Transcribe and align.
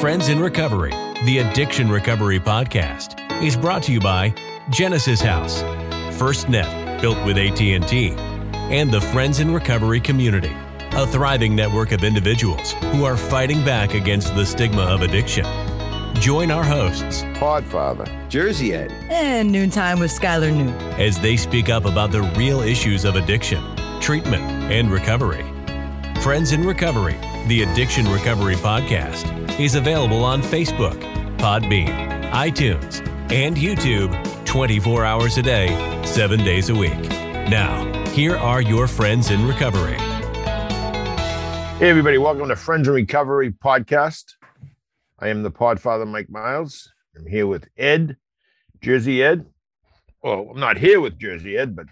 Friends 0.00 0.30
in 0.30 0.40
Recovery, 0.40 0.92
the 1.26 1.38
Addiction 1.38 1.90
Recovery 1.90 2.40
Podcast, 2.40 3.20
is 3.44 3.54
brought 3.54 3.82
to 3.82 3.92
you 3.92 4.00
by 4.00 4.34
Genesis 4.70 5.20
House, 5.20 5.62
FirstNet, 6.18 7.02
built 7.02 7.22
with 7.26 7.36
AT&T, 7.36 8.14
and 8.54 8.90
the 8.90 9.00
Friends 9.00 9.40
in 9.40 9.52
Recovery 9.52 10.00
community, 10.00 10.56
a 10.92 11.06
thriving 11.06 11.54
network 11.54 11.92
of 11.92 12.02
individuals 12.02 12.72
who 12.92 13.04
are 13.04 13.16
fighting 13.16 13.62
back 13.62 13.92
against 13.92 14.34
the 14.34 14.46
stigma 14.46 14.82
of 14.82 15.02
addiction. 15.02 15.44
Join 16.14 16.50
our 16.50 16.64
hosts, 16.64 17.22
Podfather, 17.34 18.08
Jersey 18.30 18.72
Ed, 18.72 18.90
and 19.10 19.52
Noontime 19.52 20.00
with 20.00 20.10
Skylar 20.10 20.50
Noon. 20.50 20.70
as 20.98 21.20
they 21.20 21.36
speak 21.36 21.68
up 21.68 21.84
about 21.84 22.10
the 22.10 22.22
real 22.38 22.60
issues 22.62 23.04
of 23.04 23.16
addiction, 23.16 23.62
treatment, 24.00 24.42
and 24.72 24.90
recovery. 24.90 25.44
Friends 26.22 26.52
in 26.52 26.66
Recovery, 26.66 27.16
the 27.48 27.64
Addiction 27.64 28.08
Recovery 28.08 28.54
Podcast, 28.56 29.39
is 29.64 29.74
available 29.74 30.24
on 30.24 30.42
Facebook, 30.42 30.98
Podbean, 31.36 32.30
iTunes, 32.30 33.06
and 33.30 33.56
YouTube 33.56 34.10
24 34.46 35.04
hours 35.04 35.36
a 35.36 35.42
day, 35.42 36.02
7 36.04 36.42
days 36.42 36.70
a 36.70 36.74
week. 36.74 36.98
Now, 37.50 37.84
here 38.12 38.36
are 38.36 38.62
your 38.62 38.86
friends 38.86 39.30
in 39.30 39.46
recovery. 39.46 39.98
Hey, 41.78 41.90
everybody, 41.90 42.16
welcome 42.18 42.48
to 42.48 42.56
Friends 42.56 42.88
in 42.88 42.94
Recovery 42.94 43.52
podcast. 43.52 44.32
I 45.18 45.28
am 45.28 45.42
the 45.42 45.50
Podfather, 45.50 46.06
Mike 46.06 46.30
Miles. 46.30 46.90
I'm 47.16 47.26
here 47.26 47.46
with 47.46 47.68
Ed, 47.76 48.16
Jersey 48.80 49.22
Ed. 49.22 49.44
Well, 50.22 50.48
I'm 50.52 50.60
not 50.60 50.78
here 50.78 51.00
with 51.00 51.18
Jersey 51.18 51.58
Ed, 51.58 51.76
but 51.76 51.86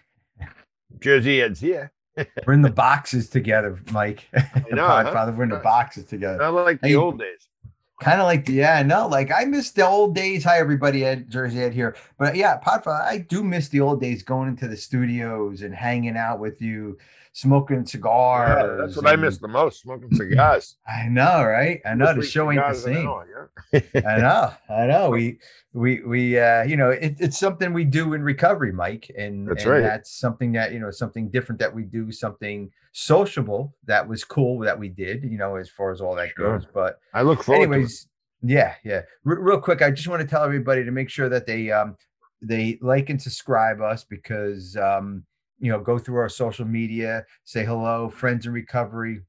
Jersey 1.01 1.43
Ed's 1.43 1.61
here. 1.61 1.93
we're 2.47 2.53
in 2.53 2.63
the 2.63 2.71
boxes 2.71 3.29
together, 3.29 3.79
Mike. 3.93 4.27
the 4.33 4.75
know, 4.75 4.87
huh? 4.87 5.05
Podfather, 5.05 5.37
we're 5.37 5.45
in 5.45 5.51
the 5.51 5.57
boxes 5.57 6.05
together. 6.05 6.39
Not 6.39 6.55
like 6.55 6.81
the 6.81 6.89
Hey. 6.89 6.95
old 6.95 7.19
days. 7.19 7.49
Kind 8.01 8.21
of 8.21 8.27
like, 8.27 8.47
the, 8.47 8.53
yeah, 8.53 8.83
no, 8.85 9.09
like 9.09 9.33
I 9.33 9.45
miss 9.45 9.73
the 9.73 9.85
old 9.85 10.15
days. 10.15 10.45
Hi, 10.45 10.59
everybody, 10.59 11.05
Ed, 11.05 11.29
Jersey 11.29 11.61
Ed 11.61 11.75
here. 11.75 11.97
But 12.17 12.37
yeah, 12.37 12.61
Podfather, 12.61 13.03
I 13.03 13.19
do 13.19 13.43
miss 13.43 13.69
the 13.69 13.81
old 13.81 14.01
days 14.01 14.23
going 14.23 14.49
into 14.49 14.69
the 14.69 14.77
studios 14.77 15.63
and 15.63 15.75
hanging 15.75 16.17
out 16.17 16.39
with 16.39 16.63
you, 16.63 16.97
smoking 17.39 17.87
cigars. 17.87 18.63
Yeah, 18.63 18.77
that's 18.85 18.97
what 18.97 19.07
I 19.07 19.15
miss 19.15 19.39
the 19.39 19.47
most, 19.47 19.83
smoking 19.83 20.13
cigars. 20.13 20.77
I 20.89 21.09
know, 21.09 21.45
right? 21.45 21.81
I 21.87 21.95
know 21.95 22.13
the 22.13 22.23
show 22.23 22.51
ain't 22.51 22.61
the 22.69 22.75
same. 22.75 23.09
yeah. 23.73 23.81
I 24.07 24.19
know, 24.19 24.53
I 24.75 24.87
know. 24.87 25.11
We 25.19 25.39
we 25.75 26.01
we 26.03 26.39
uh 26.39 26.63
you 26.65 26.77
know 26.77 26.91
it, 26.91 27.17
it's 27.21 27.39
something 27.39 27.73
we 27.73 27.85
do 27.85 28.15
in 28.15 28.23
recovery, 28.23 28.73
Mike, 28.73 29.11
and 29.17 29.47
That's 29.47 29.63
and 29.63 29.71
right. 29.73 29.81
That's 29.81 30.11
something 30.19 30.51
that 30.53 30.73
you 30.73 30.81
know 30.81 30.91
something 30.91 31.29
different 31.31 31.59
that 31.61 31.73
we 31.73 31.85
do, 31.85 32.11
something 32.11 32.71
sociable 32.93 33.77
that 33.85 34.07
was 34.09 34.25
cool 34.25 34.59
that 34.61 34.77
we 34.79 34.89
did, 34.89 35.23
you 35.23 35.39
know, 35.39 35.57
as 35.57 35.69
far 35.69 35.93
as 35.93 36.01
all 36.01 36.15
that 36.17 36.31
Sure. 36.37 36.59
goes. 36.59 36.67
But 36.73 36.99
I 37.15 37.23
look 37.23 37.43
forward 37.45 37.67
to 37.67 37.73
it. 37.73 37.75
anyways, 37.75 38.09
yeah, 38.43 38.75
yeah. 38.85 39.03
R- 39.27 39.41
real 39.41 39.61
quick, 39.61 39.83
I 39.83 39.91
just 39.91 40.09
want 40.09 40.21
to 40.23 40.27
tell 40.27 40.43
everybody 40.43 40.85
to 40.85 40.91
make 40.91 41.11
sure 41.11 41.29
that 41.29 41.47
they 41.47 41.71
um 41.71 41.97
they 42.43 42.79
like 42.81 43.11
and 43.11 43.21
subscribe 43.21 43.81
us 43.81 44.03
because 44.05 44.77
um 44.77 45.25
you 45.61 45.71
know 45.71 45.81
go 45.81 45.99
through 45.99 46.17
our 46.17 46.29
social 46.29 46.65
media, 46.65 47.25
say 47.45 47.65
hello, 47.65 48.09
friends 48.09 48.47
in 48.47 48.53
recovery, 48.53 49.21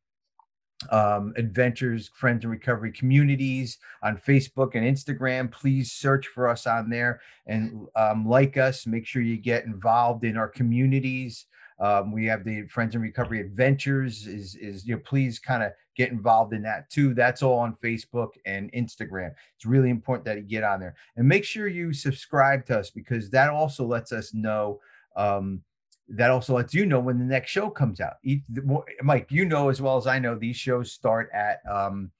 um, 0.91 1.33
adventures, 1.37 2.09
friends 2.13 2.43
in 2.43 2.49
recovery 2.49 2.91
communities 2.91 3.77
on 4.03 4.17
Facebook 4.17 4.75
and 4.75 4.85
Instagram. 4.85 5.51
Please 5.51 5.91
search 5.91 6.27
for 6.27 6.47
us 6.47 6.67
on 6.67 6.89
there 6.89 7.21
and 7.47 7.87
um, 7.95 8.27
like 8.27 8.57
us. 8.57 8.87
Make 8.87 9.05
sure 9.05 9.21
you 9.21 9.37
get 9.37 9.65
involved 9.65 10.23
in 10.23 10.37
our 10.37 10.47
communities. 10.47 11.45
Um, 11.79 12.11
we 12.11 12.25
have 12.25 12.43
the 12.43 12.63
Friends 12.67 12.95
in 12.95 13.01
Recovery 13.01 13.39
Adventures. 13.39 14.27
Is 14.27 14.55
is 14.55 14.85
you 14.85 14.95
know 14.95 15.01
please 15.05 15.39
kind 15.39 15.63
of 15.63 15.71
get 15.95 16.11
involved 16.11 16.53
in 16.53 16.61
that 16.63 16.89
too. 16.89 17.13
That's 17.13 17.41
all 17.41 17.59
on 17.59 17.75
Facebook 17.75 18.29
and 18.45 18.71
Instagram. 18.73 19.31
It's 19.55 19.65
really 19.65 19.89
important 19.89 20.25
that 20.25 20.37
you 20.37 20.43
get 20.43 20.63
on 20.63 20.79
there 20.79 20.95
and 21.15 21.27
make 21.27 21.45
sure 21.45 21.67
you 21.67 21.93
subscribe 21.93 22.65
to 22.67 22.79
us 22.79 22.89
because 22.89 23.29
that 23.31 23.49
also 23.49 23.85
lets 23.85 24.11
us 24.11 24.33
know. 24.33 24.79
Um, 25.15 25.61
that 26.09 26.31
also 26.31 26.55
lets 26.55 26.73
you 26.73 26.85
know 26.85 26.99
when 26.99 27.19
the 27.19 27.25
next 27.25 27.51
show 27.51 27.69
comes 27.69 27.99
out. 27.99 28.13
Each, 28.23 28.41
the 28.49 28.61
more, 28.63 28.85
Mike, 29.01 29.27
you 29.29 29.45
know 29.45 29.69
as 29.69 29.81
well 29.81 29.97
as 29.97 30.07
I 30.07 30.19
know 30.19 30.35
these 30.35 30.55
shows 30.55 30.91
start 30.91 31.29
at 31.33 31.61
um, 31.69 32.11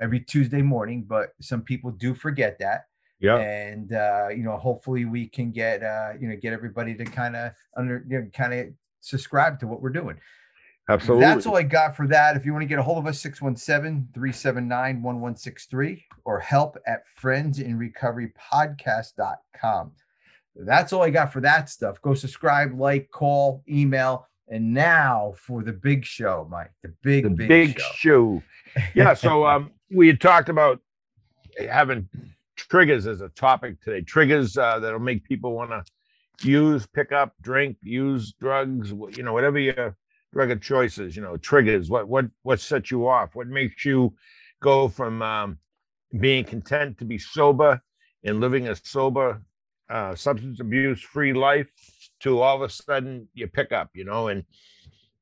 every 0.00 0.20
Tuesday 0.20 0.62
morning, 0.62 1.04
but 1.06 1.30
some 1.40 1.62
people 1.62 1.90
do 1.90 2.14
forget 2.14 2.58
that. 2.60 2.86
Yeah. 3.20 3.36
And 3.36 3.92
uh, 3.92 4.28
you 4.30 4.42
know, 4.42 4.56
hopefully 4.56 5.04
we 5.04 5.28
can 5.28 5.50
get 5.50 5.82
uh, 5.82 6.12
you 6.18 6.28
know 6.28 6.36
get 6.36 6.52
everybody 6.52 6.94
to 6.94 7.04
kind 7.04 7.36
of 7.36 7.52
under 7.76 8.04
you 8.08 8.20
know, 8.20 8.28
kind 8.34 8.54
of 8.54 8.66
subscribe 9.00 9.60
to 9.60 9.66
what 9.66 9.80
we're 9.80 9.90
doing. 9.90 10.18
Absolutely. 10.88 11.24
That's 11.24 11.46
all 11.46 11.56
I 11.56 11.64
got 11.64 11.96
for 11.96 12.06
that. 12.08 12.36
If 12.36 12.44
you 12.46 12.52
want 12.52 12.62
to 12.62 12.66
get 12.66 12.78
a 12.78 12.82
hold 12.82 12.98
of 12.98 13.06
us, 13.06 13.20
617-379-1163 13.24 16.02
or 16.24 16.38
help 16.38 16.78
at 16.86 17.02
friendsinrecoverypodcast.com. 17.20 19.92
That's 20.58 20.92
all 20.92 21.02
I 21.02 21.10
got 21.10 21.32
for 21.32 21.40
that 21.40 21.68
stuff. 21.68 22.00
Go 22.00 22.14
subscribe, 22.14 22.78
like, 22.78 23.10
call, 23.10 23.62
email. 23.68 24.26
And 24.48 24.72
now 24.72 25.34
for 25.36 25.62
the 25.62 25.72
big 25.72 26.04
show, 26.04 26.46
Mike. 26.50 26.70
The 26.82 26.94
big, 27.02 27.24
the 27.24 27.30
big, 27.30 27.48
big, 27.48 27.80
show. 27.80 28.42
show. 28.74 28.82
Yeah. 28.94 29.14
So 29.14 29.46
um, 29.48 29.72
we 29.90 30.06
had 30.06 30.20
talked 30.20 30.48
about 30.48 30.80
having 31.68 32.08
triggers 32.56 33.06
as 33.06 33.20
a 33.20 33.28
topic 33.30 33.80
today. 33.82 34.02
Triggers 34.02 34.56
uh, 34.56 34.78
that'll 34.78 35.00
make 35.00 35.24
people 35.24 35.52
want 35.52 35.70
to 35.70 35.84
use, 36.46 36.86
pick 36.86 37.12
up, 37.12 37.34
drink, 37.42 37.76
use 37.82 38.32
drugs. 38.32 38.92
You 39.16 39.22
know, 39.22 39.32
whatever 39.32 39.58
your 39.58 39.96
drug 40.32 40.50
of 40.50 40.60
choice 40.60 40.98
is. 40.98 41.16
You 41.16 41.22
know, 41.22 41.36
triggers. 41.36 41.90
What 41.90 42.08
what 42.08 42.26
what 42.42 42.60
sets 42.60 42.90
you 42.90 43.08
off? 43.08 43.34
What 43.34 43.48
makes 43.48 43.84
you 43.84 44.14
go 44.62 44.88
from 44.88 45.22
um, 45.22 45.58
being 46.18 46.44
content 46.44 46.98
to 46.98 47.04
be 47.04 47.18
sober 47.18 47.80
and 48.24 48.40
living 48.40 48.68
a 48.68 48.76
sober, 48.76 49.42
uh, 49.88 50.14
substance 50.14 50.60
abuse 50.60 51.00
free 51.00 51.32
life 51.32 51.68
to 52.20 52.40
all 52.40 52.56
of 52.56 52.62
a 52.62 52.68
sudden 52.68 53.28
you 53.34 53.46
pick 53.46 53.72
up. 53.72 53.90
You 53.94 54.04
know, 54.04 54.28
and 54.28 54.44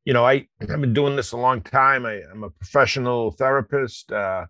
you 0.05 0.13
know, 0.13 0.25
I, 0.27 0.47
I've 0.61 0.81
been 0.81 0.93
doing 0.93 1.17
this 1.17 1.33
a 1.33 1.37
long 1.37 1.63
time. 1.63 2.05
I, 2.07 2.21
I'm 2.31 2.45
a 2.45 2.51
professional 2.51 3.31
therapist, 3.33 4.13
uh, 4.13 4.47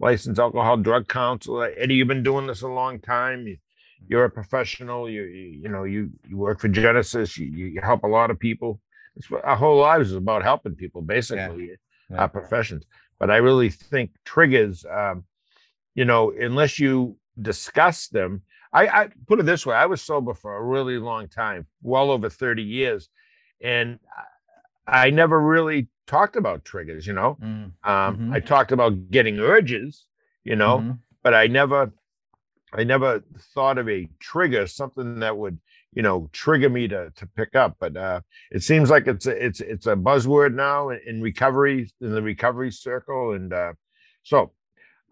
licensed 0.00 0.40
alcohol 0.40 0.76
drug 0.78 1.08
counselor. 1.08 1.72
Eddie, 1.76 1.94
you've 1.94 2.08
been 2.08 2.22
doing 2.24 2.46
this 2.46 2.62
a 2.62 2.68
long 2.68 2.98
time. 3.00 3.46
You, 3.46 3.56
you're 4.08 4.24
a 4.24 4.30
professional. 4.30 5.08
You, 5.08 5.22
you, 5.22 5.60
you 5.62 5.68
know, 5.68 5.84
you, 5.84 6.10
you 6.28 6.36
work 6.36 6.60
for 6.60 6.68
Genesis. 6.68 7.38
You, 7.38 7.46
you 7.46 7.80
help 7.80 8.02
a 8.02 8.08
lot 8.08 8.30
of 8.30 8.38
people. 8.38 8.80
It's 9.16 9.30
what 9.30 9.44
our 9.44 9.56
whole 9.56 9.78
lives 9.78 10.10
is 10.10 10.16
about 10.16 10.42
helping 10.42 10.74
people, 10.74 11.02
basically, 11.02 11.70
Yeah. 12.10 12.18
our 12.18 12.28
professions. 12.28 12.84
But 13.18 13.30
I 13.30 13.36
really 13.36 13.70
think 13.70 14.10
triggers, 14.24 14.84
um, 14.90 15.24
you 15.94 16.04
know, 16.04 16.32
unless 16.38 16.78
you 16.78 17.16
discuss 17.40 18.08
them. 18.08 18.42
I, 18.80 19.02
I 19.02 19.08
put 19.26 19.40
it 19.40 19.46
this 19.46 19.66
way: 19.66 19.74
I 19.76 19.86
was 19.86 20.02
sober 20.02 20.34
for 20.34 20.56
a 20.56 20.62
really 20.64 20.98
long 20.98 21.28
time, 21.28 21.66
well 21.82 22.10
over 22.10 22.28
30 22.30 22.62
years, 22.62 23.08
and 23.62 23.98
I 24.86 25.10
never 25.10 25.40
really 25.40 25.88
talked 26.06 26.36
about 26.36 26.64
triggers, 26.64 27.06
you 27.06 27.12
know. 27.14 27.38
Mm, 27.42 27.72
Um, 27.84 28.18
Mhm. 28.18 28.34
I 28.34 28.40
talked 28.40 28.72
about 28.72 29.10
getting 29.10 29.38
urges, 29.40 30.06
you 30.44 30.56
know, 30.56 30.78
mhm. 30.80 30.98
but 31.22 31.34
I 31.34 31.46
never, 31.48 31.92
I 32.72 32.84
never 32.84 33.22
thought 33.54 33.78
of 33.78 33.88
a 33.88 34.08
trigger, 34.20 34.66
something 34.66 35.20
that 35.20 35.36
would, 35.36 35.58
you 35.92 36.02
know, 36.02 36.28
trigger 36.32 36.68
me 36.70 36.88
to 36.88 37.10
to 37.16 37.26
pick 37.26 37.54
up. 37.56 37.76
But 37.80 37.96
uh, 37.96 38.20
it 38.50 38.62
seems 38.62 38.90
like 38.90 39.06
it's 39.08 39.26
a, 39.26 39.46
it's 39.46 39.60
it's 39.60 39.86
a 39.86 39.96
buzzword 39.96 40.54
now 40.54 40.90
in, 40.90 41.00
in 41.06 41.22
recovery 41.22 41.90
in 42.00 42.12
the 42.12 42.22
recovery 42.22 42.72
circle, 42.72 43.32
and 43.34 43.52
uh, 43.52 43.74
so, 44.24 44.52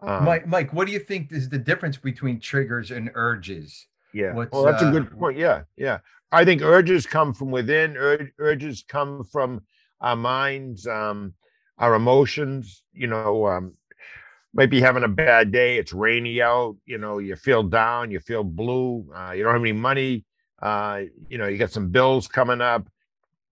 um, 0.07 0.25
Mike, 0.25 0.47
Mike, 0.47 0.73
what 0.73 0.87
do 0.87 0.93
you 0.93 0.99
think 0.99 1.31
is 1.31 1.49
the 1.49 1.57
difference 1.57 1.97
between 1.97 2.39
triggers 2.39 2.91
and 2.91 3.09
urges? 3.15 3.87
Yeah. 4.13 4.33
What's, 4.33 4.51
well, 4.51 4.63
that's 4.63 4.81
a 4.81 4.87
uh, 4.87 4.91
good 4.91 5.17
point. 5.17 5.37
Yeah. 5.37 5.63
Yeah. 5.77 5.99
I 6.31 6.45
think 6.45 6.61
urges 6.61 7.05
come 7.05 7.33
from 7.33 7.51
within. 7.51 7.97
Ur- 7.97 8.31
urges 8.39 8.83
come 8.87 9.23
from 9.23 9.61
our 10.01 10.15
minds, 10.15 10.87
um, 10.87 11.33
our 11.77 11.95
emotions. 11.95 12.83
You 12.93 13.07
know, 13.07 13.47
um, 13.47 13.73
might 14.53 14.69
be 14.69 14.81
having 14.81 15.03
a 15.03 15.09
bad 15.09 15.51
day. 15.51 15.77
It's 15.77 15.93
rainy 15.93 16.41
out. 16.41 16.77
You 16.85 16.97
know, 16.97 17.19
you 17.19 17.35
feel 17.35 17.63
down. 17.63 18.11
You 18.11 18.19
feel 18.19 18.43
blue. 18.43 19.05
Uh, 19.15 19.31
you 19.31 19.43
don't 19.43 19.53
have 19.53 19.61
any 19.61 19.73
money. 19.73 20.25
Uh, 20.61 21.03
you 21.29 21.37
know, 21.37 21.47
you 21.47 21.57
got 21.57 21.71
some 21.71 21.89
bills 21.89 22.27
coming 22.27 22.61
up. 22.61 22.87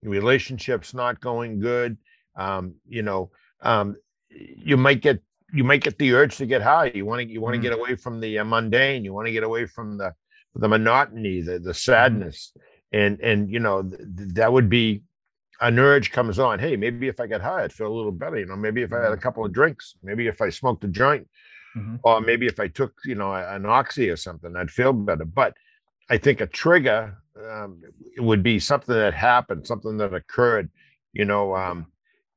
Relationships 0.02 0.94
not 0.94 1.20
going 1.20 1.60
good. 1.60 1.96
Um, 2.36 2.74
you 2.88 3.02
know, 3.02 3.30
um, 3.60 3.96
you 4.28 4.76
might 4.76 5.00
get 5.00 5.22
you 5.54 5.64
might 5.64 5.82
get 5.82 5.98
the 5.98 6.12
urge 6.14 6.36
to 6.38 6.46
get 6.46 6.62
high. 6.62 6.86
You 6.94 7.06
want 7.06 7.20
to 7.22 7.28
you 7.28 7.40
want 7.40 7.54
to 7.54 7.58
Mhm. 7.58 7.62
get 7.62 7.72
away 7.72 7.96
from 7.96 8.20
the 8.20 8.38
uh, 8.38 8.44
mundane. 8.44 9.04
You 9.04 9.12
want 9.12 9.26
to 9.26 9.32
get 9.32 9.44
away 9.44 9.66
from 9.66 9.98
the 9.98 10.14
the 10.56 10.68
monotony, 10.68 11.40
the 11.42 11.58
the 11.58 11.74
sadness, 11.74 12.52
and 12.92 13.20
and 13.20 13.50
you 13.50 13.60
know 13.60 13.82
th- 13.82 14.00
th- 14.16 14.28
that 14.34 14.52
would 14.52 14.68
be 14.68 15.02
an 15.60 15.78
urge 15.78 16.10
comes 16.12 16.38
on. 16.38 16.58
Hey, 16.58 16.76
maybe 16.76 17.08
if 17.08 17.20
I 17.20 17.26
get 17.26 17.40
high, 17.40 17.64
I'd 17.64 17.72
feel 17.72 17.86
a 17.88 17.96
little 17.96 18.12
better. 18.12 18.38
You 18.38 18.46
know, 18.46 18.56
maybe 18.56 18.82
if 18.82 18.92
I 18.92 19.00
had 19.02 19.12
a 19.12 19.16
couple 19.16 19.44
of 19.44 19.52
drinks, 19.52 19.94
maybe 20.02 20.26
if 20.26 20.40
I 20.42 20.50
smoked 20.50 20.84
a 20.84 20.88
joint, 20.88 21.28
Mhm. 21.76 22.00
or 22.02 22.20
maybe 22.20 22.46
if 22.46 22.58
I 22.60 22.68
took 22.68 22.92
you 23.04 23.14
know 23.14 23.32
an 23.34 23.66
oxy 23.66 24.10
or 24.10 24.16
something, 24.16 24.54
I'd 24.56 24.70
feel 24.70 24.92
better. 24.92 25.24
But 25.24 25.54
I 26.10 26.18
think 26.18 26.40
a 26.40 26.46
trigger 26.46 27.16
um, 27.50 27.82
would 28.18 28.42
be 28.42 28.58
something 28.60 28.94
that 28.94 29.14
happened, 29.14 29.66
something 29.66 29.96
that 29.98 30.14
occurred. 30.14 30.70
You 31.12 31.24
know, 31.24 31.54
um, 31.56 31.86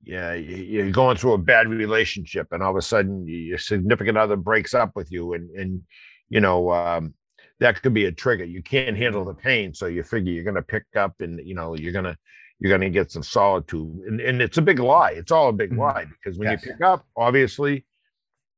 yeah, 0.07 0.33
you- 0.33 0.63
you're 0.63 0.91
going 0.91 1.17
through 1.17 1.33
a 1.33 1.37
bad 1.37 1.67
relationship, 1.67 2.47
and 2.51 2.63
all 2.63 2.71
of 2.71 2.77
a 2.77 2.81
sudden 2.81 3.27
your 3.27 3.57
significant 3.57 4.17
other 4.17 4.35
breaks 4.37 4.73
up 4.73 4.91
with 4.95 5.11
you, 5.11 5.33
and 5.33 5.49
and 5.51 5.81
you 6.29 6.39
know 6.39 6.71
um, 6.71 7.13
that 7.59 7.81
could 7.81 7.93
be 7.93 8.05
a 8.05 8.11
trigger. 8.11 8.45
You 8.45 8.61
can't 8.63 8.95
handle 8.97 9.25
the 9.25 9.33
pain, 9.33 9.73
so 9.73 9.87
you 9.87 10.03
figure 10.03 10.31
you're 10.31 10.43
going 10.43 10.55
to 10.55 10.61
pick 10.61 10.85
up, 10.95 11.13
and 11.21 11.39
you 11.45 11.55
know 11.55 11.75
you're 11.75 11.93
gonna 11.93 12.17
you're 12.59 12.71
gonna 12.71 12.89
get 12.89 13.11
some 13.11 13.23
solitude, 13.23 13.95
and 14.07 14.19
and 14.21 14.41
it's 14.41 14.57
a 14.57 14.61
big 14.61 14.79
lie. 14.79 15.11
It's 15.11 15.31
all 15.31 15.49
a 15.49 15.53
big 15.53 15.71
Mhm. 15.71 15.77
lie 15.79 16.05
because 16.05 16.37
when 16.39 16.49
Yes. 16.49 16.65
you 16.65 16.71
pick 16.71 16.81
up, 16.81 17.05
obviously, 17.15 17.85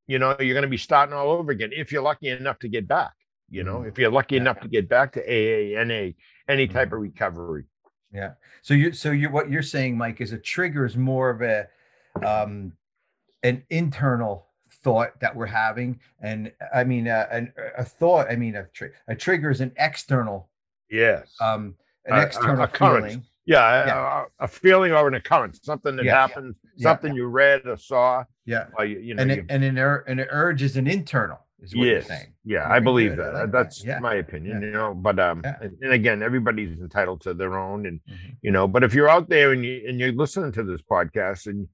you 0.07 0.19
know 0.19 0.35
you're 0.39 0.53
going 0.53 0.63
to 0.69 0.77
be 0.77 0.77
starting 0.77 1.13
all 1.13 1.31
over 1.31 1.51
again 1.51 1.71
if 1.73 1.91
you're 1.91 2.01
lucky 2.01 2.29
enough 2.29 2.59
to 2.59 2.69
get 2.69 2.87
back. 2.87 3.11
You 3.49 3.63
know, 3.63 3.79
Mhm. 3.79 3.89
if 3.89 3.97
you're 3.97 4.11
lucky 4.11 4.35
Yeah. 4.35 4.41
enough 4.41 4.59
to 4.61 4.67
get 4.67 4.87
back 4.87 5.13
to 5.13 5.21
AA, 5.21 5.75
NA, 5.75 6.15
any 6.47 6.67
type 6.67 6.89
Mhm. 6.89 6.93
of 6.93 6.99
recovery. 7.01 7.63
Yeah. 8.11 8.31
So 8.61 8.73
you 8.73 8.91
so 8.91 9.11
you 9.11 9.29
what 9.29 9.49
you're 9.49 9.61
saying, 9.61 9.97
Mike, 9.97 10.21
is 10.21 10.31
a 10.31 10.37
trigger 10.37 10.85
is 10.85 10.97
more 10.97 11.29
of 11.29 11.41
a 11.41 11.67
um 12.25 12.73
an 13.43 13.63
internal 13.69 14.47
thought 14.83 15.19
that 15.19 15.35
we're 15.35 15.45
having, 15.45 15.99
and 16.21 16.51
I 16.73 16.83
mean 16.83 17.07
uh, 17.07 17.27
an, 17.31 17.53
a 17.77 17.83
thought. 17.83 18.27
I 18.29 18.35
mean 18.35 18.55
a 18.55 18.63
tri- 18.73 18.89
a 19.07 19.15
trigger 19.15 19.49
is 19.49 19.61
an 19.61 19.71
external 19.77 20.49
Yes. 20.89 21.35
um 21.39 21.75
an 22.05 22.15
A- 22.15 22.19
a- 22.21 22.25
external 22.25 22.63
a 22.63 22.67
current. 22.67 23.05
feeling. 23.05 23.23
Yeah, 23.45 23.83
a- 23.83 23.87
Yeah. 23.87 24.25
A, 24.39 24.43
a 24.45 24.47
feeling 24.47 24.91
or 24.91 25.07
an 25.07 25.13
occurrence, 25.15 25.59
something 25.63 25.95
that 25.95 26.05
Yeah. 26.05 26.15
happened, 26.15 26.55
Yeah. 26.75 26.83
something 26.89 27.13
you 27.15 27.25
read 27.27 27.67
or 27.67 27.77
saw, 27.77 28.23
Yeah. 28.45 28.67
or 28.77 28.85
you, 28.85 28.99
you 28.99 29.13
know. 29.15 29.21
And 29.23 29.31
you- 29.31 29.45
and 29.49 29.63
an 29.63 29.77
ur- 29.77 30.03
and 30.07 30.19
an 30.19 30.27
urge 30.31 30.61
is 30.63 30.77
an 30.77 30.87
internal. 30.87 31.39
Is 31.61 31.75
what 31.75 31.85
you're 31.85 31.95
yes, 31.95 32.07
saying. 32.07 32.33
yeah, 32.45 32.67
I 32.69 32.79
believe 32.79 33.15
good. 33.17 33.19
I 33.21 33.23
that. 33.25 33.33
like 33.33 33.43
that. 33.43 33.51
That's 33.51 33.83
Yeah. 33.83 33.99
my 33.99 34.15
opinion, 34.15 34.61
Yeah. 34.61 34.67
you 34.67 34.73
know. 34.73 34.93
But 34.93 35.19
um, 35.19 35.41
Yeah. 35.43 35.57
and, 35.61 35.77
and 35.81 35.91
again, 35.93 36.23
everybody's 36.23 36.79
entitled 36.79 37.21
to 37.21 37.33
their 37.33 37.57
own, 37.57 37.85
and 37.85 37.99
Mhm. 38.09 38.37
you 38.41 38.51
know. 38.51 38.65
But 38.67 38.83
if 38.83 38.93
you're 38.93 39.09
out 39.09 39.27
there 39.29 39.51
and 39.51 39.65
you 39.65 39.83
and 39.87 39.99
you're 39.99 40.13
listening 40.13 40.53
to 40.53 40.63
this 40.63 40.81
podcast, 40.81 41.47
and 41.47 41.67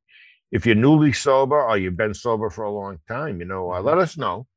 if 0.51 0.65
you're 0.65 0.75
newly 0.75 1.13
sober 1.13 1.61
or 1.61 1.77
you've 1.77 1.97
been 1.97 2.13
sober 2.15 2.49
for 2.49 2.63
a 2.63 2.71
long 2.71 2.99
time, 3.07 3.39
you 3.39 3.45
know, 3.45 3.71
uh, 3.71 3.79
Mhm. 3.81 3.85
let 3.85 3.97
us 3.99 4.17
know. 4.17 4.47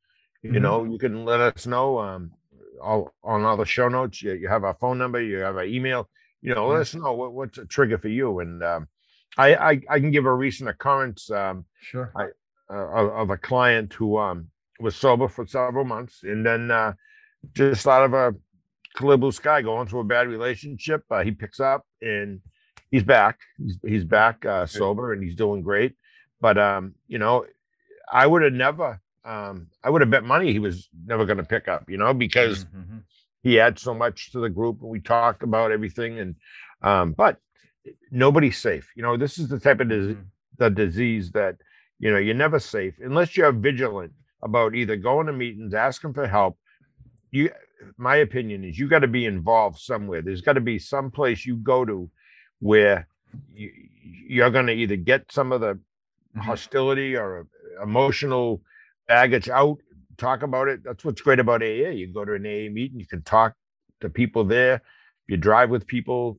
You 0.43 0.53
Mhm. 0.53 0.63
know, 0.63 0.85
you 0.85 0.99
can 0.99 1.25
let 1.25 1.41
us 1.41 1.67
know. 1.67 1.99
Um, 1.99 2.33
all 2.81 3.13
on 3.23 3.43
all 3.45 3.57
the 3.57 3.67
show 3.67 3.89
notes, 3.89 4.23
you, 4.23 4.33
you 4.35 4.49
have 4.49 4.65
our 4.65 4.75
phone 4.75 4.97
number, 4.99 5.21
you 5.21 5.39
have 5.39 5.57
our 5.57 5.65
email. 5.65 6.09
You 6.41 6.55
know, 6.55 6.69
let 6.69 6.81
us 6.81 6.95
know 6.95 7.13
what, 7.13 7.33
what's 7.35 7.59
a 7.59 7.67
trigger 7.67 7.99
for 7.99 8.09
you, 8.09 8.39
and 8.39 8.63
um, 8.63 8.89
I, 9.37 9.55
I 9.57 9.71
I 9.91 10.01
can 10.01 10.11
give 10.13 10.25
a 10.27 10.33
recent 10.33 10.71
occurrence. 10.71 11.31
Um, 11.31 11.67
Sure. 11.81 12.13
uh, 12.15 12.29
of, 12.71 13.11
of 13.11 13.31
a 13.31 13.37
client 13.37 13.93
who 13.95 14.17
um 14.19 14.51
was 14.81 14.97
sober 14.97 15.29
for 15.29 15.47
several 15.47 15.85
months 15.85 16.23
and 16.23 16.45
then 16.45 16.71
uh 16.71 16.93
just 17.55 17.87
out 17.87 18.05
of 18.05 18.15
a 18.15 18.35
clear 18.95 19.17
blue 19.17 19.33
sky 19.33 19.63
going 19.63 19.87
through 19.87 20.01
a 20.01 20.05
bad 20.05 20.29
relationship 20.29 21.03
uh, 21.11 21.23
he 21.23 21.31
picks 21.31 21.61
up 21.61 21.85
and 22.03 22.41
he's 22.91 23.03
back. 23.05 23.39
He's, 23.59 23.79
he's 23.87 24.05
back 24.05 24.45
uh 24.47 24.67
sober 24.67 25.13
and 25.13 25.23
he's 25.23 25.35
doing 25.37 25.63
great. 25.63 25.95
But 26.41 26.59
um 26.59 26.95
you 27.07 27.19
know 27.19 27.45
i 28.13 28.27
would 28.27 28.43
have 28.43 28.53
never 28.53 29.01
um 29.25 29.67
i 29.85 29.91
would 29.91 30.01
have 30.01 30.11
bet 30.11 30.25
money 30.25 30.53
he 30.53 30.59
was 30.59 30.89
never 31.07 31.25
going 31.27 31.37
to 31.37 31.45
pick 31.45 31.69
up 31.69 31.91
you 31.91 31.99
know 31.99 32.15
because 32.15 32.65
Mhm. 32.65 33.03
he 33.43 33.61
adds 33.61 33.83
so 33.83 33.93
much 33.95 34.33
to 34.33 34.41
the 34.41 34.49
group 34.49 34.81
and 34.81 34.91
we 34.91 35.01
talk 35.01 35.43
about 35.43 35.71
everything 35.73 36.19
and 36.19 36.35
um 36.83 37.13
but 37.13 37.39
nobody's 38.11 38.59
safe. 38.59 38.91
You 38.97 39.03
know 39.03 39.17
this 39.17 39.39
is 39.39 39.49
the 39.49 39.59
type 39.61 39.81
of 39.81 39.89
dis- 39.89 40.17
Mhm. 40.17 40.25
the 40.59 40.71
disease 40.71 41.31
that 41.33 41.57
you 41.99 42.11
know 42.11 42.19
you're 42.19 42.35
never 42.47 42.59
safe 42.59 42.95
unless 43.09 43.37
you're 43.37 43.53
vigilant 43.53 44.13
about 44.43 44.75
either 44.75 44.97
going 44.97 45.27
to 45.27 45.33
meetings 45.33 45.75
asking 45.75 46.15
for 46.15 46.27
help. 46.27 46.57
You 47.31 47.51
my 47.97 48.17
opinion 48.17 48.65
is 48.65 48.79
you 48.79 48.89
got 48.89 49.01
to 49.01 49.09
be 49.09 49.27
involved 49.27 49.79
somewhere. 49.79 50.23
There's 50.23 50.41
got 50.41 50.55
to 50.55 50.61
be 50.61 50.79
some 50.79 51.11
place 51.11 51.47
you 51.47 51.57
go 51.57 51.85
to 51.85 52.11
where 52.61 53.07
you, 53.53 53.71
you're 54.29 54.51
going 54.51 54.67
to 54.67 54.73
either 54.73 54.97
get 54.97 55.31
some 55.31 55.53
of 55.53 55.61
the 55.61 55.79
Mhm. 56.37 56.43
hostility 56.43 57.17
or 57.17 57.47
emotional 57.83 58.63
baggage 59.07 59.49
out 59.49 59.79
talk 60.19 60.43
about 60.43 60.69
it. 60.69 60.83
That's 60.85 61.05
what's 61.05 61.23
great 61.23 61.39
about 61.39 61.63
aa 61.63 61.91
you 61.91 62.13
go 62.13 62.25
to 62.25 62.35
an 62.35 62.47
aa 62.47 62.69
meeting 62.71 63.01
you 63.01 63.07
can 63.07 63.23
talk 63.23 63.55
to 64.01 64.11
people 64.11 64.45
there. 64.45 64.83
You 65.29 65.37
drive 65.37 65.71
with 65.71 65.87
people 65.87 66.39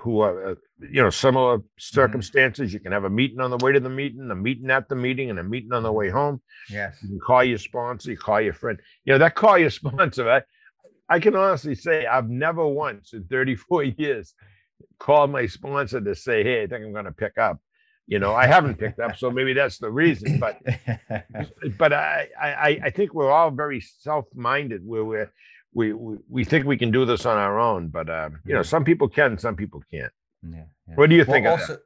who 0.00 0.20
are 0.20 0.50
uh, 0.50 0.54
you 0.90 1.02
know 1.02 1.10
similar 1.10 1.58
circumstances 1.78 2.72
you 2.72 2.80
can 2.80 2.92
have 2.92 3.04
a 3.04 3.10
meeting 3.10 3.40
on 3.40 3.50
the 3.50 3.56
way 3.58 3.72
to 3.72 3.80
the 3.80 3.88
meeting 3.88 4.30
a 4.30 4.34
meeting 4.34 4.70
at 4.70 4.88
the 4.88 4.96
meeting 4.96 5.30
and 5.30 5.38
a 5.38 5.42
meeting 5.42 5.72
on 5.72 5.82
the 5.82 5.92
way 5.92 6.08
home. 6.08 6.40
Yes. 6.68 6.96
you 7.02 7.08
can 7.10 7.20
call 7.20 7.44
your 7.44 7.58
sponsor 7.58 8.10
you 8.10 8.16
call 8.16 8.40
your 8.40 8.52
friend. 8.52 8.78
You 9.04 9.14
know 9.14 9.18
that 9.18 9.34
call 9.34 9.58
your 9.58 9.70
sponsor 9.80 10.30
i, 10.30 10.42
I 11.08 11.20
can 11.20 11.36
honestly 11.36 11.74
say 11.74 12.06
i've 12.06 12.28
never 12.28 12.66
once 12.66 13.12
in 13.12 13.24
34 13.24 13.84
years 13.98 14.34
called 14.98 15.30
my 15.30 15.46
sponsor 15.46 16.00
to 16.00 16.14
say 16.14 16.42
hey 16.42 16.62
i 16.62 16.66
think 16.66 16.84
i'm 16.84 16.92
going 16.92 17.04
to 17.04 17.12
pick 17.12 17.38
up. 17.38 17.58
You 18.06 18.18
know 18.18 18.34
i 18.34 18.46
haven't 18.46 18.78
picked 18.78 19.00
up 19.00 19.16
so 19.16 19.30
maybe 19.38 19.52
that's 19.52 19.78
the 19.78 19.90
reason 19.90 20.38
but 20.40 20.60
but 21.78 21.92
I, 21.92 22.28
I 22.40 22.80
I 22.84 22.90
think 22.90 23.14
we're 23.14 23.30
all 23.30 23.50
very 23.50 23.80
self-minded 23.80 24.82
where 24.84 25.04
we're 25.04 25.32
we, 25.74 25.92
we 25.92 26.16
we 26.28 26.44
think 26.44 26.66
we 26.66 26.76
can 26.76 26.90
do 26.90 27.04
this 27.04 27.26
on 27.26 27.36
our 27.36 27.58
own, 27.58 27.88
but 27.88 28.08
um, 28.10 28.40
you 28.44 28.54
know, 28.54 28.62
some 28.62 28.84
people 28.84 29.08
can, 29.08 29.38
some 29.38 29.56
people 29.56 29.82
can't. 29.90 30.12
yeah, 30.48 30.64
yeah. 30.88 30.94
What 30.94 31.10
do 31.10 31.16
you 31.16 31.24
Well, 31.26 31.34
think? 31.34 31.46
of 31.46 31.66
that? 31.66 31.80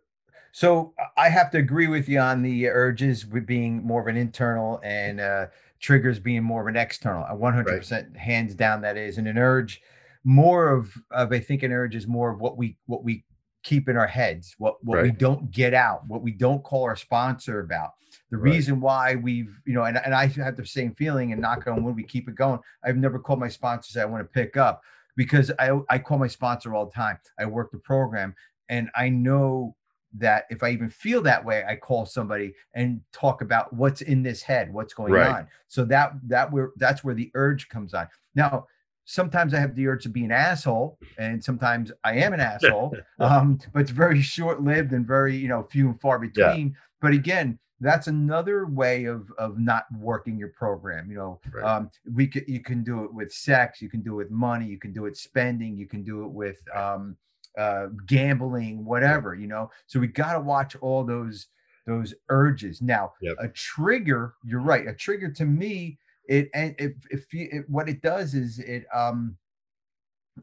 so 0.53 0.95
I 1.17 1.29
have 1.29 1.51
to 1.53 1.59
agree 1.59 1.89
with 1.89 2.09
you 2.09 2.19
on 2.21 2.43
the 2.43 2.69
urges 2.69 3.27
with 3.27 3.47
being 3.47 3.83
more 3.85 4.01
of 4.01 4.07
an 4.07 4.17
internal 4.17 4.81
and 4.85 5.21
uh, 5.21 5.47
triggers 5.81 6.19
being 6.21 6.43
more 6.45 6.61
of 6.63 6.69
an 6.69 6.77
external. 6.77 7.25
A 7.25 7.37
100% 7.37 8.17
hands 8.17 8.55
down 8.55 8.81
that 8.83 8.97
is, 8.97 9.19
and 9.19 9.27
an 9.27 9.39
urge 9.39 9.81
more 10.25 10.69
of 10.71 10.95
of 11.11 11.33
I 11.33 11.41
think 11.41 11.65
an 11.65 11.73
urge 11.73 11.97
is 11.97 12.07
more 12.07 12.31
of 12.31 12.41
what 12.41 12.57
we 12.57 12.77
what 12.87 13.03
we 13.03 13.25
keep 13.63 13.89
in 13.89 13.97
our 13.97 14.07
heads, 14.07 14.55
what 14.59 14.83
what 14.85 15.03
we 15.03 15.11
don't 15.11 15.51
get 15.51 15.75
out, 15.75 16.07
what 16.07 16.23
we 16.23 16.33
don't 16.33 16.63
call 16.63 16.85
our 16.85 16.97
sponsor 16.97 17.61
about. 17.61 17.91
The 18.31 18.39
Right. 18.39 18.53
reason 18.53 18.81
why 18.81 19.15
we've, 19.15 19.61
you 19.67 19.75
know, 19.75 19.85
and, 19.85 19.99
and 19.99 20.15
I 20.15 20.27
have 20.27 20.57
the 20.57 20.67
same 20.67 20.95
feeling 20.95 21.33
and 21.33 21.41
knock 21.41 21.67
on 21.67 21.83
wood, 21.85 21.97
we 21.97 22.03
keep 22.03 22.29
it 22.29 22.35
going. 22.35 22.61
I've 22.83 22.97
never 22.97 23.19
called 23.19 23.41
my 23.41 23.49
sponsor 23.49 23.93
say 23.93 24.01
I 24.03 24.07
want 24.07 24.23
to 24.23 24.29
pick 24.29 24.57
up 24.57 24.83
because 25.17 25.51
I 25.59 25.79
I 25.91 25.99
call 25.99 26.19
my 26.19 26.29
sponsor 26.29 26.75
all 26.75 26.87
the 26.87 26.93
time. 26.93 27.19
I 27.39 27.47
work 27.47 27.71
the 27.71 27.79
program 27.79 28.35
and 28.69 28.91
I 28.95 29.09
know 29.09 29.77
that 30.15 30.45
if 30.51 30.63
I 30.63 30.71
even 30.71 30.91
feel 30.91 31.23
that 31.23 31.43
way, 31.45 31.65
I 31.67 31.77
call 31.77 32.05
somebody 32.05 32.55
and 32.75 33.01
talk 33.13 33.41
about 33.41 33.73
what's 33.73 34.03
in 34.03 34.23
this 34.23 34.43
head, 34.43 34.73
what's 34.73 34.93
going 34.93 35.13
Right. 35.13 35.31
on. 35.31 35.49
So 35.69 35.85
that 35.87 36.13
that 36.25 36.51
where 36.53 36.73
that's 36.77 37.03
where 37.05 37.15
the 37.15 37.31
urge 37.35 37.69
comes 37.69 37.95
on. 37.95 38.09
Now, 38.35 38.67
sometimes 39.05 39.55
I 39.55 39.59
have 39.61 39.75
the 39.75 39.87
urge 39.89 40.03
to 40.05 40.09
be 40.09 40.25
an 40.25 40.33
asshole, 40.33 40.99
and 41.19 41.43
sometimes 41.43 41.93
I 42.05 42.15
am 42.19 42.33
an 42.33 42.41
asshole. 42.55 42.97
um, 43.19 43.59
but 43.73 43.81
it's 43.83 43.91
very 43.91 44.23
short 44.23 44.63
lived 44.63 44.93
and 44.93 45.07
very 45.07 45.37
you 45.37 45.49
know 45.49 45.63
few 45.65 45.89
and 45.91 46.01
far 46.01 46.19
between. 46.19 46.77
But 47.01 47.13
again, 47.13 47.59
that's 47.81 48.07
another 48.07 48.67
way 48.67 49.05
of 49.07 49.31
of 49.39 49.59
not 49.59 49.85
working 49.99 50.39
your 50.39 50.51
program. 50.51 51.11
You 51.11 51.17
know, 51.17 51.41
Right. 51.53 51.65
um, 51.65 51.91
we 52.13 52.27
can 52.29 52.45
you 52.47 52.61
can 52.61 52.83
do 52.85 53.05
it 53.05 53.13
with 53.13 53.33
sex, 53.33 53.83
you 53.83 53.91
can 53.91 54.03
do 54.03 54.13
it 54.15 54.25
with 54.25 54.31
money, 54.31 54.67
you 54.67 54.79
can 54.79 54.93
do 54.93 55.07
it 55.07 55.17
spending, 55.17 55.77
you 55.77 55.87
can 55.89 56.03
do 56.05 56.25
it 56.25 56.31
with 56.31 56.59
um, 56.75 57.17
uh, 57.59 57.87
gambling, 58.07 58.85
whatever. 58.85 59.35
You 59.35 59.49
know, 59.49 59.71
so 59.87 59.99
we 60.01 60.07
got 60.07 60.35
to 60.35 60.41
watch 60.41 60.77
all 60.77 61.05
those 61.05 61.49
those 61.85 62.15
urges. 62.29 62.81
Now, 62.81 63.13
Yep. 63.21 63.37
a 63.41 63.49
trigger, 63.49 64.35
you're 64.45 64.61
right. 64.61 64.87
A 64.87 64.95
trigger 64.95 65.29
to 65.33 65.45
me, 65.45 65.99
it 66.29 66.49
and 66.55 66.75
if 66.79 66.93
if 67.11 67.33
you, 67.33 67.49
it, 67.51 67.65
what 67.69 67.89
it 67.89 68.03
does 68.03 68.35
is 68.35 68.59
it 68.59 68.85
um 68.95 69.37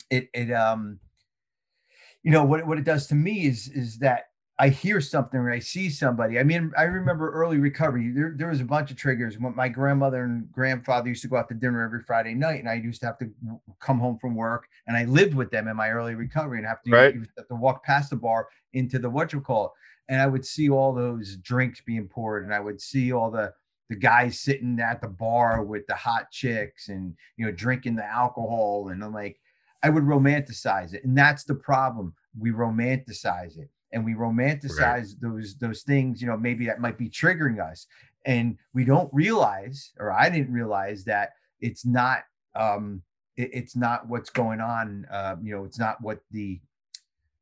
it 0.09 0.29
it 0.33 0.51
um 0.51 0.99
you 2.23 2.31
know 2.31 2.43
what 2.43 2.65
what 2.67 2.77
it 2.77 2.83
does 2.83 3.07
to 3.07 3.15
me 3.15 3.45
is 3.45 3.67
is 3.69 3.97
that 3.99 4.25
I 4.61 4.67
hear 4.67 4.99
something 4.99 5.39
or 5.39 5.49
I 5.49 5.59
see 5.59 5.89
somebody. 5.89 6.37
I 6.37 6.43
mean, 6.43 6.73
I 6.77 6.83
remember 6.83 7.31
early 7.31 7.59
recovery. 7.59 8.11
There, 8.11 8.33
there 8.35 8.49
was 8.49 8.59
a 8.59 8.65
bunch 8.65 8.91
of 8.91 8.97
triggers. 8.97 9.39
When 9.39 9.55
my 9.55 9.69
grandmother 9.69 10.25
and 10.25 10.51
grandfather 10.51 11.07
used 11.07 11.21
to 11.21 11.29
go 11.29 11.37
out 11.37 11.47
to 11.47 11.55
dinner 11.55 11.81
every 11.81 12.01
Friday 12.03 12.33
night, 12.33 12.59
and 12.59 12.67
I 12.69 12.73
used 12.73 12.99
to 12.99 13.05
have 13.07 13.17
to 13.19 13.31
come 13.79 13.99
home 13.99 14.17
from 14.19 14.35
work, 14.35 14.67
and 14.85 14.97
I 14.97 15.05
lived 15.05 15.33
with 15.33 15.49
them 15.49 15.69
in 15.69 15.77
my 15.77 15.89
early 15.89 16.13
recovery, 16.13 16.57
and 16.57 16.67
have 16.67 16.83
to, 16.83 16.91
Right. 16.91 17.15
have 17.37 17.47
to 17.47 17.55
walk 17.55 17.85
past 17.85 18.09
the 18.09 18.17
bar 18.17 18.49
into 18.73 18.99
the 18.99 19.09
what 19.09 19.31
you 19.31 19.39
call 19.39 19.67
it, 19.67 19.71
and 20.11 20.21
I 20.21 20.27
would 20.27 20.45
see 20.45 20.69
all 20.69 20.93
those 20.93 21.37
drinks 21.37 21.79
being 21.79 22.09
poured, 22.09 22.43
and 22.43 22.53
I 22.53 22.59
would 22.59 22.81
see 22.81 23.13
all 23.13 23.31
the 23.31 23.53
the 23.89 23.95
guys 23.95 24.39
sitting 24.39 24.79
at 24.79 25.01
the 25.01 25.07
bar 25.07 25.63
with 25.63 25.85
the 25.87 25.95
hot 25.95 26.31
chicks, 26.31 26.89
and 26.89 27.15
you 27.37 27.45
know 27.45 27.51
drinking 27.51 27.95
the 27.95 28.05
alcohol, 28.05 28.89
and 28.89 29.03
I'm 29.03 29.13
like, 29.13 29.39
I 29.83 29.89
would 29.89 30.03
romanticize 30.03 30.93
it, 30.93 31.03
and 31.03 31.17
that's 31.17 31.43
the 31.43 31.55
problem. 31.55 32.13
We 32.37 32.51
romanticize 32.51 33.57
it, 33.57 33.69
and 33.91 34.05
we 34.05 34.13
romanticize 34.13 35.19
those 35.19 35.55
those 35.57 35.83
things. 35.83 36.21
You 36.21 36.27
know, 36.27 36.37
maybe 36.37 36.65
that 36.67 36.79
might 36.81 36.97
be 36.97 37.09
triggering 37.09 37.59
us, 37.59 37.87
and 38.25 38.57
we 38.73 38.83
don't 38.85 39.09
realize, 39.13 39.91
or 39.99 40.11
I 40.11 40.29
didn't 40.29 40.53
realize 40.53 41.03
that 41.05 41.31
it's 41.59 41.85
not. 41.85 42.23
Um, 42.55 43.01
it- 43.37 43.53
it's 43.53 43.75
not 43.75 44.07
what's 44.09 44.29
going 44.29 44.59
on. 44.59 45.05
Uh, 45.09 45.37
you 45.41 45.55
know, 45.55 45.63
it's 45.63 45.79
not 45.79 46.01
what 46.01 46.19
the 46.31 46.59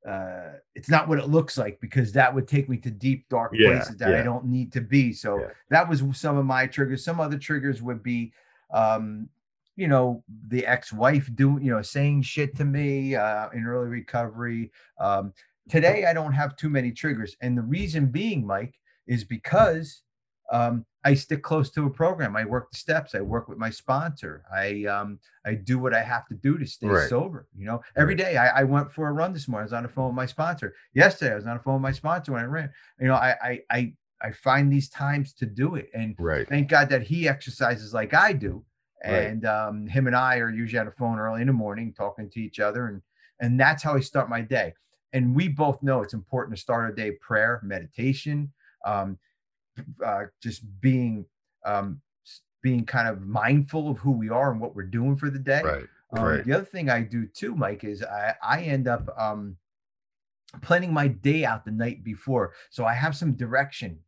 uh, 0.07 0.53
it's 0.75 0.89
not 0.89 1.07
what 1.07 1.19
it 1.19 1.29
looks 1.29 1.57
like 1.57 1.79
because 1.81 2.11
that 2.13 2.33
would 2.33 2.47
take 2.47 2.69
me 2.69 2.77
to 2.77 2.91
deep 2.91 3.27
dark 3.29 3.53
Yeah, 3.53 3.73
places 3.73 3.97
that 3.97 4.13
I 4.13 4.23
don't 4.23 4.45
need 4.45 4.71
to 4.73 4.81
be. 4.81 5.13
So 5.13 5.39
Yeah. 5.39 5.49
that 5.69 5.89
was 5.89 6.03
some 6.13 6.37
of 6.37 6.45
my 6.45 6.67
triggers. 6.67 7.03
Some 7.03 7.19
other 7.19 7.37
triggers 7.37 7.81
would 7.81 8.03
be, 8.03 8.31
um, 8.71 9.29
you 9.75 9.87
know, 9.87 10.23
the 10.47 10.65
ex-wife 10.65 11.29
doing, 11.35 11.63
you 11.63 11.71
know, 11.71 11.81
saying 11.81 12.23
shit 12.23 12.55
to 12.57 12.65
me 12.65 13.15
uh, 13.15 13.49
in 13.49 13.65
early 13.65 13.87
recovery. 13.87 14.71
Um, 14.99 15.33
today 15.69 16.05
I 16.05 16.13
don't 16.13 16.33
have 16.33 16.55
too 16.55 16.69
many 16.69 16.91
triggers. 16.91 17.35
And 17.41 17.57
the 17.57 17.61
reason 17.61 18.07
being, 18.07 18.45
Mike, 18.45 18.79
is 19.07 19.23
because 19.23 20.03
um, 20.51 20.85
I 21.03 21.13
stick 21.13 21.41
close 21.41 21.69
to 21.71 21.85
a 21.85 21.89
program. 21.89 22.35
I 22.35 22.45
work 22.45 22.71
the 22.71 22.77
steps. 22.77 23.15
I 23.15 23.21
work 23.21 23.47
with 23.47 23.57
my 23.57 23.69
sponsor. 23.69 24.43
I 24.53 24.85
um, 24.85 25.19
I 25.45 25.53
do 25.55 25.79
what 25.79 25.93
I 25.93 26.01
have 26.03 26.27
to 26.27 26.35
do 26.35 26.57
to 26.57 26.65
stay 26.65 26.87
Right. 26.89 27.07
sober. 27.09 27.47
You 27.55 27.65
know, 27.65 27.81
every 27.95 28.15
Right. 28.15 28.25
day 28.25 28.37
I, 28.37 28.61
I 28.61 28.63
went 28.63 28.91
for 28.91 29.07
a 29.07 29.13
run 29.13 29.33
this 29.33 29.47
morning. 29.47 29.63
I 29.63 29.65
was 29.65 29.73
on 29.73 29.83
the 29.83 29.89
phone 29.89 30.07
with 30.07 30.15
my 30.15 30.25
sponsor. 30.25 30.73
Yesterday 30.93 31.33
I 31.33 31.35
was 31.35 31.47
on 31.47 31.57
the 31.57 31.63
phone 31.63 31.75
with 31.75 31.81
my 31.83 31.91
sponsor 31.91 32.33
when 32.33 32.41
I 32.41 32.45
ran. 32.45 32.71
You 32.99 33.07
know, 33.07 33.15
I 33.15 33.35
I 33.41 33.61
I, 33.71 33.93
I 34.21 34.31
find 34.31 34.71
these 34.71 34.89
times 34.89 35.33
to 35.35 35.45
do 35.45 35.75
it, 35.75 35.89
and 35.93 36.15
Right. 36.19 36.47
thank 36.47 36.69
God 36.69 36.89
that 36.89 37.03
he 37.03 37.27
exercises 37.27 37.93
like 37.93 38.13
I 38.13 38.33
do. 38.33 38.63
And 39.03 39.45
um, 39.45 39.85
him 39.85 40.07
and 40.07 40.15
I 40.15 40.37
are 40.39 40.49
usually 40.49 40.79
on 40.79 40.87
the 40.87 40.91
phone 40.91 41.19
early 41.19 41.41
in 41.41 41.47
the 41.47 41.53
morning 41.53 41.93
talking 41.93 42.29
to 42.31 42.39
each 42.39 42.59
other, 42.59 42.87
and 42.87 43.01
and 43.39 43.59
that's 43.59 43.83
how 43.83 43.95
I 43.95 43.99
start 43.99 44.29
my 44.29 44.41
day. 44.41 44.73
And 45.13 45.35
we 45.35 45.47
both 45.47 45.81
know 45.83 46.01
it's 46.01 46.13
important 46.13 46.55
to 46.57 46.61
start 46.61 46.83
our 46.83 46.91
day 46.91 47.11
prayer, 47.21 47.61
meditation, 47.63 48.51
um, 48.85 49.17
uh, 50.05 50.23
just 50.41 50.63
being 50.81 51.25
um, 51.65 52.01
being 52.61 52.85
kind 52.85 53.07
of 53.07 53.21
mindful 53.21 53.89
of 53.89 53.97
who 53.99 54.11
we 54.11 54.29
are 54.29 54.51
and 54.51 54.59
what 54.59 54.75
we're 54.75 54.83
doing 54.83 55.15
for 55.15 55.29
the 55.29 55.39
day. 55.39 55.61
Right. 55.63 55.85
Um, 56.13 56.25
right. 56.25 56.43
The 56.45 56.53
other 56.53 56.65
thing 56.65 56.89
I 56.89 57.01
do 57.01 57.27
too, 57.27 57.55
Mike, 57.55 57.83
is 57.83 58.03
I, 58.03 58.35
I 58.41 58.61
end 58.61 58.87
up 58.87 59.09
um, 59.17 59.57
planning 60.61 60.93
my 60.93 61.07
day 61.07 61.45
out 61.45 61.65
the 61.65 61.71
night 61.71 62.03
before, 62.03 62.53
so 62.69 62.85
I 62.85 62.93
have 62.93 63.15
some 63.15 63.33
direction 63.33 63.99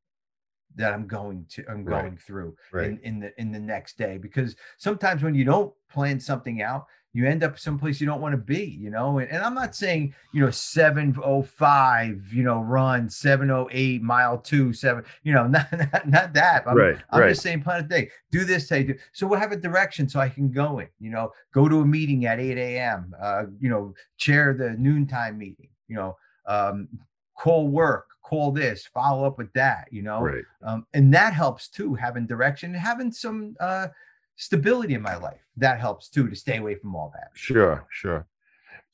that 0.75 0.93
I'm 0.93 1.07
going 1.07 1.45
to 1.49 1.65
I'm 1.69 1.83
Right. 1.83 2.03
going 2.03 2.17
through 2.17 2.55
Right. 2.71 2.87
in, 2.87 2.99
in 2.99 3.19
the 3.19 3.39
in 3.41 3.51
the 3.51 3.59
next 3.59 3.97
day. 3.97 4.17
Because 4.17 4.55
sometimes 4.77 5.23
when 5.23 5.35
you 5.35 5.43
don't 5.43 5.73
plan 5.89 6.19
something 6.19 6.61
out, 6.61 6.85
you 7.13 7.25
end 7.25 7.43
up 7.43 7.57
someplace 7.57 7.99
you 7.99 8.05
don't 8.05 8.21
want 8.21 8.33
to 8.33 8.37
be, 8.37 8.77
you 8.79 8.89
know. 8.89 9.17
And, 9.17 9.29
and 9.31 9.43
I'm 9.43 9.55
not 9.55 9.75
saying 9.75 10.13
you 10.33 10.41
know 10.41 10.51
705, 10.51 12.33
you 12.33 12.43
know, 12.43 12.61
run 12.61 13.09
708 13.09 14.01
mile 14.01 14.37
two 14.37 14.73
seven, 14.73 15.03
you 15.23 15.33
know, 15.33 15.47
not 15.47 15.67
not, 15.71 16.07
not 16.07 16.33
that. 16.33 16.63
I'm, 16.67 16.77
right. 16.77 16.97
I'm 17.09 17.21
right. 17.21 17.29
just 17.29 17.41
saying, 17.41 17.63
plan 17.63 17.83
a 17.83 17.87
day. 17.87 18.09
Do 18.31 18.45
this 18.45 18.67
day. 18.67 18.83
Do, 18.83 18.95
so 19.11 19.25
we'll 19.25 19.39
have 19.39 19.51
a 19.51 19.57
direction 19.57 20.07
so 20.07 20.19
I 20.19 20.29
can 20.29 20.51
go 20.51 20.79
in. 20.79 20.87
You 20.99 21.09
know, 21.09 21.31
go 21.53 21.67
to 21.67 21.81
a 21.81 21.85
meeting 21.85 22.25
at 22.25 22.39
8 22.39 22.57
a.m. 22.57 23.15
Uh, 23.19 23.45
you 23.59 23.69
know, 23.69 23.93
chair 24.17 24.53
the 24.53 24.71
noontime 24.77 25.37
meeting. 25.37 25.69
You 25.87 25.95
know, 25.95 26.17
um, 26.45 26.87
call 27.35 27.67
work, 27.67 28.05
call 28.21 28.51
this, 28.51 28.85
follow 28.85 29.25
up 29.25 29.39
with 29.39 29.51
that. 29.53 29.87
You 29.91 30.03
know, 30.03 30.21
right. 30.21 30.43
um, 30.63 30.85
and 30.93 31.11
that 31.15 31.33
helps 31.33 31.69
too. 31.69 31.95
Having 31.95 32.27
direction 32.27 32.75
and 32.75 32.79
having 32.79 33.11
some 33.11 33.55
uh, 33.59 33.87
stability 34.39 34.93
in 34.93 35.01
my 35.01 35.15
life 35.17 35.41
that 35.57 35.79
helps 35.79 36.09
too 36.09 36.29
to 36.29 36.35
stay 36.35 36.57
away 36.57 36.75
from 36.75 36.95
all 36.95 37.11
that. 37.13 37.29
Sure. 37.33 37.85
Sure. 37.91 38.25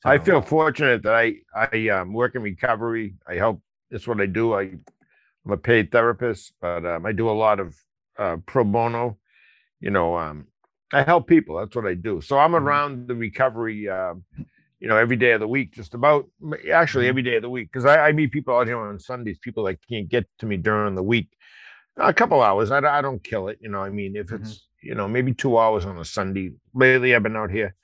I 0.04 0.18
feel 0.18 0.40
fortunate 0.42 1.02
that 1.04 1.14
I 1.14 1.36
I 1.54 1.88
um, 1.88 2.12
work 2.12 2.34
in 2.36 2.42
recovery. 2.42 3.14
I 3.26 3.34
help. 3.34 3.62
That's 3.90 4.06
what 4.06 4.20
I 4.20 4.26
do. 4.26 4.54
I 4.54 4.62
I'm 5.44 5.52
a 5.52 5.56
paid 5.56 5.90
therapist, 5.90 6.52
but 6.60 6.84
um, 6.84 7.06
I 7.06 7.12
do 7.12 7.28
a 7.30 7.38
lot 7.46 7.58
of 7.60 7.76
uh, 8.18 8.36
pro 8.46 8.62
bono. 8.64 9.18
You 9.80 9.90
know, 9.90 10.16
um, 10.16 10.46
I 10.92 11.02
help 11.02 11.26
people. 11.28 11.56
That's 11.58 11.74
what 11.74 11.86
I 11.86 11.94
do. 11.94 12.20
So 12.20 12.38
I'm 12.38 12.52
Mhm. 12.52 12.60
around 12.62 13.08
the 13.08 13.14
recovery. 13.14 13.88
Um, 13.88 14.24
you 14.80 14.88
know, 14.88 14.96
every 14.96 15.16
day 15.16 15.32
of 15.32 15.40
the 15.40 15.48
week, 15.48 15.72
just 15.72 15.94
about 15.94 16.28
actually 16.72 17.06
Mhm. 17.06 17.08
every 17.12 17.22
day 17.22 17.36
of 17.36 17.42
the 17.42 17.50
week, 17.50 17.68
because 17.72 17.86
I, 17.86 18.08
I 18.08 18.12
meet 18.12 18.30
people 18.30 18.54
out 18.56 18.66
here 18.66 18.78
on 18.78 18.98
Sundays. 19.00 19.38
People 19.38 19.64
that 19.64 19.78
can't 19.88 20.08
get 20.08 20.26
to 20.40 20.46
me 20.46 20.56
during 20.56 20.94
the 20.94 21.02
week. 21.14 21.30
A 21.96 22.12
couple 22.12 22.42
hours. 22.42 22.70
I, 22.70 22.80
don't- 22.80 22.90
I 22.98 23.00
don't 23.00 23.24
kill 23.24 23.48
it. 23.48 23.58
You 23.60 23.70
know, 23.70 23.82
I 23.82 23.90
mean, 23.90 24.14
if 24.16 24.26
Mhm. 24.28 24.36
it's 24.40 24.68
you 24.86 24.94
know 24.94 25.08
maybe 25.08 25.34
two 25.34 25.58
hours 25.58 25.86
on 25.86 25.98
a 25.98 26.04
Sunday. 26.04 26.52
Lately, 26.74 27.14
I've 27.14 27.22
been 27.22 27.36
out 27.36 27.50
here 27.50 27.74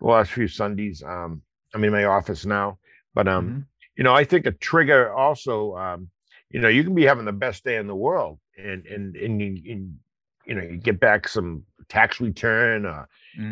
the 0.00 0.06
last 0.06 0.32
few 0.32 0.48
Sundays. 0.48 1.02
Um, 1.02 1.42
I'm 1.74 1.84
in 1.84 1.92
my 1.92 2.04
office 2.04 2.46
now, 2.46 2.78
but 3.14 3.28
um, 3.28 3.54
Mhm. 3.54 3.68
you 3.96 4.04
know, 4.04 4.14
I 4.14 4.24
think 4.24 4.46
a 4.46 4.52
trigger 4.52 5.12
also, 5.12 5.76
um, 5.76 6.10
you 6.50 6.60
know, 6.60 6.68
you 6.68 6.84
can 6.84 6.94
be 6.94 7.04
having 7.04 7.24
the 7.24 7.32
best 7.32 7.64
day 7.64 7.76
in 7.76 7.86
the 7.86 7.96
world, 7.96 8.38
and 8.56 8.86
and 8.86 9.16
and 9.16 9.40
you, 9.40 9.72
and, 9.72 9.98
you 10.46 10.54
know, 10.54 10.62
you 10.62 10.76
get 10.78 11.00
back 11.00 11.28
some 11.28 11.64
tax 11.88 12.20
return, 12.20 12.86
uh, 12.86 13.04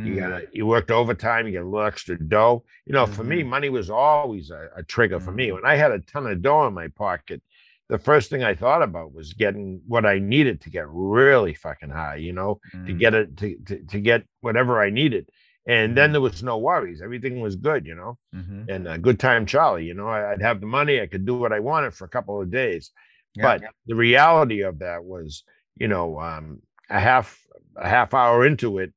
you 0.03 0.17
Mm, 0.17 0.29
got 0.29 0.43
you 0.53 0.67
worked 0.67 0.91
overtime, 0.91 1.47
you 1.47 1.53
get 1.53 1.62
a 1.62 1.69
little 1.69 1.87
extra 1.87 2.19
dough. 2.29 2.65
You 2.87 2.95
know, 2.95 3.07
for 3.07 3.25
me, 3.25 3.43
Mhm. 3.43 3.50
money 3.50 3.69
was 3.69 3.91
always 3.91 4.50
a, 4.50 4.61
a 4.76 4.83
trigger 4.83 5.21
for 5.21 5.33
me. 5.33 5.43
Mhm. 5.43 5.53
When 5.53 5.65
I 5.65 5.76
had 5.76 5.93
a 5.93 5.99
ton 6.00 6.26
of 6.26 6.43
dough 6.43 6.67
in 6.67 6.75
my 6.75 6.88
pocket, 6.88 7.43
the 7.88 7.99
first 7.99 8.31
thing 8.31 8.43
I 8.45 8.55
thought 8.55 8.83
about 8.83 9.12
was 9.14 9.33
getting 9.35 9.81
what 9.87 10.07
I 10.07 10.19
needed 10.19 10.61
to 10.62 10.71
get 10.71 10.87
really 10.88 11.55
fucking 11.55 11.90
high. 11.90 12.16
You 12.16 12.33
know, 12.33 12.61
to 12.87 12.93
mm, 12.93 12.95
get 12.95 13.14
it 13.14 13.37
to, 13.38 13.57
to 13.66 13.85
to 13.85 14.00
get 14.00 14.25
whatever 14.40 14.81
I 14.81 14.90
needed. 14.90 15.28
And 15.66 15.97
then 15.97 16.12
Mhm. 16.12 16.12
there 16.12 16.21
was 16.21 16.43
no 16.43 16.59
worries. 16.59 17.02
Everything 17.02 17.40
was 17.40 17.57
good, 17.57 17.87
you 17.87 17.95
know 17.95 18.19
mhm. 18.33 18.69
and 18.69 18.87
a 18.88 18.99
good 18.99 19.19
time 19.21 19.47
Charlie. 19.47 19.85
You 19.85 19.95
know, 19.95 20.09
I'd 20.09 20.43
have 20.43 20.61
the 20.61 20.66
money, 20.66 21.00
I 21.00 21.07
could 21.07 21.25
do 21.26 21.37
what 21.37 21.52
I 21.52 21.61
wanted 21.61 21.95
for 21.95 22.05
a 22.05 22.09
couple 22.09 22.40
of 22.40 22.50
days. 22.50 22.93
Yeah. 23.35 23.43
But 23.43 23.62
the 23.87 23.95
reality 23.95 24.62
of 24.62 24.78
that 24.81 25.05
was, 25.05 25.45
you 25.76 25.88
know, 25.88 26.19
um, 26.21 26.61
a 26.90 26.99
half 27.00 27.38
a 27.76 27.88
half 27.88 28.14
hour 28.14 28.47
into 28.47 28.78
it, 28.78 28.93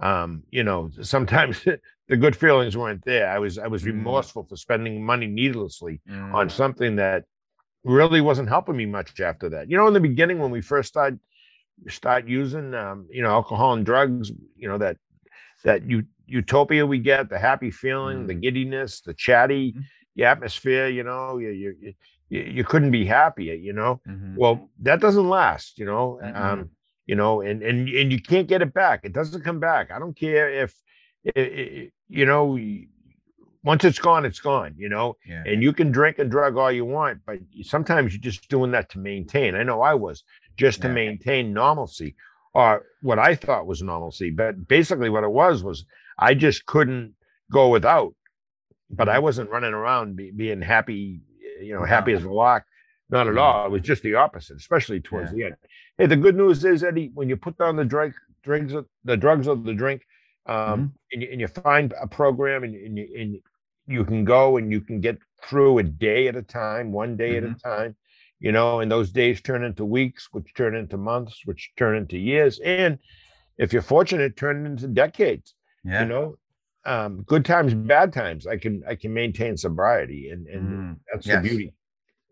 um, 0.00 0.42
you 0.50 0.64
know, 0.64 0.90
sometimes 1.02 1.62
the 2.08 2.16
good 2.16 2.36
feelings 2.36 2.76
weren't 2.76 3.04
there. 3.04 3.28
I 3.28 3.38
was 3.38 3.58
I 3.58 3.66
was 3.68 3.84
Mm. 3.84 3.86
remorseful 3.86 4.44
for 4.44 4.56
spending 4.56 5.04
money 5.04 5.26
needlessly 5.26 6.00
on 6.30 6.48
Mm, 6.48 6.50
something 6.50 6.96
that 6.96 7.24
really 7.84 8.20
wasn't 8.20 8.48
helping 8.48 8.76
me 8.76 8.86
much 8.86 9.20
after 9.20 9.48
that. 9.50 9.70
You 9.70 9.76
know, 9.76 9.86
in 9.88 9.94
the 9.94 10.00
beginning 10.00 10.38
when 10.38 10.50
we 10.50 10.60
first 10.60 10.88
started 10.88 11.18
start 11.88 12.26
using 12.28 12.74
um, 12.74 13.06
you 13.10 13.22
know, 13.22 13.30
alcohol 13.30 13.74
and 13.74 13.84
drugs, 13.84 14.22
you 14.50 14.60
know, 14.60 14.70
that 14.70 14.88
that 15.64 15.82
you 15.88 16.04
utopia 16.26 16.86
we 16.86 16.98
get, 16.98 17.28
the 17.28 17.38
happy 17.38 17.70
feeling, 17.70 18.26
the 18.26 18.34
giddiness, 18.34 19.00
the 19.02 19.14
chatty 19.14 19.74
Mhm. 19.74 19.86
the 20.16 20.24
atmosphere, 20.24 20.88
you 20.88 21.02
know, 21.04 21.38
you 21.38 21.50
you 21.50 21.94
you, 22.28 22.40
you 22.40 22.64
couldn't 22.64 22.90
be 22.90 23.04
happier, 23.06 23.54
you 23.54 23.72
know. 23.72 24.00
mhm. 24.06 24.36
Well, 24.36 24.70
that 24.80 25.00
doesn't 25.00 25.28
last, 25.28 25.78
you 25.78 25.84
know. 25.86 26.20
Mm-mm. 26.22 26.34
Um, 26.34 26.70
you 27.06 27.16
know, 27.16 27.40
and 27.42 27.62
and 27.62 27.88
and 27.88 28.12
you 28.12 28.20
can't 28.20 28.48
get 28.48 28.62
it 28.62 28.72
back. 28.74 29.00
It 29.04 29.12
doesn't 29.12 29.42
come 29.42 29.60
back. 29.60 29.90
I 29.90 29.98
don't 29.98 30.16
care 30.16 30.50
if 30.50 30.74
i 31.36 31.40
i 31.40 31.90
you 32.08 32.26
know 32.26 32.56
once 33.64 33.84
it's 33.84 33.98
gone, 33.98 34.24
it's 34.24 34.40
gone, 34.40 34.74
you 34.76 34.88
know. 34.88 35.16
yeah. 35.26 35.42
And 35.46 35.62
you 35.62 35.72
can 35.72 35.92
drink 35.92 36.18
and 36.18 36.30
drug 36.30 36.56
all 36.56 36.72
you 36.72 36.84
want, 36.84 37.20
but 37.26 37.38
sometimes 37.62 38.12
you're 38.12 38.20
just 38.20 38.48
doing 38.48 38.72
that 38.72 38.90
to 38.90 38.98
maintain. 38.98 39.54
I 39.54 39.62
know 39.62 39.80
I 39.82 39.94
was 39.94 40.24
just 40.56 40.82
to 40.82 40.88
maintain 40.88 41.52
normalcy 41.52 42.14
or 42.54 42.84
what 43.02 43.18
I 43.18 43.34
thought 43.34 43.66
was 43.66 43.82
normalcy. 43.82 44.30
But 44.30 44.68
basically, 44.68 45.08
what 45.10 45.24
it 45.24 45.30
was 45.30 45.62
was 45.62 45.84
I 46.18 46.34
just 46.34 46.66
couldn't 46.66 47.14
go 47.50 47.68
without. 47.68 48.14
But 48.90 49.08
I 49.08 49.20
wasn't 49.20 49.48
running 49.48 49.72
around 49.72 50.16
be, 50.16 50.30
being 50.32 50.60
happy, 50.60 51.20
you 51.62 51.72
know, 51.74 51.84
happy 51.84 52.12
as 52.12 52.24
a 52.24 52.30
lark. 52.30 52.64
Not 53.08 53.26
at 53.28 53.38
all. 53.38 53.66
It 53.66 53.70
was 53.70 53.82
just 53.82 54.02
the 54.02 54.16
opposite, 54.16 54.56
especially 54.56 55.00
towards 55.00 55.30
Yeah. 55.32 55.36
the 55.36 55.44
end. 55.44 55.54
Hey, 55.98 56.06
the 56.06 56.16
good 56.16 56.36
news 56.36 56.64
is, 56.64 56.82
Eddie, 56.84 57.10
when 57.14 57.28
you 57.28 57.36
put 57.36 57.56
down 57.58 57.76
the 57.76 57.84
drug, 57.84 58.12
drinks, 58.42 58.74
the 59.04 59.16
drugs 59.16 59.46
or 59.48 59.56
the 59.56 59.72
drink, 59.74 60.02
um, 60.46 60.54
Mm-hmm. 60.56 60.86
and, 61.12 61.22
you, 61.22 61.28
and 61.32 61.40
you 61.40 61.46
find 61.48 61.94
a 62.00 62.06
program 62.06 62.64
and, 62.64 62.74
and, 62.74 62.98
you, 62.98 63.08
and 63.18 63.38
you 63.92 64.04
can 64.04 64.24
go 64.24 64.56
and 64.58 64.72
you 64.72 64.80
can 64.80 65.00
get 65.00 65.18
through 65.44 65.78
a 65.78 65.84
day 65.84 66.28
at 66.28 66.36
a 66.36 66.42
time, 66.42 66.92
one 66.92 67.16
day 67.16 67.36
at 67.36 67.44
a 67.44 67.50
Mm-hmm. 67.50 67.52
time, 67.52 67.96
you 68.40 68.52
know, 68.52 68.80
and 68.80 68.90
those 68.90 69.10
days 69.12 69.40
turn 69.42 69.64
into 69.64 69.84
weeks, 69.84 70.28
which 70.32 70.54
turn 70.54 70.76
into 70.76 70.96
months, 70.98 71.42
which 71.46 71.72
turn 71.76 71.96
into 71.96 72.18
years. 72.18 72.60
And 72.60 72.98
if 73.58 73.72
you're 73.72 73.82
fortunate, 73.82 74.36
turn 74.36 74.66
into 74.66 74.88
decades, 74.88 75.54
yeah. 75.84 76.00
you 76.00 76.06
know, 76.06 76.36
um, 76.86 77.22
good 77.26 77.44
times, 77.44 77.74
bad 77.74 78.12
times. 78.12 78.46
I 78.46 78.56
can, 78.58 78.82
I 78.88 78.96
can 78.96 79.14
maintain 79.14 79.56
sobriety 79.56 80.30
and, 80.30 80.46
and 80.48 80.80
Mm, 80.80 80.98
that's 81.12 81.28
yes. 81.28 81.30
the 81.30 81.38
beauty, 81.38 81.74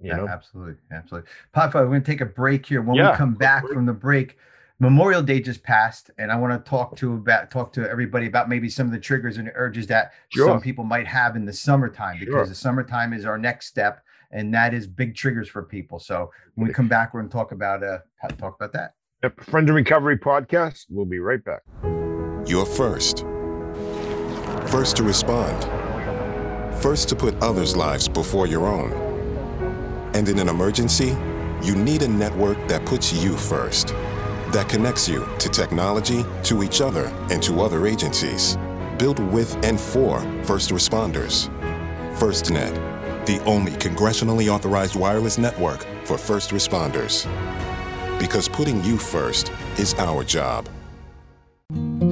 you 0.03 0.15
Yeah, 0.15 0.17
know? 0.17 0.29
absolutely, 0.29 0.77
absolutely. 0.93 1.31
Papa, 1.53 1.79
we're 1.81 1.87
going 1.89 2.03
to 2.03 2.07
take 2.13 2.23
a 2.23 2.27
break 2.27 2.67
here. 2.67 2.83
When 2.83 2.99
Yeah, 2.99 3.11
we 3.11 3.11
come 3.11 3.35
back 3.35 3.73
from 3.73 3.87
the 3.87 3.93
break, 3.95 4.39
Memorial 4.83 5.21
Day 5.23 5.41
just 5.41 5.63
passed, 5.63 6.11
and 6.17 6.33
I 6.33 6.37
want 6.37 6.53
to 6.65 6.69
talk 6.69 6.97
to 6.97 7.13
about 7.13 7.51
talk 7.51 7.71
to 7.75 7.87
everybody 7.89 8.27
about 8.27 8.49
maybe 8.49 8.71
some 8.71 8.87
of 8.87 8.93
the 8.93 8.99
triggers 8.99 9.37
and 9.37 9.51
urges 9.55 9.87
that 9.89 10.13
Sure. 10.31 10.49
some 10.49 10.61
people 10.63 10.85
might 10.85 11.07
have 11.07 11.37
in 11.37 11.45
the 11.45 11.53
summertime 11.53 12.17
Sure. 12.17 12.25
because 12.27 12.49
the 12.49 12.55
summertime 12.55 13.13
is 13.13 13.27
our 13.27 13.37
next 13.37 13.67
step, 13.67 14.03
and 14.33 14.55
that 14.55 14.73
is 14.73 14.87
big 14.87 15.15
triggers 15.15 15.51
for 15.51 15.63
people. 15.63 15.99
So 15.99 16.31
when 16.55 16.67
we 16.67 16.73
come 16.73 16.89
back, 16.89 17.13
we're 17.13 17.21
going 17.21 17.29
to 17.29 17.37
talk 17.37 17.53
about 17.53 17.83
uh 17.85 17.99
talk 18.39 18.55
about 18.57 18.73
that. 18.73 18.95
Yep, 19.23 19.41
Friends 19.45 19.69
in 19.69 19.75
Recovery 19.77 20.17
podcast. 20.17 20.87
We'll 20.89 21.05
be 21.05 21.19
right 21.19 21.45
back. 21.45 21.61
You're 22.47 22.65
first. 22.65 23.27
First 24.71 24.97
to 24.97 25.03
respond. 25.03 25.63
First 26.83 27.11
to 27.11 27.17
put 27.17 27.35
others' 27.43 27.77
lives 27.77 28.09
before 28.09 28.47
your 28.47 28.67
own. 28.67 28.93
And 30.15 30.27
in 30.27 30.39
an 30.39 30.49
emergency, 30.49 31.15
you 31.63 31.77
need 31.77 32.01
a 32.01 32.09
network 32.09 32.57
that 32.69 32.87
puts 32.87 33.13
you 33.13 33.37
first. 33.37 33.95
That 34.53 34.69
connects 34.69 35.09
you 35.09 35.29
to 35.39 35.49
technology, 35.49 36.25
to 36.45 36.65
each 36.65 36.81
other, 36.81 37.07
and 37.31 37.41
to 37.45 37.61
other 37.61 37.87
agencies. 37.87 38.57
Built 38.99 39.21
with 39.21 39.55
and 39.65 39.79
for 39.79 40.21
first 40.43 40.71
responders. 40.71 41.49
FirstNet, 42.19 42.75
the 43.27 43.41
only 43.45 43.73
congressionally 43.73 44.49
authorized 44.49 44.97
wireless 44.97 45.39
network 45.39 45.87
for 46.05 46.19
first 46.19 46.51
responders. 46.51 47.29
Because 48.19 48.49
putting 48.49 48.83
you 48.83 48.99
first 48.99 49.53
is 49.79 49.95
our 49.95 50.25
job. 50.25 50.69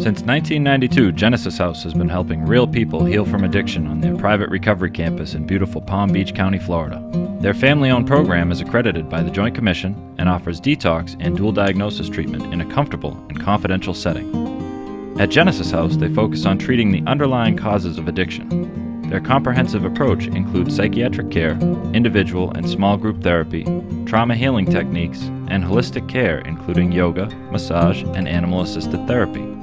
Since 0.00 0.23
1992, 0.23 1.11
Genesis 1.11 1.59
House 1.59 1.83
has 1.83 1.93
been 1.93 2.09
helping 2.09 2.47
real 2.47 2.69
people 2.69 3.05
heal 3.05 3.25
from 3.25 3.43
addiction 3.43 3.88
on 3.88 4.00
their 4.00 4.17
private 4.17 4.49
recovery 4.49 4.93
campus 4.93 5.35
in 5.35 5.45
beautiful 5.45 5.81
Palm 5.81 6.12
Beach 6.12 6.33
County, 6.37 6.61
Florida. 6.61 7.02
Their 7.40 7.52
family 7.52 7.90
owned 7.90 8.07
program 8.07 8.52
is 8.52 8.61
accredited 8.61 9.11
by 9.11 9.23
the 9.23 9.31
Joint 9.33 9.57
Commission 9.57 10.14
and 10.19 10.28
offers 10.28 10.61
detox 10.61 11.17
and 11.19 11.37
dual 11.37 11.50
diagnosis 11.50 12.09
treatment 12.09 12.55
in 12.55 12.61
a 12.61 12.73
comfortable 12.73 13.14
and 13.28 13.40
confidential 13.40 13.93
setting. 13.93 15.19
At 15.19 15.31
Genesis 15.31 15.73
House, 15.73 15.97
they 15.97 16.09
focus 16.09 16.47
on 16.47 16.59
treating 16.59 16.93
the 16.93 17.02
underlying 17.11 17.57
causes 17.57 17.99
of 17.99 18.07
addiction. 18.07 19.11
Their 19.11 19.21
comprehensive 19.21 19.85
approach 19.85 20.28
includes 20.28 20.76
psychiatric 20.76 21.33
care, 21.33 21.59
individual 21.93 22.52
and 22.52 22.71
small 22.71 22.97
group 22.97 23.21
therapy, 23.25 23.64
trauma 24.07 24.37
healing 24.37 24.67
techniques, 24.67 25.23
and 25.49 25.64
holistic 25.64 26.09
care, 26.09 26.38
including 26.43 26.93
yoga, 26.93 27.26
massage, 27.50 28.05
and 28.14 28.28
animal 28.28 28.61
assisted 28.61 29.05
therapy. 29.09 29.58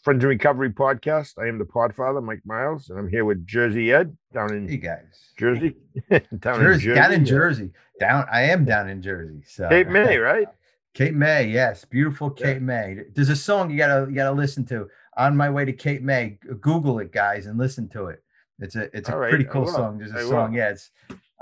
Friends 0.07 0.23
in 0.23 0.29
Recovery 0.29 0.71
podcast. 0.71 1.35
I 1.37 1.49
am 1.49 1.59
the 1.59 1.65
Podfather, 1.65 2.23
Mike 2.23 2.43
Miles, 2.45 2.91
and 2.91 2.97
I'm 3.01 3.09
here 3.09 3.25
with 3.25 3.45
Jersey 3.45 3.93
Ed 3.93 4.17
down 4.33 4.53
in 4.55 4.69
Hey 4.69 4.77
guys. 4.77 5.33
Jersey. 5.37 5.75
down 6.39 6.61
Jersey, 6.61 6.91
in 6.91 6.95
Jersey. 6.95 6.95
down 6.95 7.13
in 7.13 7.25
Jersey. 7.25 7.71
Down 7.99 8.25
I 8.31 8.43
am 8.43 8.65
down 8.65 8.89
in 8.89 9.03
Jersey. 9.03 9.43
So 9.49 9.69
Cape 9.69 9.89
May, 9.89 10.19
right? 10.19 10.47
Cape 10.95 11.15
May, 11.15 11.49
yes, 11.49 11.85
beautiful 11.85 12.33
Yeah. 12.39 12.53
Cape 12.53 12.63
May. 12.63 12.99
There's 13.17 13.31
a 13.31 13.35
song 13.35 13.69
you 13.69 13.79
gotta 13.79 14.07
you 14.09 14.15
gotta 14.15 14.31
listen 14.31 14.65
to. 14.67 14.87
On 15.17 15.37
my 15.37 15.51
way 15.51 15.65
to 15.65 15.73
Cape 15.73 16.03
May. 16.03 16.39
Google 16.61 17.01
it, 17.01 17.11
guys, 17.11 17.47
and 17.47 17.59
listen 17.59 17.89
to 17.89 18.07
it. 18.07 18.23
It's 18.61 18.77
a 18.77 18.85
it's 18.97 19.09
a 19.09 19.13
All 19.15 19.19
right, 19.19 19.31
pretty 19.31 19.47
cool 19.47 19.67
song. 19.67 19.99
There's 19.99 20.13
a 20.13 20.19
I 20.19 20.23
song, 20.23 20.53
will. 20.53 20.59
yeah. 20.59 20.69
It's 20.71 20.93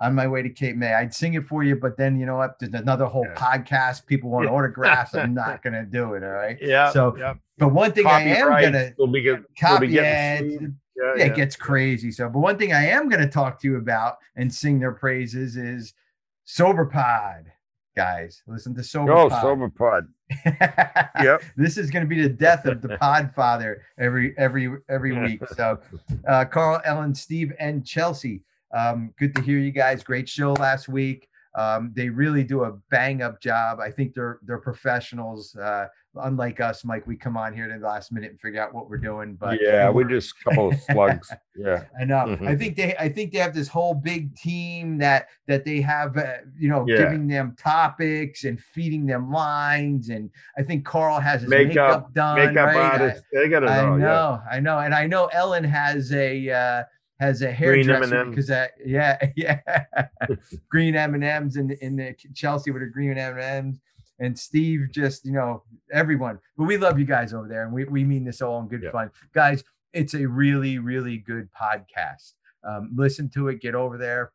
on 0.01 0.15
my 0.15 0.27
way 0.27 0.41
to 0.41 0.49
Cape 0.49 0.77
May. 0.77 0.95
I'd 0.95 1.13
sing 1.13 1.35
it 1.35 1.47
for 1.47 1.65
you, 1.65 1.77
but 1.77 1.99
then 1.99 2.19
you 2.19 2.25
know 2.25 2.37
what? 2.37 2.59
There's 2.59 2.73
another 2.73 3.05
whole 3.05 3.27
Yeah. 3.29 3.35
podcast. 3.35 4.07
People 4.07 4.31
want 4.31 4.47
Yeah. 4.47 4.53
autographs. 4.57 5.15
I'm 5.15 5.35
not 5.35 5.63
gonna 5.63 5.85
do 5.85 6.15
it. 6.15 6.25
All 6.25 6.31
right. 6.31 6.57
Yeah. 6.63 6.91
So, 6.93 7.15
yeah. 7.19 7.35
But 7.59 7.69
one 7.69 7.93
thing 7.93 8.07
I 8.07 8.21
am 8.23 8.49
gonna 8.51 8.93
We'll 8.99 9.07
be, 9.09 9.23
get, 9.23 9.41
copy 9.59 9.87
be 9.87 9.93
yeah. 9.95 10.41
Yeah, 10.97 11.25
it 11.25 11.35
gets 11.35 11.57
crazy. 11.57 12.13
So, 12.13 12.29
but 12.29 12.39
one 12.39 12.57
thing 12.57 12.73
I 12.73 12.87
am 12.87 13.09
going 13.09 13.21
to 13.21 13.29
talk 13.29 13.61
to 13.61 13.69
you 13.69 13.79
about 13.79 14.19
and 14.37 14.53
sing 14.53 14.79
their 14.79 14.93
praises 14.93 15.57
is 15.57 15.93
SoberPod, 16.47 17.45
guys. 17.97 18.43
Listen 18.47 18.75
to 18.75 18.81
Oh, 18.81 19.29
SoberPod. 19.29 19.41
Sober 19.43 19.69
Pod. 19.71 20.07
Yep. 21.23 21.43
This 21.57 21.79
is 21.79 21.91
going 21.91 22.05
to 22.05 22.09
be 22.09 22.23
the 22.23 22.29
death 22.29 22.65
of 22.67 22.81
the 22.83 22.89
Podfather 23.03 23.77
every 23.99 24.35
every 24.39 24.71
every 24.89 25.19
week. 25.19 25.43
So, 25.57 25.79
uh, 26.29 26.45
Carl, 26.45 26.81
Ellen, 26.85 27.15
Steve, 27.15 27.53
and 27.59 27.85
Chelsea. 27.85 28.43
Um, 28.73 29.13
good 29.19 29.35
to 29.37 29.43
hear 29.43 29.59
you 29.59 29.71
guys. 29.71 30.03
Great 30.03 30.29
show 30.29 30.53
last 30.55 30.89
week. 30.89 31.29
Um, 31.57 31.93
they 31.95 32.09
really 32.09 32.43
do 32.43 32.65
a 32.65 32.73
bang 32.91 33.23
up 33.23 33.41
job. 33.41 33.79
I 33.81 33.91
think 33.91 34.15
they're 34.15 34.39
they're 34.43 34.59
professionals. 34.59 35.55
Uh, 35.57 35.87
unlike 36.17 36.61
us, 36.61 36.85
Mike, 36.85 37.07
we 37.07 37.17
come 37.17 37.37
on 37.37 37.55
here 37.55 37.67
to 37.69 37.79
the 37.79 37.85
last 37.87 38.13
minute 38.13 38.31
and 38.31 38.41
figure 38.41 38.61
out 38.63 38.73
what 38.75 38.89
we're 38.89 38.97
doing. 38.99 39.35
But 39.35 39.61
yeah, 39.61 39.89
we're 39.89 40.05
we're- 40.05 40.15
just 40.15 40.35
a 40.41 40.45
couple 40.51 40.69
of 40.73 40.81
slugs. 40.83 41.33
Yeah. 41.57 41.85
I 42.01 42.05
know. 42.05 42.17
I 42.19 42.27
Mhm. 42.37 42.59
think 42.59 42.77
they 42.77 42.97
I 42.97 43.09
think 43.09 43.31
they 43.33 43.39
have 43.39 43.55
this 43.55 43.69
whole 43.69 43.95
big 43.95 44.35
team 44.35 44.99
that 44.99 45.29
that 45.47 45.65
they 45.65 45.81
have 45.83 46.17
uh, 46.17 46.39
you 46.59 46.69
know 46.69 46.85
Yeah. 46.89 46.97
giving 46.97 47.29
them 47.29 47.55
topics 47.57 48.43
and 48.43 48.59
feeding 48.59 49.07
them 49.07 49.31
lines 49.31 50.09
and 50.09 50.31
I 50.59 50.65
think 50.65 50.85
Carl 50.85 51.21
has 51.21 51.43
his 51.43 51.51
makeup, 51.51 51.69
Makeup, 51.69 52.13
done 52.15 52.37
Makeup 52.39 52.67
right. 52.67 52.77
I- 52.77 52.89
artists. 52.91 53.23
They 53.33 53.49
got 53.49 53.63
it 53.63 53.69
I, 53.69 53.87
all. 53.87 53.99
Yeah. 54.01 54.05
know, 54.05 54.41
I 54.51 54.59
know, 54.59 54.79
and 54.81 54.93
I 54.93 55.07
know 55.07 55.27
Ellen 55.27 55.63
has 55.63 56.13
a 56.13 56.51
uh, 56.51 56.83
has 57.21 57.43
a 57.43 57.53
hairdresser 57.53 58.25
because 58.25 58.49
that 58.49 58.73
yeah 58.85 59.17
yeah 59.37 59.61
green 60.69 60.97
M 60.97 61.15
and 61.15 61.23
M's 61.23 61.57
in 61.57 61.71
in 61.81 61.95
the 61.95 62.17
Chelsea 62.35 62.73
with 62.73 62.83
her 62.83 62.89
green 62.89 63.17
M 63.17 63.35
and 63.39 63.41
M's 63.69 63.81
and 64.19 64.39
Steve 64.39 64.89
just 64.93 65.25
you 65.25 65.33
know 65.33 65.63
everyone 65.93 66.39
but 66.57 66.65
we 66.65 66.77
love 66.77 66.99
you 66.99 67.05
guys 67.05 67.33
over 67.35 67.49
there 67.49 67.65
and 67.65 67.73
we 67.73 67.85
we 67.85 68.05
mean 68.05 68.25
this 68.25 68.41
all 68.43 68.61
in 68.61 68.69
good 68.69 68.83
Yeah. 68.85 68.91
fun 68.91 69.11
guys 69.35 69.65
it's 69.93 70.15
a 70.15 70.25
really 70.27 70.79
really 70.79 71.19
good 71.19 71.49
podcast 71.53 72.33
um, 72.65 72.91
listen 72.95 73.29
to 73.31 73.49
it 73.49 73.61
get 73.61 73.75
over 73.75 73.99
there 73.99 74.33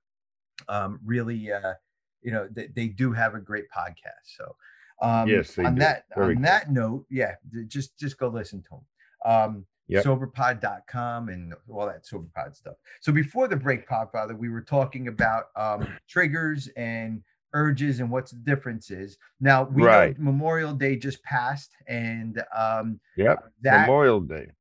um, 0.68 1.00
really 1.06 1.52
uh, 1.52 1.74
you 2.22 2.32
know 2.32 2.48
they, 2.52 2.68
they 2.76 2.88
do 2.88 3.12
have 3.14 3.36
a 3.36 3.40
great 3.40 3.66
podcast 3.76 4.26
so 4.38 4.56
um, 5.02 5.30
Yes, 5.30 5.58
on 5.58 5.76
do. 5.76 5.80
that 5.80 6.04
Very 6.16 6.30
on 6.30 6.34
cool. 6.36 6.44
that 6.44 6.72
note 6.72 7.06
yeah 7.10 7.36
just 7.68 7.98
just 7.98 8.18
go 8.18 8.28
listen 8.28 8.62
to 8.64 8.70
them 8.72 9.32
um 9.32 9.66
Yep. 9.88 10.06
soberpod.com 10.06 11.30
and 11.30 11.54
all 11.68 11.88
that 11.88 12.06
soberpod 12.06 12.56
stuff 12.56 12.76
so 13.02 13.12
before 13.12 13.48
the 13.48 13.56
break 13.56 13.88
podfather 13.90 14.38
we 14.38 14.48
were 14.50 14.62
talking 14.62 15.08
about 15.08 15.46
um 15.56 15.88
triggers 16.08 16.68
and 16.78 17.24
urges 17.54 18.00
and 18.00 18.10
what's 18.12 18.32
the 18.32 18.40
difference 18.40 18.92
is 18.92 19.18
now 19.40 19.64
we 19.64 19.84
Right. 19.84 20.18
memorial 20.20 20.74
day 20.74 20.96
just 20.96 21.24
passed 21.24 21.72
and 21.88 22.44
um 22.56 23.00
Yep. 23.18 23.44
that 23.62 23.82
Memorial 23.82 24.22
Day. 24.22 24.52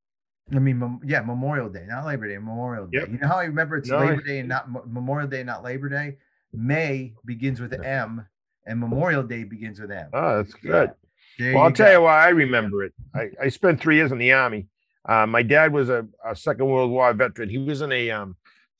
I 0.51 0.59
mean, 0.61 0.79
mem- 0.79 1.01
yeah, 1.05 1.21
Memorial 1.21 1.69
Day, 1.69 1.85
not 1.87 2.07
Labor 2.07 2.27
Day, 2.27 2.39
Memorial 2.39 2.87
Day. 2.87 3.01
Yep. 3.01 3.09
You 3.11 3.19
know 3.19 3.29
how 3.29 3.37
I 3.37 3.45
remember 3.45 3.77
it's 3.77 3.91
No, 3.91 3.99
Labor 3.99 4.23
Day 4.23 4.39
and 4.39 4.49
not 4.49 4.71
Mo- 4.71 4.85
Memorial 4.87 5.29
Day, 5.29 5.43
not 5.45 5.63
Labor 5.63 5.91
Day. 5.91 6.17
May 6.55 7.13
begins 7.27 7.61
with 7.61 7.75
M, 7.85 8.27
and 8.67 8.81
Memorial 8.81 9.23
Day 9.23 9.45
begins 9.45 9.79
with 9.79 9.91
M. 9.91 10.09
Oh, 10.15 10.39
that's 10.39 10.55
good. 10.55 10.93
There 11.39 11.53
Well, 11.55 11.65
I'll 11.65 11.73
tell 11.73 11.93
you 11.93 12.01
why 12.01 12.25
I 12.25 12.31
remember 12.31 12.83
it. 12.85 12.95
I, 13.15 13.29
I 13.43 13.49
spent 13.51 13.79
three 13.79 13.97
years 13.97 14.11
in 14.11 14.17
the 14.19 14.33
army. 14.33 14.69
Uh, 15.07 15.27
my 15.27 15.43
dad 15.43 15.73
was 15.73 15.91
a, 15.91 16.07
a 16.25 16.35
Second 16.35 16.65
World 16.67 16.91
War 16.91 17.13
veteran. 17.13 17.51
He 17.51 17.59
was 17.59 17.83
in 17.83 17.93
a 17.93 18.11
um, 18.11 18.35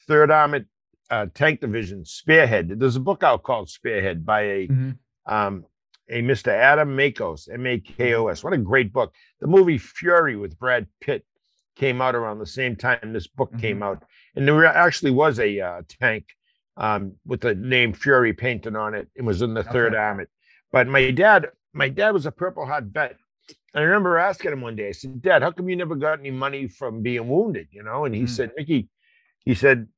Third 0.07 0.31
Armored 0.31 0.67
uh, 1.11 1.27
Tank 1.35 1.61
Division, 1.61 2.05
Spearhead. 2.05 2.79
There's 2.79 2.97
a 2.97 3.01
book 3.01 3.23
out 3.23 3.43
called 3.43 3.69
Spearhead 3.71 4.25
by 4.27 4.43
a 4.43 4.69
Mhm. 4.69 4.99
um, 5.27 5.65
a 6.11 6.23
Mr. 6.23 6.49
Adam 6.49 6.97
Makos, 6.97 7.53
M 7.53 7.67
A 7.67 7.79
K 7.79 8.15
O 8.15 8.29
S. 8.29 8.43
What 8.43 8.55
a 8.55 8.59
great 8.59 8.93
book. 8.93 9.13
The 9.41 9.47
movie 9.47 9.77
Fury 9.79 10.37
with 10.37 10.59
Brad 10.59 10.87
Pitt 11.01 11.25
came 11.77 12.01
out 12.01 12.15
around 12.15 12.39
the 12.39 12.47
same 12.47 12.75
time 12.77 13.13
this 13.13 13.27
book 13.27 13.57
came 13.59 13.83
out. 13.83 14.03
And 14.35 14.49
there 14.49 14.65
actually 14.65 15.11
was 15.11 15.39
a 15.39 15.61
uh, 15.61 15.83
tank 15.89 16.27
um, 16.77 17.15
with 17.27 17.41
the 17.43 17.55
name 17.55 17.93
Fury 17.93 18.33
painted 18.33 18.75
on 18.77 18.95
it. 18.95 19.09
It 19.15 19.23
was 19.23 19.43
in 19.43 19.53
the 19.55 19.63
Third 19.65 19.93
Okay. 19.95 20.01
Armored. 20.03 20.29
But 20.73 20.87
my 20.89 21.11
dad, 21.11 21.49
my 21.73 21.89
dad 21.89 22.11
was 22.13 22.25
a 22.27 22.33
Purple 22.33 22.65
Heart 22.67 22.85
vet. 22.85 23.17
I 23.75 23.81
remember 23.83 24.17
asking 24.19 24.53
him 24.53 24.61
one 24.63 24.77
day, 24.77 24.89
I 24.89 24.93
said, 24.93 25.21
Dad, 25.21 25.43
how 25.43 25.51
come 25.53 25.69
you 25.69 25.77
never 25.77 25.95
got 25.95 26.19
any 26.21 26.31
money 26.31 26.69
from 26.69 27.03
being 27.03 27.29
wounded? 27.29 27.69
You 27.71 27.83
know, 27.83 28.05
and 28.07 28.15
he 28.15 28.23
Mm. 28.23 28.29
said, 28.29 28.53
Mickey, 28.57 28.89
he 29.45 29.55
said, 29.55 29.89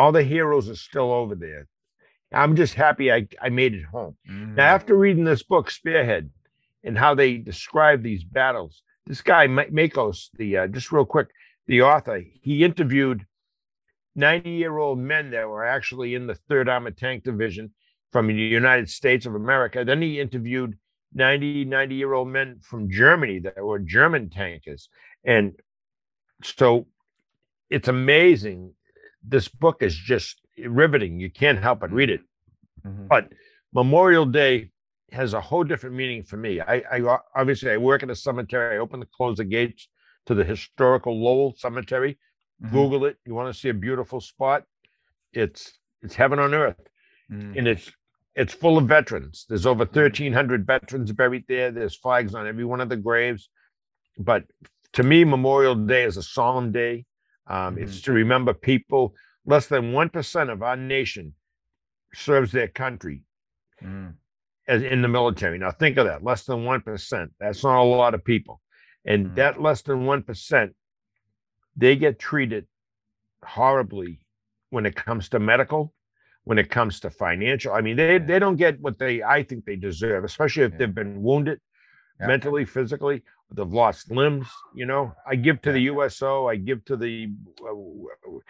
all 0.00 0.12
the 0.12 0.22
heroes 0.22 0.66
are 0.70 0.74
still 0.76 1.12
over 1.12 1.34
there. 1.34 1.66
I'm 2.32 2.56
just 2.56 2.72
happy 2.72 3.12
I, 3.12 3.28
I 3.42 3.50
made 3.50 3.74
it 3.74 3.84
home. 3.84 4.16
Mhm. 4.26 4.54
Now, 4.54 4.74
after 4.74 4.96
reading 4.96 5.24
this 5.24 5.42
book, 5.42 5.70
Spearhead, 5.70 6.30
and 6.82 6.96
how 6.96 7.14
they 7.14 7.36
describe 7.36 8.02
these 8.02 8.24
battles, 8.24 8.82
this 9.06 9.20
guy, 9.20 9.46
Ma- 9.46 9.64
Makos, 9.64 10.30
the 10.38 10.56
uh, 10.56 10.66
just 10.68 10.90
real 10.90 11.04
quick, 11.04 11.28
the 11.66 11.82
author, 11.82 12.22
he 12.40 12.64
interviewed 12.64 13.26
90 14.14 14.48
year 14.48 14.78
old 14.78 14.98
men 14.98 15.32
that 15.32 15.46
were 15.46 15.66
actually 15.66 16.14
in 16.14 16.26
the 16.26 16.34
Third 16.48 16.66
Armored 16.66 16.96
Tank 16.96 17.22
Division 17.22 17.74
from 18.10 18.26
the 18.28 18.34
United 18.34 18.88
States 18.88 19.26
of 19.26 19.34
America. 19.34 19.84
Then 19.84 20.00
he 20.00 20.18
interviewed 20.18 20.78
90, 21.12 21.66
90 21.66 21.94
year 21.94 22.14
old 22.14 22.28
men 22.28 22.60
from 22.62 22.90
Germany 22.90 23.40
that 23.40 23.62
were 23.62 23.78
German 23.78 24.30
tankers. 24.30 24.88
And 25.24 25.52
so 26.42 26.86
it's 27.68 27.88
amazing. 27.88 28.72
This 29.22 29.48
book 29.48 29.82
is 29.82 29.94
just 29.94 30.40
riveting. 30.58 31.20
You 31.20 31.30
can't 31.30 31.58
help 31.62 31.80
but 31.80 31.92
read 31.92 32.10
it. 32.10 32.20
Mhm. 32.86 33.08
But 33.08 33.32
Memorial 33.72 34.26
Day 34.26 34.70
has 35.12 35.34
a 35.34 35.40
whole 35.40 35.64
different 35.64 35.96
meaning 35.96 36.22
for 36.22 36.36
me. 36.36 36.60
I 36.60 36.82
obviously 37.34 37.70
I 37.70 37.76
work 37.76 38.02
at 38.02 38.10
a 38.10 38.16
cemetery. 38.16 38.76
I 38.76 38.78
open 38.78 39.00
and 39.00 39.10
close 39.10 39.36
the 39.38 39.44
gates 39.44 39.88
to 40.26 40.34
the 40.34 40.44
historical 40.44 41.20
Lowell 41.20 41.54
Cemetery. 41.56 42.18
Mhm. 42.62 42.72
Google 42.72 43.04
it. 43.06 43.16
You 43.26 43.34
want 43.34 43.52
to 43.52 43.58
see 43.58 43.68
a 43.70 43.74
beautiful 43.74 44.20
spot? 44.20 44.64
It's 45.32 45.78
it's 46.02 46.14
heaven 46.14 46.38
on 46.38 46.54
earth, 46.54 46.80
Mhm. 47.30 47.58
and 47.58 47.68
it's 47.68 47.92
it's 48.36 48.54
full 48.54 48.78
of 48.78 48.86
veterans. 48.86 49.44
There's 49.48 49.66
over 49.66 49.84
1,300 49.84 50.64
veterans 50.66 51.12
buried 51.12 51.44
there. 51.48 51.70
There's 51.72 51.96
flags 51.96 52.34
on 52.34 52.46
every 52.46 52.64
one 52.64 52.80
of 52.80 52.88
the 52.88 52.96
graves. 52.96 53.50
But 54.18 54.44
to 54.92 55.02
me, 55.02 55.24
Memorial 55.24 55.74
Day 55.74 56.04
is 56.04 56.16
a 56.16 56.22
solemn 56.22 56.70
day. 56.72 57.06
Um, 57.50 57.78
It's 57.78 58.00
to 58.02 58.12
remember 58.12 58.54
people. 58.54 59.14
Less 59.44 59.66
than 59.66 59.92
one 59.92 60.08
percent 60.10 60.50
of 60.50 60.62
our 60.62 60.76
nation 60.76 61.34
serves 62.14 62.52
their 62.52 62.68
country 62.68 63.24
Mhm. 63.82 64.14
as 64.68 64.82
in 64.82 65.02
the 65.02 65.08
military. 65.08 65.58
Now 65.58 65.72
think 65.72 65.96
of 65.98 66.06
that, 66.06 66.22
less 66.22 66.44
than 66.44 66.64
one 66.64 66.80
percent. 66.82 67.32
That's 67.40 67.64
not 67.64 67.80
a 67.80 67.82
lot 67.82 68.14
of 68.14 68.22
people, 68.24 68.60
and 69.04 69.26
Mm. 69.28 69.34
that 69.36 69.60
less 69.60 69.82
than 69.82 70.06
one 70.06 70.22
percent, 70.22 70.76
they 71.76 71.96
get 71.96 72.18
treated 72.18 72.66
horribly 73.44 74.20
when 74.68 74.86
it 74.86 74.94
comes 74.94 75.28
to 75.30 75.38
medical, 75.38 75.94
when 76.44 76.58
it 76.58 76.70
comes 76.70 77.00
to 77.00 77.10
financial. 77.10 77.72
I 77.72 77.80
mean, 77.80 77.96
they 77.96 78.18
they 78.18 78.38
don't 78.38 78.56
get 78.56 78.80
what 78.80 78.98
they 78.98 79.22
I 79.22 79.42
think 79.42 79.64
they 79.64 79.76
deserve, 79.76 80.22
especially 80.24 80.64
if 80.64 80.72
Yeah. 80.72 80.78
they've 80.78 80.94
been 80.94 81.22
wounded 81.22 81.58
Yeah. 82.20 82.26
mentally, 82.26 82.64
physically, 82.64 83.22
they've 83.52 83.66
lost 83.72 84.10
limbs. 84.10 84.46
You 84.74 84.86
know, 84.86 85.14
I 85.26 85.34
give 85.36 85.60
to 85.62 85.72
the 85.72 85.80
USO, 85.82 86.46
I 86.48 86.56
give 86.56 86.84
to 86.86 86.96
the 86.96 87.30
uh, 87.62 87.74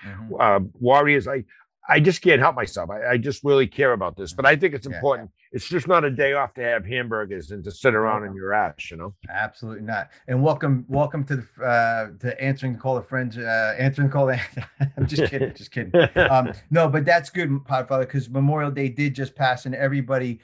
Mhm. 0.07 0.41
uh, 0.41 0.61
Warriors. 0.81 1.27
I 1.29 1.45
I 1.89 1.99
just 1.99 2.23
can't 2.23 2.41
help 2.41 2.55
myself. 2.55 2.89
I, 2.91 3.13
I 3.13 3.17
just 3.17 3.43
really 3.43 3.67
care 3.67 3.93
about 3.95 4.17
this, 4.17 4.33
but 4.33 4.47
I 4.47 4.55
think 4.55 4.75
it's 4.75 4.87
Yeah. 4.87 4.95
important. 4.95 5.31
It's 5.51 5.69
just 5.69 5.89
not 5.89 6.05
a 6.05 6.11
day 6.11 6.35
off 6.35 6.55
to 6.55 6.63
have 6.63 6.85
hamburgers 6.87 7.51
and 7.51 7.65
to 7.65 7.71
sit 7.73 7.95
around 7.97 8.25
in 8.25 8.35
your 8.35 8.53
ass. 8.53 8.91
You 8.93 8.97
know. 8.99 9.15
Absolutely 9.29 9.83
not. 9.83 10.11
And 10.29 10.41
welcome, 10.41 10.85
welcome 10.89 11.25
to 11.25 11.37
the 11.37 11.65
uh 11.65 12.11
to 12.21 12.41
answering 12.41 12.75
the 12.75 12.79
call 12.79 12.97
of 12.97 13.09
friends, 13.09 13.37
uh 13.39 13.75
answering 13.79 14.09
the 14.09 14.13
call. 14.13 14.31
I'm 14.97 15.07
just 15.07 15.31
kidding, 15.31 15.53
just 15.55 15.71
kidding. 15.73 15.93
Um, 16.31 16.53
no, 16.71 16.89
but 16.89 17.05
that's 17.05 17.31
good, 17.31 17.51
Podfather, 17.65 18.01
because 18.01 18.29
Memorial 18.31 18.71
Day 18.71 18.89
did 18.89 19.15
just 19.15 19.35
pass, 19.35 19.67
and 19.67 19.75
everybody 19.75 20.39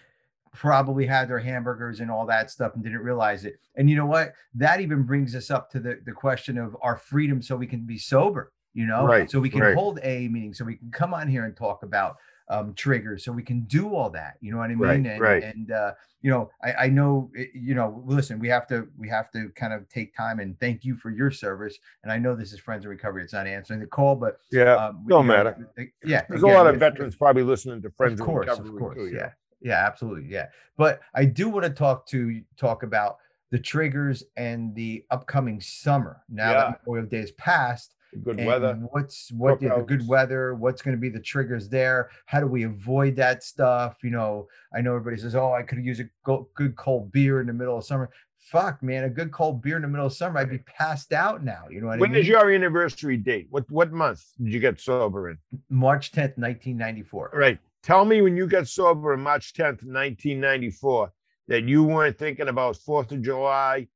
probably 0.56 1.06
had 1.06 1.28
their 1.28 1.38
hamburgers 1.38 2.00
and 2.00 2.10
all 2.10 2.26
that 2.26 2.50
stuff 2.50 2.74
and 2.74 2.82
didn't 2.82 3.00
realize 3.00 3.44
it. 3.44 3.60
And 3.76 3.88
you 3.90 3.96
know 3.96 4.06
what? 4.06 4.32
That 4.54 4.80
even 4.80 5.02
brings 5.02 5.34
us 5.36 5.50
up 5.50 5.70
to 5.72 5.80
the 5.80 6.00
the 6.04 6.12
question 6.12 6.58
of 6.58 6.76
our 6.82 6.96
freedom, 6.96 7.42
so 7.42 7.56
we 7.56 7.66
can 7.66 7.80
be 7.86 7.98
sober. 7.98 8.52
You 8.74 8.86
know, 8.86 9.06
Right, 9.06 9.30
so 9.30 9.40
we 9.40 9.48
can 9.48 9.60
right. 9.60 9.74
hold 9.74 10.00
a 10.02 10.28
meeting, 10.28 10.52
so 10.52 10.64
we 10.64 10.76
can 10.76 10.90
come 10.90 11.14
on 11.14 11.28
here 11.28 11.44
and 11.46 11.56
talk 11.56 11.82
about 11.82 12.16
um 12.48 12.74
triggers, 12.74 13.24
so 13.24 13.32
we 13.32 13.42
can 13.42 13.62
do 13.62 13.94
all 13.94 14.10
that. 14.10 14.34
You 14.40 14.52
know 14.52 14.58
what 14.58 14.64
I 14.70 14.74
mean? 14.74 14.78
Right, 14.78 15.06
and 15.06 15.20
right. 15.20 15.42
and 15.42 15.70
uh, 15.72 15.92
you 16.22 16.30
know, 16.30 16.50
I, 16.62 16.72
I 16.84 16.88
know, 16.88 17.30
it- 17.34 17.50
you 17.54 17.74
know, 17.74 18.02
listen, 18.06 18.38
we 18.38 18.48
have 18.48 18.66
to, 18.68 18.88
we 18.98 19.08
have 19.08 19.30
to 19.32 19.48
kind 19.50 19.72
of 19.72 19.88
take 19.88 20.14
time 20.16 20.40
and 20.40 20.58
thank 20.60 20.84
you 20.84 20.96
for 20.96 21.10
your 21.10 21.30
service. 21.30 21.78
And 22.02 22.10
I 22.12 22.18
know 22.18 22.34
this 22.34 22.52
is 22.52 22.58
Friends 22.58 22.84
in 22.84 22.90
Recovery. 22.90 23.22
It's 23.22 23.32
not 23.32 23.46
answering 23.46 23.80
the 23.80 23.86
call, 23.86 24.14
but 24.16 24.38
yeah. 24.50 24.74
um, 24.74 25.04
don't 25.08 25.26
know, 25.26 25.34
matter. 25.34 25.68
uh, 25.78 25.82
Yeah. 26.04 26.24
There's 26.28 26.42
a 26.42 26.46
lot 26.48 26.66
of 26.66 26.76
veterans 26.80 27.14
probably 27.16 27.44
listening 27.44 27.80
to 27.82 27.90
Friends 27.90 28.14
of 28.14 28.20
in 28.20 28.26
course, 28.26 28.46
Recovery 28.48 28.68
of 28.70 28.78
course. 28.78 28.96
too, 28.96 29.06
you 29.06 29.16
yeah. 29.16 29.30
Yeah, 29.60 29.84
absolutely. 29.86 30.28
Yeah. 30.30 30.46
But 30.76 31.00
I 31.14 31.24
do 31.24 31.48
want 31.48 31.64
to 31.64 31.70
talk 31.70 32.06
to 32.08 32.40
talk 32.56 32.82
about 32.82 33.18
the 33.50 33.58
triggers 33.58 34.22
and 34.36 34.74
the 34.74 35.04
upcoming 35.10 35.60
summer. 35.60 36.22
Now 36.28 36.50
Yeah. 36.50 36.58
that 36.70 36.80
Memorial 36.86 37.06
Day 37.06 37.18
is 37.20 37.30
past, 37.32 37.94
Good 38.24 38.44
weather. 38.46 38.74
What's 38.92 39.30
what 39.32 39.60
the 39.60 39.84
good 39.86 40.06
weather? 40.08 40.54
What's 40.54 40.80
going 40.80 40.96
to 40.96 41.00
be 41.00 41.10
the 41.10 41.20
triggers 41.20 41.68
there? 41.68 42.08
How 42.24 42.40
do 42.40 42.46
we 42.46 42.62
avoid 42.62 43.14
that 43.16 43.42
stuff? 43.42 43.98
You 44.02 44.10
know, 44.10 44.48
I 44.74 44.80
know 44.80 44.94
everybody 44.96 45.20
says, 45.20 45.34
"Oh, 45.36 45.52
I 45.52 45.62
could 45.62 45.84
use 45.84 46.00
a 46.00 46.08
go- 46.24 46.48
good 46.54 46.76
cold 46.76 47.12
beer 47.12 47.40
in 47.40 47.46
the 47.46 47.52
middle 47.52 47.76
of 47.76 47.84
summer." 47.84 48.08
Fuck, 48.38 48.82
man, 48.82 49.04
a 49.04 49.10
good 49.10 49.32
cold 49.32 49.60
beer 49.60 49.76
in 49.76 49.82
the 49.82 49.88
middle 49.88 50.06
of 50.06 50.12
summer, 50.14 50.38
I'd 50.38 50.48
be 50.48 50.58
passed 50.58 51.12
out 51.12 51.42
now. 51.44 51.64
You 51.68 51.80
know 51.80 51.88
what 51.88 51.98
When 51.98 52.10
I 52.10 52.12
mean? 52.14 52.22
is 52.22 52.28
your 52.28 52.48
anniversary 52.50 53.16
date? 53.18 53.48
What 53.50 53.68
what 53.70 53.92
month 53.92 54.24
did 54.42 54.52
you 54.52 54.60
get 54.60 54.80
sober 54.80 55.28
in? 55.30 55.38
March 55.68 56.10
tenth, 56.12 56.38
nineteen 56.38 56.78
ninety 56.78 57.02
four. 57.02 57.30
Right. 57.34 57.58
Tell 57.86 58.04
me 58.04 58.20
when 58.20 58.36
you 58.36 58.48
got 58.48 58.66
sober 58.66 59.12
on 59.12 59.20
March 59.20 59.52
10th, 59.54 59.84
1994, 59.84 61.12
that 61.46 61.62
you 61.68 61.84
weren't 61.84 62.18
thinking 62.18 62.48
about 62.48 62.76
Fourth 62.78 63.12
of 63.12 63.22
July, 63.22 63.86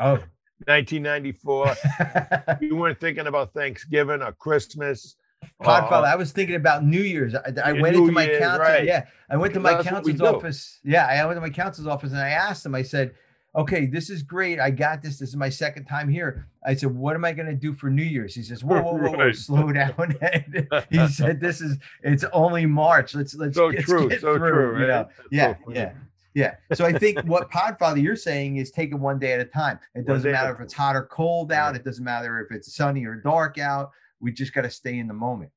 Oh, 0.00 0.18
1994. 0.66 1.74
you 2.62 2.74
weren't 2.74 2.98
thinking 2.98 3.26
about 3.26 3.52
Thanksgiving 3.52 4.22
or 4.22 4.32
Christmas. 4.32 5.16
Podfather, 5.62 6.04
Uh, 6.04 6.12
I 6.12 6.16
was 6.16 6.32
thinking 6.32 6.56
about 6.56 6.84
New 6.86 7.02
Year's. 7.02 7.34
I, 7.34 7.52
I 7.62 7.72
went 7.72 7.94
New 7.96 8.04
into 8.04 8.12
my 8.12 8.24
Year's, 8.24 8.40
counsel. 8.40 8.60
right. 8.60 8.84
Yeah, 8.86 9.04
I 9.28 9.36
went 9.36 9.52
to 9.52 9.60
my 9.60 9.74
that's 9.74 9.88
counsel's 9.90 10.22
office. 10.22 10.80
Yeah, 10.82 11.06
I 11.06 11.26
went 11.26 11.36
to 11.36 11.42
my 11.42 11.50
counsel's 11.50 11.86
office 11.86 12.12
and 12.12 12.20
I 12.20 12.30
asked 12.30 12.64
him. 12.64 12.74
I 12.74 12.80
said, 12.80 13.12
"Okay, 13.56 13.86
this 13.86 14.10
is 14.10 14.22
great. 14.22 14.58
I 14.60 14.70
got 14.70 15.02
this. 15.02 15.18
This 15.18 15.30
is 15.30 15.36
my 15.36 15.48
second 15.48 15.84
time 15.84 16.08
here." 16.08 16.46
I 16.64 16.74
said, 16.74 16.94
"What 16.94 17.14
am 17.14 17.24
I 17.24 17.32
going 17.32 17.46
to 17.46 17.54
do 17.54 17.72
for 17.72 17.90
New 17.90 18.02
Year's?" 18.02 18.34
He 18.34 18.42
says, 18.42 18.64
"Whoa, 18.64 18.82
whoa, 18.82 18.94
whoa, 18.94 19.10
whoa 19.10 19.24
Right. 19.26 19.36
slow 19.36 19.72
down." 19.72 20.16
He 20.90 21.08
said, 21.08 21.40
"This 21.40 21.60
is 21.60 21.78
it's 22.02 22.24
only 22.32 22.66
March. 22.66 23.14
Let's 23.14 23.34
let's, 23.34 23.56
So 23.56 23.66
let's 23.66 23.84
true, 23.84 24.08
get 24.08 24.20
so 24.20 24.36
through." 24.36 24.50
true, 24.50 24.80
You 24.80 24.86
know? 24.86 25.08
That's 25.08 25.16
so 25.16 25.24
Yeah, 25.30 25.54
yeah. 25.68 25.92
Yeah. 26.34 26.56
So 26.72 26.84
I 26.84 26.92
think 26.92 27.20
what 27.22 27.48
Podfather 27.50 28.02
you're 28.02 28.16
saying 28.16 28.56
is 28.56 28.72
take 28.72 28.90
it 28.90 28.96
one 28.96 29.18
day 29.20 29.32
at 29.32 29.40
a 29.40 29.44
time. 29.44 29.78
It 29.94 30.04
doesn't 30.04 30.30
day 30.30 30.36
at 30.36 30.40
a 30.40 30.44
matter 30.44 30.54
if 30.54 30.60
it's 30.60 30.74
hot 30.74 30.96
or 30.96 31.06
cold 31.06 31.52
out. 31.52 31.72
Right. 31.72 31.76
It 31.76 31.84
doesn't 31.84 32.04
matter 32.04 32.40
if 32.40 32.54
it's 32.54 32.74
sunny 32.74 33.04
or 33.04 33.14
dark 33.14 33.58
out. 33.58 33.92
We 34.20 34.32
just 34.32 34.52
got 34.52 34.62
to 34.62 34.70
stay 34.70 34.98
in 34.98 35.06
the 35.06 35.14
moment. 35.14 35.52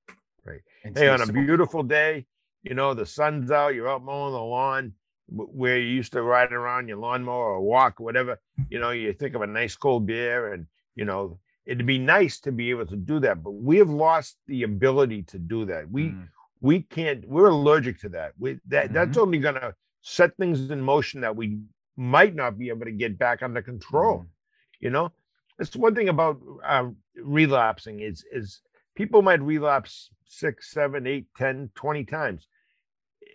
Right. 0.45 0.61
And 0.85 0.95
Hey, 0.95 1.09
on 1.09 1.21
a 1.21 1.33
beautiful 1.33 1.81
day, 1.81 2.27
you 2.61 2.75
know, 2.75 2.93
the 2.93 3.05
sun's 3.05 3.49
out, 3.49 3.73
you're 3.73 3.89
out 3.89 4.03
mowing 4.03 4.33
the 4.33 4.39
lawn 4.39 4.93
where 5.29 5.77
you 5.77 5.87
used 5.87 6.13
to 6.13 6.21
ride 6.21 6.53
around 6.53 6.87
your 6.87 6.97
lawnmower 6.97 7.53
or 7.55 7.61
walk, 7.61 7.99
whatever, 7.99 8.39
you 8.69 8.79
know, 8.79 8.91
you 8.91 9.13
think 9.13 9.35
of 9.35 9.41
a 9.41 9.47
nice 9.47 9.75
cold 9.75 10.05
beer 10.05 10.53
and, 10.53 10.65
you 10.95 11.05
know, 11.05 11.39
it'd 11.65 11.85
be 11.85 11.99
nice 11.99 12.39
to 12.39 12.51
be 12.51 12.69
able 12.69 12.85
to 12.85 12.95
do 12.95 13.19
that, 13.19 13.43
but 13.43 13.51
we 13.51 13.77
have 13.77 13.89
lost 13.89 14.37
the 14.47 14.63
ability 14.63 15.23
to 15.23 15.37
do 15.37 15.65
that. 15.65 15.89
We, 15.91 16.03
Mm. 16.09 16.27
we 16.61 16.81
can't, 16.83 17.27
we're 17.27 17.47
allergic 17.49 17.99
to 18.01 18.09
that. 18.09 18.31
We, 18.39 18.59
that, 18.67 18.93
that's 18.93 19.17
only 19.17 19.39
going 19.39 19.55
to 19.55 19.75
set 20.01 20.35
things 20.37 20.71
in 20.71 20.79
motion 20.81 21.21
that 21.21 21.35
we 21.35 21.59
might 21.97 22.35
not 22.35 22.57
be 22.57 22.69
able 22.69 22.85
to 22.85 22.91
get 22.91 23.17
back 23.17 23.43
under 23.43 23.61
control 23.61 24.19
Mhm. 24.19 24.27
you 24.79 24.89
know 24.91 25.11
it's 25.59 25.75
one 25.75 25.95
thing 25.95 26.09
about 26.09 26.39
uh, 26.63 26.85
relapsing 27.15 27.99
is 28.01 28.23
is 28.31 28.61
people 28.95 29.21
might 29.23 29.41
relapse 29.41 30.11
six 30.27 30.69
seven 30.71 31.07
eight 31.07 31.25
ten 31.35 31.69
twenty 31.73 32.05
times 32.05 32.47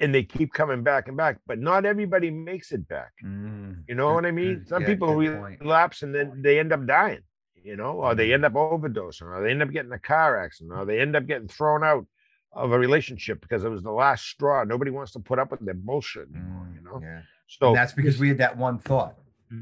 and 0.02 0.14
they 0.14 0.22
keep 0.22 0.52
coming 0.52 0.82
back 0.82 1.08
and 1.08 1.16
back 1.16 1.38
but 1.46 1.58
not 1.58 1.84
everybody 1.86 2.30
makes 2.30 2.72
it 2.72 2.86
back 2.88 3.12
Mm. 3.24 3.84
you 3.88 3.94
know 3.94 4.08
Good- 4.08 4.14
what 4.14 4.26
i 4.26 4.30
mean 4.32 4.54
good- 4.58 4.68
some 4.68 4.82
yeah, 4.82 4.88
people 4.88 5.18
good 5.20 5.38
point. 5.38 5.60
relapse 5.60 6.02
and 6.02 6.14
then 6.14 6.42
they 6.42 6.58
end 6.58 6.72
up 6.72 6.84
dying 6.86 7.22
you 7.70 7.76
know 7.76 7.92
or 7.92 8.14
they 8.14 8.32
end 8.32 8.44
up 8.44 8.54
overdosing 8.54 9.22
or 9.34 9.42
they 9.42 9.50
end 9.50 9.62
up 9.62 9.70
getting 9.70 9.92
a 9.92 9.98
car 9.98 10.30
accident 10.44 10.72
or 10.78 10.84
they 10.84 11.00
end 11.00 11.14
up 11.16 11.26
getting 11.26 11.48
thrown 11.48 11.82
out 11.84 12.04
of 12.52 12.72
a 12.72 12.78
relationship 12.78 13.40
because 13.40 13.64
it 13.64 13.70
was 13.70 13.82
the 13.82 13.90
last 14.04 14.26
straw 14.26 14.64
nobody 14.64 14.90
wants 14.90 15.12
to 15.12 15.20
put 15.20 15.38
up 15.38 15.50
with 15.52 15.60
their 15.64 15.74
bullshit 15.74 16.28
anymore 16.34 16.68
you 16.74 16.82
know 16.82 16.96
Mm, 16.98 17.02
Yeah. 17.02 17.22
so 17.46 17.68
and 17.68 17.76
that's 17.76 17.92
because 17.92 18.18
we 18.18 18.28
had 18.28 18.38
that 18.38 18.56
one 18.56 18.78
thought. 18.78 19.14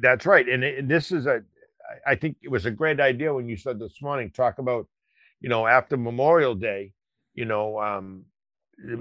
that's 0.07 0.25
right. 0.27 0.49
And, 0.49 0.63
it- 0.65 0.79
and 0.79 0.89
this 0.89 1.11
is 1.13 1.27
a, 1.27 1.43
I 2.07 2.15
think 2.15 2.37
it 2.43 2.51
was 2.57 2.65
a 2.67 2.71
great 2.71 3.01
idea 3.01 3.35
when 3.35 3.49
you 3.49 3.57
said 3.57 3.79
this 3.81 4.01
morning, 4.01 4.31
talk 4.31 4.59
about, 4.59 4.87
you 5.41 5.49
know, 5.49 5.67
after 5.67 5.97
Memorial 5.97 6.55
Day, 6.55 6.93
you 7.35 7.45
know, 7.45 7.67
um, 7.81 8.25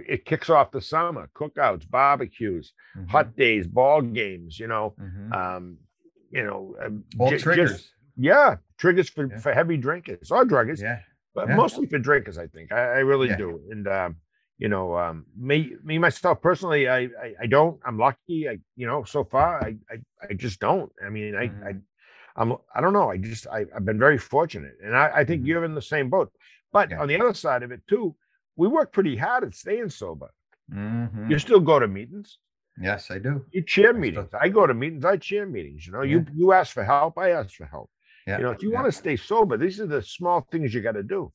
it 0.08 0.26
kicks 0.26 0.50
off 0.50 0.72
the 0.72 0.82
summer, 0.82 1.30
cookouts, 1.36 1.90
barbecues, 1.90 2.74
Mhm, 2.98 3.08
hot 3.10 3.36
days, 3.36 3.68
ball 3.68 4.02
games, 4.02 4.60
you 4.60 4.68
know, 4.68 4.94
mhm. 5.00 5.34
um, 5.34 5.78
you 6.32 6.44
know, 6.44 6.76
um, 6.84 7.04
All 7.20 7.30
just- 7.30 7.44
triggers. 7.44 7.92
yeah, 8.18 8.58
triggers 8.78 9.10
for, 9.10 9.26
Yeah. 9.28 9.38
for 9.40 9.54
heavy 9.54 9.78
drinkers 9.78 10.32
or 10.32 10.44
druggers, 10.46 10.82
yeah. 10.82 11.00
but 11.34 11.48
yeah. 11.48 11.56
mostly 11.56 11.86
for 11.88 11.98
drinkers, 12.00 12.38
I 12.38 12.48
think. 12.48 12.72
I, 12.72 12.82
I 12.98 13.00
really 13.00 13.30
Yeah. 13.30 13.38
do. 13.38 13.62
And 13.72 13.88
um, 13.88 14.16
you 14.58 14.68
know, 14.68 14.98
um, 14.98 15.26
me, 15.38 15.76
me 15.84 15.98
myself 15.98 16.42
personally, 16.42 16.90
I, 16.90 17.00
I, 17.26 17.34
I 17.44 17.46
don't. 17.48 17.80
I'm 17.86 17.98
lucky. 17.98 18.50
I, 18.50 18.60
you 18.76 18.86
know, 18.88 19.04
so 19.06 19.24
far, 19.24 19.64
I, 19.64 19.78
I, 19.90 19.96
I 20.30 20.34
just 20.34 20.60
don't. 20.60 20.92
I 21.06 21.10
mean, 21.10 21.34
I, 21.36 21.48
Mhm. 21.48 21.66
I, 21.68 21.72
I'm, 22.36 22.54
I 22.76 22.82
don't 22.82 22.94
know. 22.94 23.10
I 23.10 23.18
just, 23.18 23.48
I, 23.48 23.66
I've 23.76 23.86
been 23.86 24.00
very 24.00 24.18
fortunate, 24.18 24.76
and 24.84 24.96
I, 24.96 25.12
I 25.20 25.24
think 25.26 25.44
Mhm. 25.44 25.48
you're 25.48 25.64
in 25.66 25.76
the 25.76 25.82
same 25.82 26.10
boat. 26.10 26.32
But 26.74 26.92
on 26.94 27.08
the 27.08 27.20
other 27.20 27.34
side 27.34 27.64
of 27.64 27.72
it 27.72 27.82
too, 27.88 28.16
we 28.60 28.68
work 28.68 28.92
pretty 28.92 29.16
hard 29.16 29.44
at 29.44 29.56
staying 29.56 29.90
sober. 29.90 30.30
Mhm. 30.72 31.30
You 31.32 31.40
still 31.40 31.60
go 31.72 31.80
to 31.80 31.88
meetings. 31.88 32.38
Yes, 32.82 33.10
I 33.12 33.18
do. 33.20 33.46
You 33.52 33.62
chair 33.64 33.94
meetings. 33.94 34.30
I 34.34 34.48
go 34.50 34.68
to 34.68 34.74
meetings. 34.74 35.04
I 35.04 35.18
chair 35.18 35.46
meetings. 35.46 35.86
You 35.86 35.94
know, 35.94 36.02
Yeah. 36.04 36.18
you 36.18 36.26
you 36.40 36.54
ask 36.54 36.74
for 36.74 36.84
help. 36.84 37.18
I 37.18 37.32
ask 37.32 37.56
for 37.56 37.66
help. 37.66 37.90
Yeah. 38.28 38.38
You 38.38 38.44
know, 38.44 38.52
if 38.52 38.62
you 38.62 38.70
yeah. 38.72 38.76
want 38.82 38.86
to 38.94 38.98
stay 39.04 39.16
sober, 39.16 39.58
these 39.58 39.80
are 39.82 39.88
the 39.88 40.02
small 40.02 40.42
things 40.52 40.74
you 40.74 40.82
got 40.82 40.94
to 40.94 41.04
do. 41.04 41.32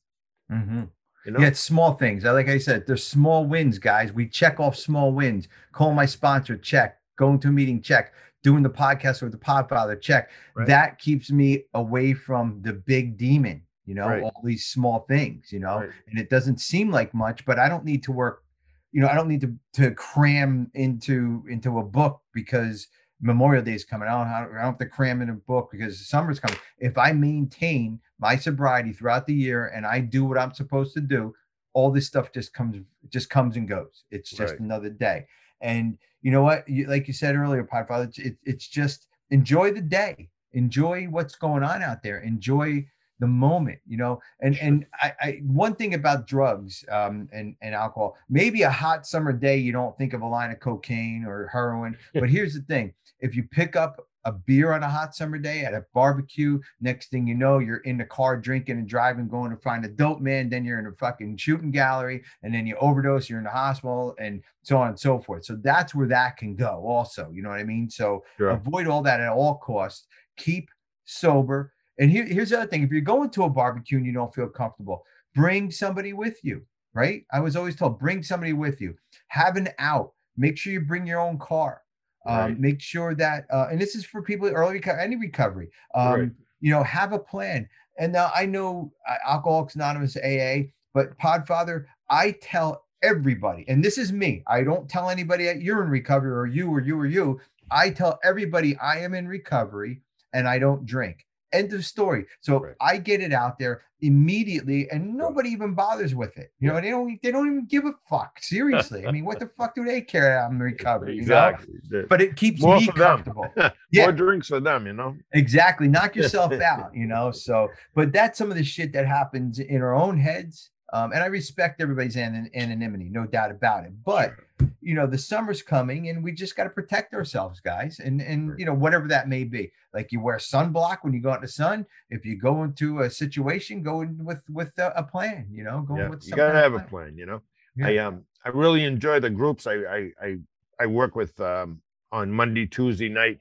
Mhm. 0.51 0.89
You 1.25 1.31
know, 1.31 1.39
Yeah, 1.41 1.47
it's 1.47 1.59
small 1.59 1.93
things. 1.95 2.23
I- 2.25 2.31
Like 2.31 2.49
I 2.49 2.59
said, 2.59 2.85
there's 2.87 3.03
small 3.05 3.45
wins, 3.45 3.79
guys. 3.79 4.13
We 4.13 4.27
check 4.27 4.59
off 4.59 4.75
small 4.75 5.11
wins. 5.11 5.47
Call 5.71 5.91
my 5.93 6.05
sponsor, 6.05 6.55
check. 6.57 6.99
Going 7.17 7.39
to 7.39 7.47
a 7.49 7.51
meeting, 7.51 7.81
check. 7.81 8.13
Doing 8.43 8.61
the 8.61 8.69
podcast 8.69 9.23
with 9.23 9.31
the 9.31 9.39
Podfather, 9.39 9.99
check. 9.99 10.29
Right. 10.55 10.67
That 10.67 10.99
keeps 10.99 11.31
me 11.31 11.65
away 11.73 12.13
from 12.13 12.61
the 12.61 12.73
big 12.73 13.17
demon. 13.17 13.64
You 13.85 13.95
know, 13.95 14.07
Right. 14.07 14.23
all 14.23 14.41
these 14.43 14.65
small 14.65 14.99
things. 15.07 15.51
You 15.51 15.59
know, 15.59 15.79
Right. 15.79 15.89
and 16.09 16.19
it 16.19 16.29
doesn't 16.29 16.59
seem 16.59 16.91
like 16.91 17.13
much, 17.13 17.45
but 17.45 17.59
I 17.59 17.69
don't 17.69 17.85
need 17.85 18.03
to 18.03 18.11
work. 18.11 18.43
You 18.91 19.01
know, 19.01 19.07
I 19.07 19.15
don't 19.15 19.27
need 19.27 19.41
to 19.41 19.55
to 19.73 19.91
cram 19.91 20.71
into 20.73 21.45
into 21.49 21.79
a 21.79 21.83
book 21.83 22.21
because 22.33 22.87
Memorial 23.21 23.63
Day 23.63 23.73
is 23.73 23.85
coming. 23.85 24.07
I 24.07 24.11
don't, 24.11 24.27
I 24.27 24.61
don't 24.61 24.71
have 24.71 24.77
to 24.79 24.85
cram 24.85 25.21
in 25.21 25.29
a 25.29 25.33
book 25.33 25.69
because 25.71 26.07
summer's 26.07 26.39
coming. 26.39 26.59
If 26.79 26.97
I 26.97 27.11
maintain 27.11 27.99
my 28.19 28.35
sobriety 28.35 28.93
throughout 28.93 29.25
the 29.25 29.33
year 29.33 29.67
and 29.67 29.85
I 29.85 29.99
do 30.01 30.25
what 30.25 30.37
I'm 30.37 30.53
supposed 30.53 30.93
to 30.95 31.01
do, 31.01 31.33
all 31.73 31.91
this 31.91 32.07
stuff 32.07 32.31
just 32.33 32.53
comes 32.53 32.77
just 33.09 33.29
comes 33.29 33.55
and 33.57 33.67
goes. 33.67 34.03
It's 34.11 34.29
just 34.29 34.53
Right. 34.53 34.59
another 34.59 34.89
day. 34.89 35.25
And 35.61 35.97
you 36.21 36.31
know 36.31 36.41
what? 36.41 36.67
You, 36.67 36.87
like 36.87 37.07
you 37.07 37.13
said 37.13 37.35
earlier, 37.35 37.63
Podfather, 37.63 38.07
it's, 38.07 38.17
it, 38.19 38.37
it's 38.43 38.67
just 38.67 39.07
enjoy 39.29 39.71
the 39.71 39.81
day, 39.81 40.29
enjoy 40.53 41.05
what's 41.05 41.35
going 41.35 41.63
on 41.63 41.81
out 41.83 42.03
there, 42.03 42.19
enjoy 42.19 42.85
the 43.19 43.27
moment. 43.27 43.79
You 43.87 43.97
know, 43.97 44.21
and 44.41 44.57
and 44.59 44.85
I, 45.01 45.13
I 45.21 45.41
one 45.43 45.75
thing 45.75 45.93
about 45.93 46.27
drugs 46.27 46.83
um, 46.89 47.29
and 47.31 47.55
and 47.61 47.75
alcohol, 47.75 48.17
maybe 48.29 48.63
a 48.63 48.71
hot 48.71 49.05
summer 49.05 49.33
day, 49.33 49.57
you 49.57 49.71
don't 49.71 49.97
think 49.97 50.13
of 50.13 50.21
a 50.21 50.27
line 50.27 50.51
of 50.51 50.59
cocaine 50.59 51.25
or 51.25 51.47
heroin. 51.47 51.97
But 52.13 52.29
here's 52.29 52.53
the 52.53 52.61
thing: 52.61 52.93
if 53.19 53.35
you 53.35 53.43
pick 53.43 53.75
up 53.75 54.07
a 54.25 54.31
beer 54.31 54.73
on 54.73 54.81
a 54.83 54.89
hot 54.89 55.15
summer 55.15 55.37
day 55.37 55.63
at 55.63 55.73
a 55.73 55.85
barbecue. 55.93 56.59
Next 56.81 57.09
thing 57.11 57.27
you 57.27 57.35
know, 57.35 57.59
you're 57.59 57.77
in 57.77 57.97
the 57.97 58.05
car 58.05 58.37
drinking 58.37 58.79
and 58.79 58.87
driving, 58.87 59.27
going 59.27 59.51
to 59.51 59.57
find 59.57 59.85
a 59.85 59.87
dope 59.87 60.19
man. 60.19 60.49
Then 60.49 60.65
you're 60.65 60.79
in 60.79 60.87
a 60.87 60.91
fucking 60.93 61.37
shooting 61.37 61.71
gallery, 61.71 62.23
and 62.43 62.53
then 62.53 62.65
you 62.65 62.75
overdose. 62.77 63.29
You're 63.29 63.37
in 63.39 63.45
the 63.45 63.51
hospital, 63.51 64.15
and 64.19 64.41
so 64.63 64.77
on 64.77 64.89
and 64.89 64.99
so 64.99 65.19
forth. 65.19 65.45
So 65.45 65.55
that's 65.61 65.93
where 65.93 66.07
that 66.07 66.37
can 66.37 66.55
go. 66.55 66.83
Also, 66.85 67.29
you 67.31 67.43
know 67.43 67.49
what 67.49 67.59
I 67.59 67.63
mean. 67.63 67.89
So 67.89 68.23
Sure. 68.37 68.49
avoid 68.49 68.87
all 68.87 69.03
that 69.03 69.21
at 69.21 69.29
all 69.29 69.57
costs. 69.57 70.07
Keep 70.37 70.69
sober. 71.05 71.71
And 71.99 72.11
here, 72.11 72.25
here's 72.25 72.49
the 72.49 72.57
other 72.59 72.67
thing: 72.67 72.83
if 72.83 72.91
you're 72.91 73.01
going 73.01 73.29
to 73.31 73.43
a 73.43 73.49
barbecue 73.49 73.97
and 73.97 74.05
you 74.05 74.13
don't 74.13 74.33
feel 74.33 74.47
comfortable, 74.47 75.03
bring 75.33 75.71
somebody 75.71 76.13
with 76.13 76.43
you. 76.43 76.65
Right? 76.93 77.25
I 77.33 77.41
was 77.41 77.55
always 77.55 77.75
told 77.75 77.99
bring 77.99 78.23
somebody 78.23 78.53
with 78.53 78.79
you. 78.79 78.95
Have 79.27 79.57
an 79.57 79.69
out. 79.79 80.13
Make 80.37 80.57
sure 80.57 80.71
you 80.71 80.81
bring 80.81 81.05
your 81.05 81.19
own 81.19 81.37
car. 81.37 81.81
Um, 82.25 82.59
Make 82.59 82.81
sure 82.81 83.13
that, 83.15 83.45
uh, 83.51 83.67
and 83.69 83.79
this 83.79 83.95
is 83.95 84.05
for 84.05 84.21
people 84.21 84.47
early 84.47 84.79
reco- 84.79 84.99
any 84.99 85.15
recovery. 85.15 85.69
Um, 85.93 86.13
Right. 86.13 86.31
You 86.61 86.71
know, 86.71 86.83
have 86.83 87.13
a 87.13 87.19
plan. 87.19 87.67
And 87.99 88.11
now 88.11 88.31
I 88.33 88.45
know 88.45 88.91
uh, 89.07 89.15
Alcoholics 89.27 89.75
Anonymous 89.75 90.17
AA, 90.17 90.71
but 90.93 91.17
Podfather, 91.19 91.85
I 92.09 92.31
tell 92.41 92.85
everybody, 93.03 93.65
and 93.67 93.83
this 93.83 93.97
is 93.97 94.11
me. 94.11 94.43
I 94.47 94.63
don't 94.63 94.89
tell 94.89 95.09
anybody 95.09 95.45
that 95.45 95.61
you're 95.61 95.83
in 95.83 95.89
recovery 95.89 96.31
or 96.31 96.47
you 96.47 96.69
or 96.71 96.81
you 96.81 96.99
or 96.99 97.05
you. 97.05 97.39
I 97.71 97.89
tell 97.89 98.19
everybody 98.23 98.75
I 98.77 98.99
am 98.99 99.13
in 99.13 99.27
recovery 99.27 100.01
and 100.33 100.47
I 100.47 100.59
don't 100.59 100.85
drink. 100.85 101.24
End 101.53 101.71
of 101.73 101.85
story. 101.85 102.25
So 102.41 102.59
Right. 102.59 102.75
I 102.81 102.97
get 102.97 103.21
it 103.21 103.31
out 103.33 103.57
there 103.59 103.81
immediately, 104.01 104.89
and 104.91 105.15
nobody 105.15 105.49
even 105.49 105.73
bothers 105.73 106.13
with 106.13 106.37
it. 106.37 106.51
You 106.59 106.67
know, 106.69 106.81
they 106.81 106.89
don't. 106.89 107.17
They 107.23 107.31
don't 107.31 107.47
even 107.47 107.65
give 107.65 107.85
a 107.85 107.93
fuck. 108.09 108.37
Seriously, 108.41 109.05
I 109.07 109.11
mean, 109.11 109.25
what 109.25 109.39
the 109.39 109.47
fuck 109.47 109.73
do 109.75 109.83
they 109.85 110.01
care? 110.01 110.43
I'm 110.43 110.51
in 110.55 110.59
recovery. 110.59 111.15
You 111.15 111.25
know? 111.25 111.47
Exactly. 111.47 112.03
But 112.09 112.21
it 112.21 112.35
keeps 112.35 112.61
More 112.61 112.79
me 112.79 112.87
comfortable. 112.87 113.47
Yeah. 113.91 114.03
More 114.03 114.11
drinks 114.11 114.47
for 114.49 114.59
them, 114.59 114.85
you 114.87 114.93
know. 114.93 115.15
Exactly. 115.31 115.87
Knock 115.87 116.15
yourself 116.17 116.51
out, 116.53 116.93
you 116.93 117.07
know. 117.07 117.31
So, 117.31 117.69
but 117.93 118.11
that's 118.11 118.37
some 118.37 118.51
of 118.51 118.57
the 118.57 118.63
shit 118.63 118.91
that 118.91 119.07
happens 119.07 119.59
in 119.59 119.81
our 119.81 119.95
own 119.95 120.17
heads. 120.17 120.71
Um, 120.93 121.11
and 121.13 121.23
I 121.23 121.25
respect 121.27 121.81
everybody's 121.81 122.15
an- 122.15 122.49
anonymity, 122.53 123.09
no 123.09 123.25
doubt 123.25 123.51
about 123.51 123.85
it. 123.85 123.91
But 124.03 124.33
you 124.81 124.93
know, 124.93 125.07
the 125.07 125.17
summer's 125.17 125.61
coming, 125.61 126.09
and 126.09 126.23
we 126.23 126.31
just 126.31 126.55
got 126.55 126.65
to 126.65 126.69
protect 126.69 127.13
ourselves, 127.13 127.59
guys. 127.59 127.99
And 127.99 128.21
and 128.21 128.57
you 128.59 128.65
know, 128.65 128.73
whatever 128.73 129.07
that 129.07 129.27
may 129.27 129.43
be. 129.43 129.71
Like 129.93 130.11
you 130.11 130.19
wear 130.19 130.37
sunblock 130.37 130.97
when 131.01 131.13
you 131.13 131.21
go 131.21 131.31
out 131.31 131.37
in 131.37 131.41
the 131.41 131.47
sun. 131.47 131.85
If 132.09 132.25
you 132.25 132.37
go 132.37 132.63
into 132.63 133.01
a 133.01 133.09
situation, 133.09 133.81
go 133.81 134.01
in 134.01 134.23
with 134.23 134.41
with 134.49 134.77
a, 134.77 134.93
a 134.95 135.03
plan. 135.03 135.47
You 135.51 135.63
know, 135.63 135.81
go 135.81 135.97
yeah, 135.97 136.09
with 136.09 136.27
you 136.27 136.35
gotta 136.35 136.53
have 136.53 136.73
of 136.73 136.81
a 136.81 136.85
plan, 136.85 137.17
you 137.17 137.25
know. 137.25 137.41
Yeah. 137.75 137.87
I 137.87 137.97
um 137.97 138.25
I 138.45 138.49
really 138.49 138.83
enjoy 138.83 139.19
the 139.19 139.29
groups 139.29 139.65
I 139.65 139.73
I 139.73 140.11
I, 140.21 140.37
I 140.79 140.85
work 140.85 141.15
with 141.15 141.39
um 141.41 141.81
on 142.11 142.31
Monday, 142.31 142.65
Tuesday 142.65 143.09
night, 143.09 143.39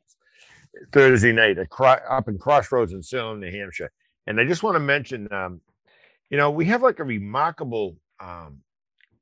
Thursday 0.92 1.32
night 1.32 1.58
up 1.58 2.28
in 2.28 2.38
Crossroads 2.38 2.92
in 2.92 3.02
Salem, 3.02 3.40
New 3.40 3.50
Hampshire. 3.50 3.90
And 4.26 4.40
I 4.40 4.44
just 4.44 4.62
want 4.62 4.74
to 4.74 4.80
mention 4.80 5.30
um, 5.32 5.60
you 6.30 6.36
know, 6.36 6.50
we 6.50 6.64
have 6.66 6.82
like 6.82 6.98
a 7.00 7.04
remarkable 7.04 7.96
um 8.20 8.60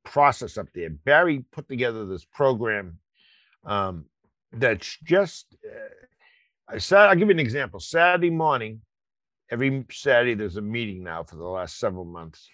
process 0.03 0.57
up 0.57 0.67
there. 0.75 0.89
Barry 0.89 1.45
put 1.51 1.67
together 1.67 2.05
this 2.05 2.25
program 2.25 2.99
um 3.65 4.05
that's 4.51 4.97
just 5.03 5.55
uh, 5.65 6.73
I 6.75 6.77
said 6.77 6.99
I'll 6.99 7.15
give 7.15 7.27
you 7.29 7.33
an 7.33 7.39
example. 7.39 7.79
Saturday 7.79 8.29
morning, 8.29 8.81
every 9.49 9.85
Saturday 9.91 10.33
there's 10.33 10.57
a 10.57 10.61
meeting 10.61 11.03
now 11.03 11.23
for 11.23 11.35
the 11.35 11.43
last 11.43 11.79
several 11.79 12.05
months. 12.05 12.49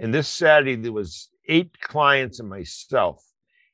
And 0.00 0.14
this 0.14 0.28
Saturday, 0.28 0.76
there 0.76 0.92
was 0.92 1.28
eight 1.46 1.78
clients 1.78 2.40
and 2.40 2.48
myself. 2.48 3.22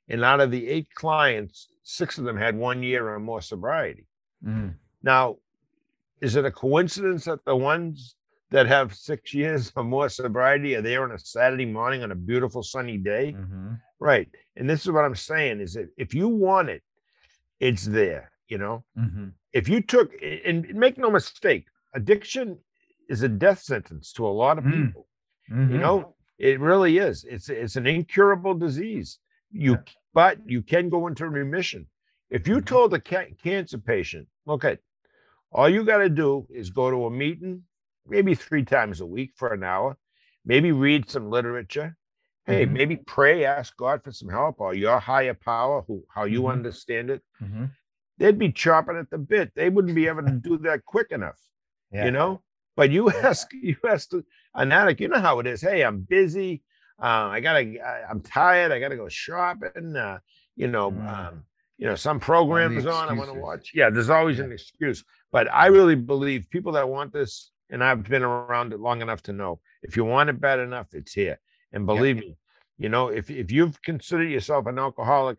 And 0.09 0.25
out 0.25 0.41
of 0.41 0.51
the 0.51 0.69
eight 0.69 0.89
clients, 0.95 1.69
six 1.85 2.19
of 2.19 2.25
them 2.25 2.37
had 2.37 2.57
one 2.57 2.83
year 2.83 3.09
or 3.09 3.21
more 3.21 3.41
sobriety. 3.41 4.07
Mm, 4.45 4.75
Now, 5.03 5.37
is 6.21 6.35
it 6.35 6.45
a 6.45 6.51
coincidence 6.51 7.27
that 7.27 7.45
the 7.45 7.55
ones 7.55 8.17
that 8.51 8.67
have 8.67 8.95
six 8.95 9.35
years 9.35 9.73
or 9.77 9.83
more 9.85 10.09
sobriety 10.09 10.75
are 10.77 10.83
there 10.83 11.03
on 11.05 11.13
a 11.13 11.19
Saturday 11.19 11.67
morning 11.67 12.03
on 12.03 12.13
a 12.13 12.15
beautiful 12.15 12.63
sunny 12.63 12.99
day? 12.99 13.33
mhm. 13.37 13.81
Right. 13.99 14.29
And 14.57 14.69
this 14.69 14.85
is 14.85 14.91
what 14.93 15.05
I'm 15.05 15.15
saying 15.17 15.61
is 15.61 15.75
that 15.75 15.89
if 15.97 16.15
you 16.15 16.29
want 16.29 16.69
it, 16.69 16.83
it's 17.61 17.87
there, 17.87 18.31
you 18.49 18.59
know? 18.59 18.85
Mhm. 18.97 19.33
If 19.53 19.69
you 19.69 19.81
took, 19.81 20.13
and 20.23 20.67
make 20.75 20.99
no 20.99 21.11
mistake, 21.11 21.67
addiction 21.95 22.59
is 23.09 23.23
a 23.23 23.29
death 23.29 23.61
sentence 23.61 24.13
to 24.13 24.27
a 24.27 24.29
lot 24.43 24.59
of 24.59 24.65
Mm. 24.65 24.87
people. 24.87 25.09
Mhm. 25.51 25.71
You 25.73 25.79
know, 25.79 26.17
it 26.39 26.61
really 26.61 26.99
is. 26.99 27.25
It's 27.25 27.49
it's 27.49 27.77
an 27.77 27.87
incurable 27.87 28.55
disease. 28.55 29.19
You 29.51 29.73
Yeah. 29.73 29.83
but 30.13 30.39
you 30.49 30.63
can 30.63 30.89
go 30.89 31.07
into 31.07 31.29
remission. 31.29 31.87
If 32.31 32.47
you 32.49 32.57
Mhm. 32.61 32.67
told 32.67 32.95
a 32.95 33.01
ca- 33.01 33.33
cancer 33.43 33.79
patient, 33.79 34.29
okay, 34.49 34.79
all 35.53 35.69
you 35.69 35.85
got 35.85 35.99
to 35.99 36.09
do 36.11 36.47
is 36.51 36.71
go 36.71 36.91
to 36.91 37.07
a 37.07 37.11
meeting, 37.11 37.65
maybe 38.09 38.35
three 38.35 38.65
times 38.65 39.01
a 39.01 39.07
week 39.07 39.33
for 39.37 39.53
an 39.53 39.63
hour, 39.65 39.97
maybe 40.45 40.73
read 40.73 41.11
some 41.11 41.31
literature. 41.31 41.97
Hey, 42.47 42.65
Mhm. 42.67 42.73
maybe 42.73 42.97
pray, 42.97 43.45
ask 43.45 43.77
God 43.77 44.03
for 44.05 44.13
some 44.13 44.29
help, 44.29 44.61
or 44.61 44.73
your 44.75 45.01
higher 45.01 45.35
power, 45.35 45.83
who 45.83 46.05
how 46.15 46.25
you 46.25 46.43
Mhm. 46.43 46.53
understand 46.53 47.11
it. 47.11 47.23
Mhm. 47.43 47.71
They'd 48.19 48.39
be 48.39 48.53
chopping 48.53 48.97
at 48.97 49.11
the 49.11 49.19
bit. 49.19 49.53
They 49.55 49.69
wouldn't 49.69 49.95
be 49.95 50.07
able 50.07 50.23
to 50.25 50.33
do 50.33 50.59
that 50.59 50.85
quick 50.85 51.11
enough 51.11 51.41
Yeah. 51.91 52.05
you 52.07 52.11
know 52.11 52.43
but 52.77 52.91
you 52.91 53.09
ask 53.23 53.53
you 53.53 53.77
ask 53.89 54.11
an 54.55 54.73
addict 54.73 55.01
you 55.01 55.09
know 55.09 55.21
how 55.21 55.39
it 55.39 55.47
is 55.47 55.61
hey 55.63 55.83
i'm 55.85 56.01
busy 56.01 56.63
uh, 57.01 57.29
i 57.31 57.41
gotta 57.41 57.65
I, 57.81 58.03
i'm 58.11 58.21
tired 58.21 58.73
i 58.73 58.81
gotta 58.81 58.97
go 58.97 59.09
shopping 59.09 59.97
uh, 59.97 60.19
you 60.57 60.67
know 60.69 60.91
Mm. 60.91 61.09
um, 61.29 61.45
you 61.79 61.87
know 61.87 61.95
some 61.95 62.19
programs 62.19 62.85
on 62.87 63.09
i 63.09 63.13
want 63.13 63.31
to 63.31 63.39
watch 63.39 63.71
yeah 63.75 63.89
there's 63.91 64.11
always 64.11 64.41
an 64.41 64.51
excuse 64.53 65.05
but 65.31 65.47
i 65.53 65.67
really 65.67 65.95
believe 65.95 66.51
people 66.51 66.73
that 66.73 66.89
want 66.89 67.13
this 67.13 67.53
and 67.71 67.83
i've 67.83 68.03
been 68.05 68.23
around 68.23 68.73
it 68.73 68.81
long 68.81 69.03
enough 69.03 69.23
to 69.23 69.33
know 69.33 69.59
if 69.83 69.97
you 69.97 70.05
want 70.05 70.31
it 70.31 70.41
bad 70.41 70.59
enough 70.59 70.87
it's 70.93 71.13
here 71.13 71.39
and 71.73 71.87
believe 71.87 72.17
me 72.17 72.37
you 72.79 72.89
know 72.89 73.09
if, 73.09 73.31
if 73.31 73.51
you've 73.51 73.81
considered 73.83 74.31
yourself 74.31 74.67
an 74.67 74.79
alcoholic 74.79 75.39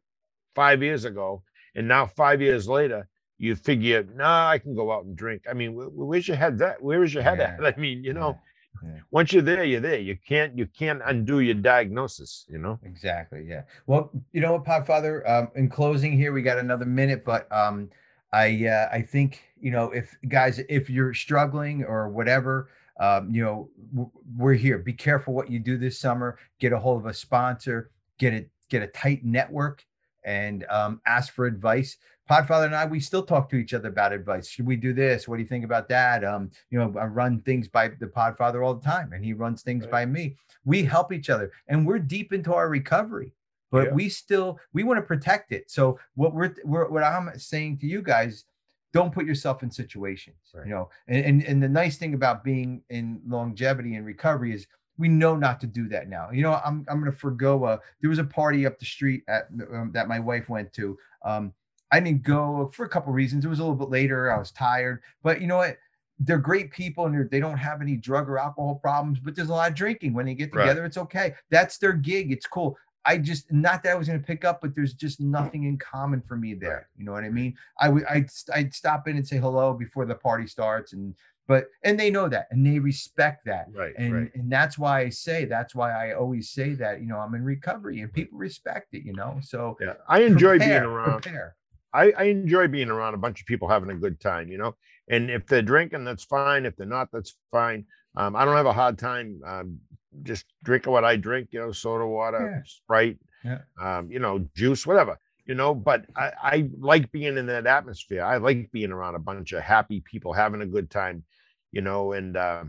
five 0.56 0.82
years 0.82 1.06
ago 1.06 1.44
and 1.76 1.88
now 1.88 2.06
five 2.06 2.42
years 2.42 2.68
later 2.68 3.08
you 3.40 3.56
figure, 3.56 4.04
nah, 4.16 4.50
I 4.50 4.58
can 4.58 4.74
go 4.76 4.92
out 4.92 5.06
and 5.06 5.16
drink. 5.16 5.44
I 5.48 5.54
mean, 5.54 5.76
wh- 5.76 5.92
wh- 5.94 6.08
where's 6.08 6.28
your 6.28 6.38
head 6.38 6.60
at? 6.62 6.82
Where 6.82 7.04
is 7.04 7.14
your 7.14 7.24
head 7.24 7.38
Yeah. 7.38 7.56
at? 7.60 7.66
I 7.78 7.80
mean, 7.80 8.04
you 8.04 8.14
know, 8.14 8.40
yeah. 8.84 9.00
once 9.12 9.32
you're 9.32 9.44
there, 9.44 9.64
you're 9.64 9.80
there. 9.80 10.00
You 10.00 10.18
can't, 10.28 10.58
you 10.58 10.66
can't 10.66 11.02
undo 11.06 11.40
your 11.40 11.54
diagnosis. 11.54 12.46
You 12.50 12.58
know. 12.58 12.80
Exactly. 12.84 13.46
Yeah. 13.48 13.62
Well, 13.86 14.12
you 14.32 14.42
know 14.42 14.54
what, 14.54 14.66
Podfather. 14.66 15.28
Um, 15.30 15.50
in 15.56 15.70
closing, 15.70 16.14
here 16.14 16.34
we 16.34 16.42
got 16.42 16.58
another 16.58 16.86
minute, 16.86 17.24
but 17.24 17.52
um, 17.52 17.90
I 18.34 18.66
uh, 18.68 18.90
I 18.92 19.02
think 19.02 19.42
you 19.60 19.72
know 19.72 19.92
if 19.92 20.16
guys, 20.28 20.60
if 20.70 20.90
you're 20.90 21.14
struggling 21.14 21.84
or 21.84 22.10
whatever, 22.10 22.70
um, 23.00 23.30
you 23.34 23.44
know, 23.44 23.70
w- 23.94 24.12
we're 24.36 24.54
here. 24.54 24.78
Be 24.80 24.94
careful 24.94 25.34
what 25.34 25.50
you 25.50 25.60
do 25.60 25.78
this 25.78 26.00
summer. 26.00 26.38
Get 26.60 26.74
a 26.74 26.80
hold 26.80 27.00
of 27.02 27.06
a 27.08 27.14
sponsor. 27.14 27.92
Get 28.18 28.34
it. 28.34 28.50
Get 28.70 28.84
a 28.84 28.88
tight 28.88 29.24
network 29.24 29.86
and 30.26 30.66
um, 30.70 31.00
ask 31.06 31.34
for 31.34 31.46
advice. 31.46 31.98
Podfather 32.30 32.66
and 32.66 32.76
I, 32.76 32.86
we 32.86 33.00
still 33.00 33.24
talk 33.24 33.48
to 33.50 33.56
each 33.56 33.74
other 33.74 33.88
about 33.88 34.12
advice. 34.12 34.50
Should 34.50 34.66
we 34.66 34.76
do 34.76 34.92
this? 34.92 35.26
What 35.30 35.38
do 35.38 35.42
you 35.42 35.48
think 35.48 35.64
about 35.64 35.88
that? 35.88 36.26
Um, 36.26 36.52
you 36.70 36.78
know, 36.78 36.94
I 37.00 37.06
run 37.06 37.40
things 37.44 37.70
by 37.70 37.88
the 37.88 38.08
Podfather 38.08 38.66
all 38.66 38.74
the 38.76 38.84
time, 38.84 39.14
and 39.14 39.24
he 39.24 39.32
runs 39.32 39.62
things 39.62 39.84
Right. 39.86 39.92
by 39.92 40.06
me. 40.06 40.36
We 40.66 40.84
help 40.84 41.14
each 41.14 41.30
other, 41.30 41.54
and 41.70 41.88
we're 41.88 42.00
deep 42.00 42.34
into 42.34 42.54
our 42.54 42.68
recovery, 42.68 43.34
but 43.72 43.88
Yeah. 43.88 43.94
we 43.94 44.10
still 44.10 44.60
we 44.74 44.84
want 44.84 44.98
to 44.98 45.02
protect 45.02 45.52
it. 45.52 45.70
So 45.70 46.00
what 46.16 46.34
we're, 46.34 46.56
we're 46.64 46.88
what 46.90 47.04
I'm 47.04 47.38
saying 47.38 47.80
to 47.80 47.88
you 47.88 48.02
guys, 48.02 48.46
don't 48.94 49.14
put 49.14 49.26
yourself 49.26 49.64
in 49.64 49.70
situations. 49.72 50.38
Right. 50.54 50.66
You 50.66 50.72
know, 50.74 50.90
and, 51.08 51.26
and 51.26 51.44
and 51.44 51.64
the 51.64 51.70
nice 51.70 51.98
thing 51.98 52.14
about 52.14 52.44
being 52.44 52.82
in 52.90 53.22
longevity 53.28 53.96
and 53.96 54.06
recovery 54.06 54.54
is 54.54 54.68
we 54.98 55.08
know 55.10 55.36
not 55.36 55.60
to 55.62 55.68
do 55.68 55.88
that 55.90 56.10
now. 56.10 56.32
You 56.32 56.42
know, 56.42 56.60
I'm 56.66 56.86
I'm 56.90 57.00
going 57.00 57.12
to 57.12 57.18
forego 57.18 57.66
a. 57.66 57.80
There 58.02 58.10
was 58.10 58.20
a 58.20 58.24
party 58.24 58.66
up 58.66 58.80
the 58.80 58.86
street 58.86 59.24
at 59.28 59.48
um, 59.74 59.92
that 59.94 60.08
my 60.08 60.20
wife 60.20 60.50
went 60.50 60.74
to. 60.74 60.98
Um, 61.24 61.54
I 61.92 62.00
didn't 62.00 62.24
go 62.24 62.70
for 62.74 62.86
a 62.86 62.90
couple 62.90 63.14
reasons. 63.14 63.46
It 63.46 63.48
was 63.48 63.60
a 63.60 63.62
little 63.64 63.76
bit 63.76 63.90
later. 63.90 64.32
I 64.32 64.38
was 64.40 64.52
tired, 64.52 65.02
but 65.24 65.40
you 65.40 65.48
know 65.48 65.58
what? 65.58 65.78
They're 66.20 66.40
great 66.40 66.72
people 66.72 67.06
and 67.06 67.14
they're, 67.14 67.40
don't 67.40 67.58
have 67.60 67.80
any 67.80 67.96
drug 67.96 68.28
or 68.28 68.40
alcohol 68.40 68.76
problems. 68.82 69.20
But 69.20 69.36
there's 69.36 69.50
a 69.50 69.54
lot 69.54 69.70
of 69.70 69.76
drinking 69.76 70.14
when 70.16 70.26
they 70.26 70.34
get 70.34 70.54
Right. 70.54 70.64
together. 70.64 70.84
It's 70.84 70.98
okay. 70.98 71.36
That's 71.52 71.78
their 71.78 71.94
gig. 71.94 72.32
It's 72.32 72.48
cool. 72.48 72.76
I 73.08 73.18
just 73.18 73.52
not 73.52 73.82
that 73.84 73.94
I 73.94 73.96
was 73.96 74.08
going 74.08 74.20
to 74.20 74.26
pick 74.26 74.44
up, 74.46 74.60
but 74.62 74.76
there's 74.76 74.94
just 74.94 75.20
nothing 75.22 75.64
in 75.64 75.78
common 75.78 76.22
for 76.28 76.36
me 76.36 76.54
there. 76.54 76.90
You 76.98 77.06
know 77.06 77.14
what 77.14 77.24
I 77.24 77.30
mean? 77.30 77.56
I 77.80 77.88
would 77.90 78.04
I'd, 78.06 78.30
I'd 78.54 78.74
stop 78.74 79.08
in 79.08 79.16
and 79.16 79.26
say 79.28 79.38
hello 79.38 79.74
before 79.74 80.06
the 80.06 80.16
party 80.16 80.46
starts, 80.48 80.92
and 80.94 81.16
but 81.48 81.68
and 81.84 81.98
they 81.98 82.12
know 82.12 82.28
that 82.28 82.48
and 82.52 82.66
they 82.68 82.78
respect 82.78 83.46
that 83.46 83.68
Right. 83.74 83.94
and 83.98 84.14
right. 84.14 84.32
and 84.36 84.52
that's 84.52 84.78
why 84.78 85.00
I 85.00 85.10
say 85.10 85.46
that's 85.46 85.74
why 85.74 85.90
I 85.94 86.14
always 86.14 86.50
say 86.50 86.74
that 86.74 87.00
you 87.00 87.08
know 87.08 87.18
I'm 87.20 87.34
in 87.36 87.44
recovery 87.46 88.02
and 88.02 88.12
people 88.12 88.38
respect 88.38 88.94
it 88.94 89.04
you 89.06 89.14
know 89.14 89.40
so 89.42 89.78
Yeah. 89.80 89.94
I 90.10 90.20
enjoy 90.24 90.60
being 90.60 90.72
around. 90.84 91.22
prepare. 91.22 91.56
I, 91.94 92.12
I 92.18 92.24
enjoy 92.26 92.68
being 92.68 92.90
around 92.90 93.14
a 93.14 93.18
bunch 93.18 93.40
of 93.40 93.48
people 93.48 93.70
having 93.70 93.90
a 93.90 93.96
good 93.96 94.20
time, 94.20 94.52
you 94.52 94.58
know. 94.58 94.76
And 95.10 95.32
if 95.32 95.48
they're 95.48 95.62
drinking, 95.62 96.04
that's 96.04 96.26
fine. 96.26 96.66
If 96.66 96.76
they're 96.76 96.86
not, 96.86 97.08
that's 97.14 97.34
fine. 97.50 97.86
Um, 98.18 98.36
I 98.36 98.44
don't 98.44 98.58
have 98.58 98.66
a 98.66 98.74
hard 98.74 98.98
time 99.00 99.40
um, 99.46 99.80
just 100.24 100.46
drinking 100.64 100.92
what 100.92 101.04
I 101.06 101.16
drink, 101.16 101.50
you 101.52 101.60
know, 101.60 101.72
soda 101.72 102.06
water, 102.06 102.52
Yeah. 102.58 102.62
Sprite, 102.66 103.20
Yeah. 103.44 103.60
um, 103.82 104.12
you 104.12 104.20
know, 104.20 104.48
juice, 104.56 104.86
whatever. 104.88 105.18
you 105.46 105.56
know, 105.56 105.74
but 105.74 106.06
I, 106.16 106.32
I 106.44 106.70
like 106.78 107.10
being 107.12 107.38
in 107.38 107.46
that 107.46 107.66
atmosphere. 107.68 108.22
I 108.24 108.36
like 108.36 108.70
being 108.74 108.92
around 108.92 109.16
a 109.16 109.20
bunch 109.20 109.54
of 109.54 109.62
happy 109.64 110.02
people 110.02 110.34
having 110.34 110.62
a 110.62 110.66
good 110.66 110.90
time, 110.90 111.24
you 111.72 111.80
know, 111.82 112.12
and 112.12 112.36
uh, 112.36 112.66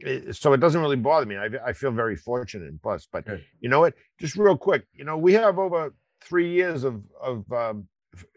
it, 0.00 0.34
so 0.34 0.52
it 0.52 0.58
doesn't 0.58 0.80
really 0.80 0.96
bother 0.96 1.24
me. 1.26 1.36
I, 1.36 1.48
I 1.64 1.72
feel 1.72 1.92
very 1.92 2.16
fortunate 2.16 2.68
and 2.68 2.82
blessed. 2.82 3.08
But 3.12 3.26
Good. 3.26 3.44
you 3.60 3.68
know 3.68 3.78
what? 3.78 3.94
Just 4.18 4.34
real 4.36 4.56
quick, 4.56 4.86
you 4.92 5.04
know, 5.04 5.16
we 5.16 5.34
have 5.34 5.58
over 5.60 5.94
three 6.20 6.50
years 6.52 6.82
of 6.82 7.00
of 7.22 7.50
um, 7.52 7.86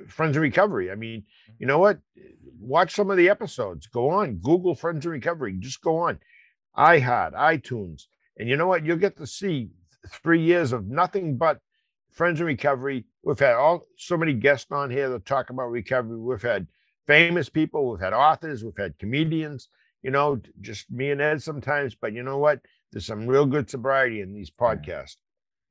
Friends 0.07 0.35
in 0.37 0.43
Recovery. 0.43 0.91
I 0.91 0.95
mean, 0.95 1.23
you 1.57 1.65
know 1.65 1.79
what? 1.79 1.97
Watch 2.59 2.93
some 2.93 3.09
of 3.09 3.17
the 3.17 3.29
episodes. 3.29 3.87
Go 3.87 4.09
on, 4.11 4.35
Google 4.35 4.75
Friends 4.75 5.03
in 5.03 5.11
Recovery. 5.11 5.55
Just 5.59 5.81
go 5.81 5.97
on, 5.97 6.19
iHeart, 6.77 7.33
iTunes, 7.33 8.03
and 8.39 8.47
you 8.47 8.55
know 8.55 8.67
what? 8.67 8.85
You'll 8.85 8.97
get 8.97 9.17
to 9.17 9.27
see 9.27 9.69
three 10.07 10.41
years 10.41 10.71
of 10.71 10.87
nothing 10.87 11.37
but 11.37 11.59
Friends 12.11 12.39
in 12.39 12.45
Recovery. 12.45 13.05
We've 13.23 13.37
had 13.37 13.55
all 13.55 13.85
so 13.97 14.17
many 14.17 14.33
guests 14.33 14.71
on 14.71 14.89
here 14.89 15.09
that 15.09 15.25
talk 15.25 15.49
about 15.49 15.69
recovery. 15.69 16.17
We've 16.17 16.41
had 16.41 16.67
famous 17.05 17.49
people, 17.49 17.89
we've 17.89 17.99
had 17.99 18.13
authors, 18.13 18.63
we've 18.63 18.77
had 18.77 18.97
comedians. 18.97 19.67
You 20.01 20.11
know, 20.11 20.41
just 20.61 20.89
me 20.89 21.11
and 21.11 21.21
Ed 21.21 21.43
sometimes. 21.43 21.95
But 21.95 22.13
you 22.13 22.23
know 22.23 22.37
what? 22.37 22.61
There's 22.91 23.05
some 23.05 23.27
real 23.27 23.45
good 23.45 23.69
sobriety 23.69 24.21
in 24.21 24.33
these 24.33 24.49
podcasts. 24.49 25.17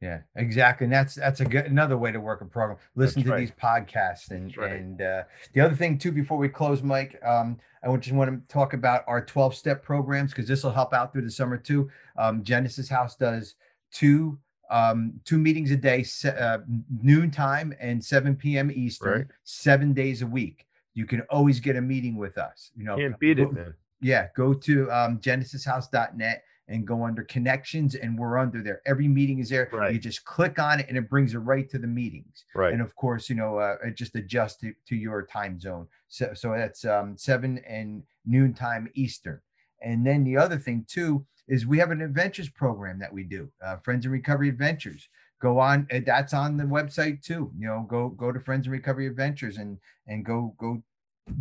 Yeah, 0.00 0.20
exactly. 0.36 0.84
And 0.84 0.92
that's 0.92 1.16
that's 1.16 1.40
a 1.40 1.44
good 1.44 1.66
another 1.66 1.96
way 1.98 2.12
to 2.12 2.20
work 2.20 2.40
a 2.40 2.44
program. 2.44 2.78
Listen 2.94 3.22
That's 3.22 3.26
to 3.26 3.32
right. 3.32 3.40
these 3.40 3.50
podcasts 3.60 4.30
and 4.30 4.56
right. 4.56 4.72
and 4.72 5.02
uh, 5.02 5.22
the 5.54 5.60
other 5.60 5.74
thing 5.74 5.98
too 5.98 6.12
before 6.12 6.38
we 6.38 6.48
close, 6.48 6.82
Mike, 6.84 7.20
um, 7.24 7.58
I 7.82 7.88
would 7.88 8.00
just 8.00 8.14
want 8.14 8.30
to 8.30 8.52
talk 8.52 8.74
about 8.74 9.02
our 9.08 9.24
12 9.24 9.56
step 9.56 9.82
programs 9.82 10.30
because 10.30 10.46
this 10.46 10.62
will 10.62 10.70
help 10.70 10.94
out 10.94 11.12
through 11.12 11.22
the 11.22 11.30
summer 11.30 11.56
too. 11.56 11.90
Um, 12.16 12.44
Genesis 12.44 12.88
House 12.88 13.16
does 13.16 13.56
two 13.90 14.38
um, 14.70 15.14
two 15.24 15.38
meetings 15.38 15.70
a 15.72 15.76
day, 15.76 16.04
uh, 16.26 16.58
noon 17.02 17.30
time 17.32 17.74
and 17.80 18.04
7 18.04 18.36
p.m. 18.36 18.70
Eastern, 18.70 19.12
Right. 19.22 19.26
seven 19.42 19.94
days 19.94 20.22
a 20.22 20.26
week. 20.26 20.66
You 20.94 21.06
can 21.06 21.22
always 21.22 21.58
get 21.58 21.74
a 21.74 21.80
meeting 21.80 22.16
with 22.16 22.38
us. 22.38 22.70
You 22.76 22.84
know, 22.84 22.96
Can't 22.96 23.18
beat 23.18 23.38
go- 23.38 23.44
it, 23.44 23.52
man. 23.52 23.74
yeah, 24.00 24.28
go 24.36 24.52
to 24.54 24.90
um, 24.92 25.18
genesishouse.net 25.20 26.44
and 26.68 26.86
go 26.86 27.04
under 27.04 27.22
connections, 27.24 27.94
and 27.94 28.18
we're 28.18 28.38
under 28.38 28.62
there. 28.62 28.82
Every 28.86 29.08
meeting 29.08 29.38
is 29.38 29.48
there. 29.48 29.70
You 29.90 29.98
just 29.98 30.24
click 30.24 30.58
on 30.58 30.80
it, 30.80 30.86
and 30.88 30.98
it 30.98 31.08
brings 31.08 31.34
it 31.34 31.38
right 31.38 31.68
to 31.70 31.78
the 31.78 31.86
meetings. 31.86 32.44
Right. 32.54 32.72
And 32.72 32.82
of 32.82 32.94
course, 32.94 33.28
you 33.28 33.36
know, 33.36 33.58
uh, 33.58 33.76
it 33.84 33.96
just 33.96 34.14
adjusts 34.14 34.56
to, 34.60 34.74
to 34.88 34.96
your 34.96 35.24
time 35.24 35.58
zone. 35.58 35.86
So, 36.08 36.32
so 36.34 36.52
that's 36.52 36.84
um, 36.84 37.16
seven 37.16 37.58
and 37.66 38.02
noon 38.26 38.54
time 38.54 38.88
Eastern. 38.94 39.40
And 39.80 40.06
then 40.06 40.24
the 40.24 40.36
other 40.36 40.58
thing 40.58 40.84
too 40.88 41.24
is 41.46 41.66
we 41.66 41.78
have 41.78 41.90
an 41.90 42.02
adventures 42.02 42.50
program 42.50 42.98
that 42.98 43.12
we 43.12 43.24
do, 43.24 43.50
uh, 43.64 43.76
Friends 43.76 44.04
and 44.04 44.12
Recovery 44.12 44.48
Adventures. 44.48 45.08
Go 45.40 45.58
on, 45.58 45.86
uh, 45.92 46.00
that's 46.04 46.34
on 46.34 46.56
the 46.56 46.64
website 46.64 47.22
too. 47.22 47.52
You 47.56 47.68
know, 47.68 47.86
go 47.88 48.08
go 48.10 48.32
to 48.32 48.40
Friends 48.40 48.66
and 48.66 48.72
Recovery 48.72 49.06
Adventures 49.06 49.56
and 49.56 49.78
and 50.06 50.24
go 50.24 50.54
go 50.58 50.82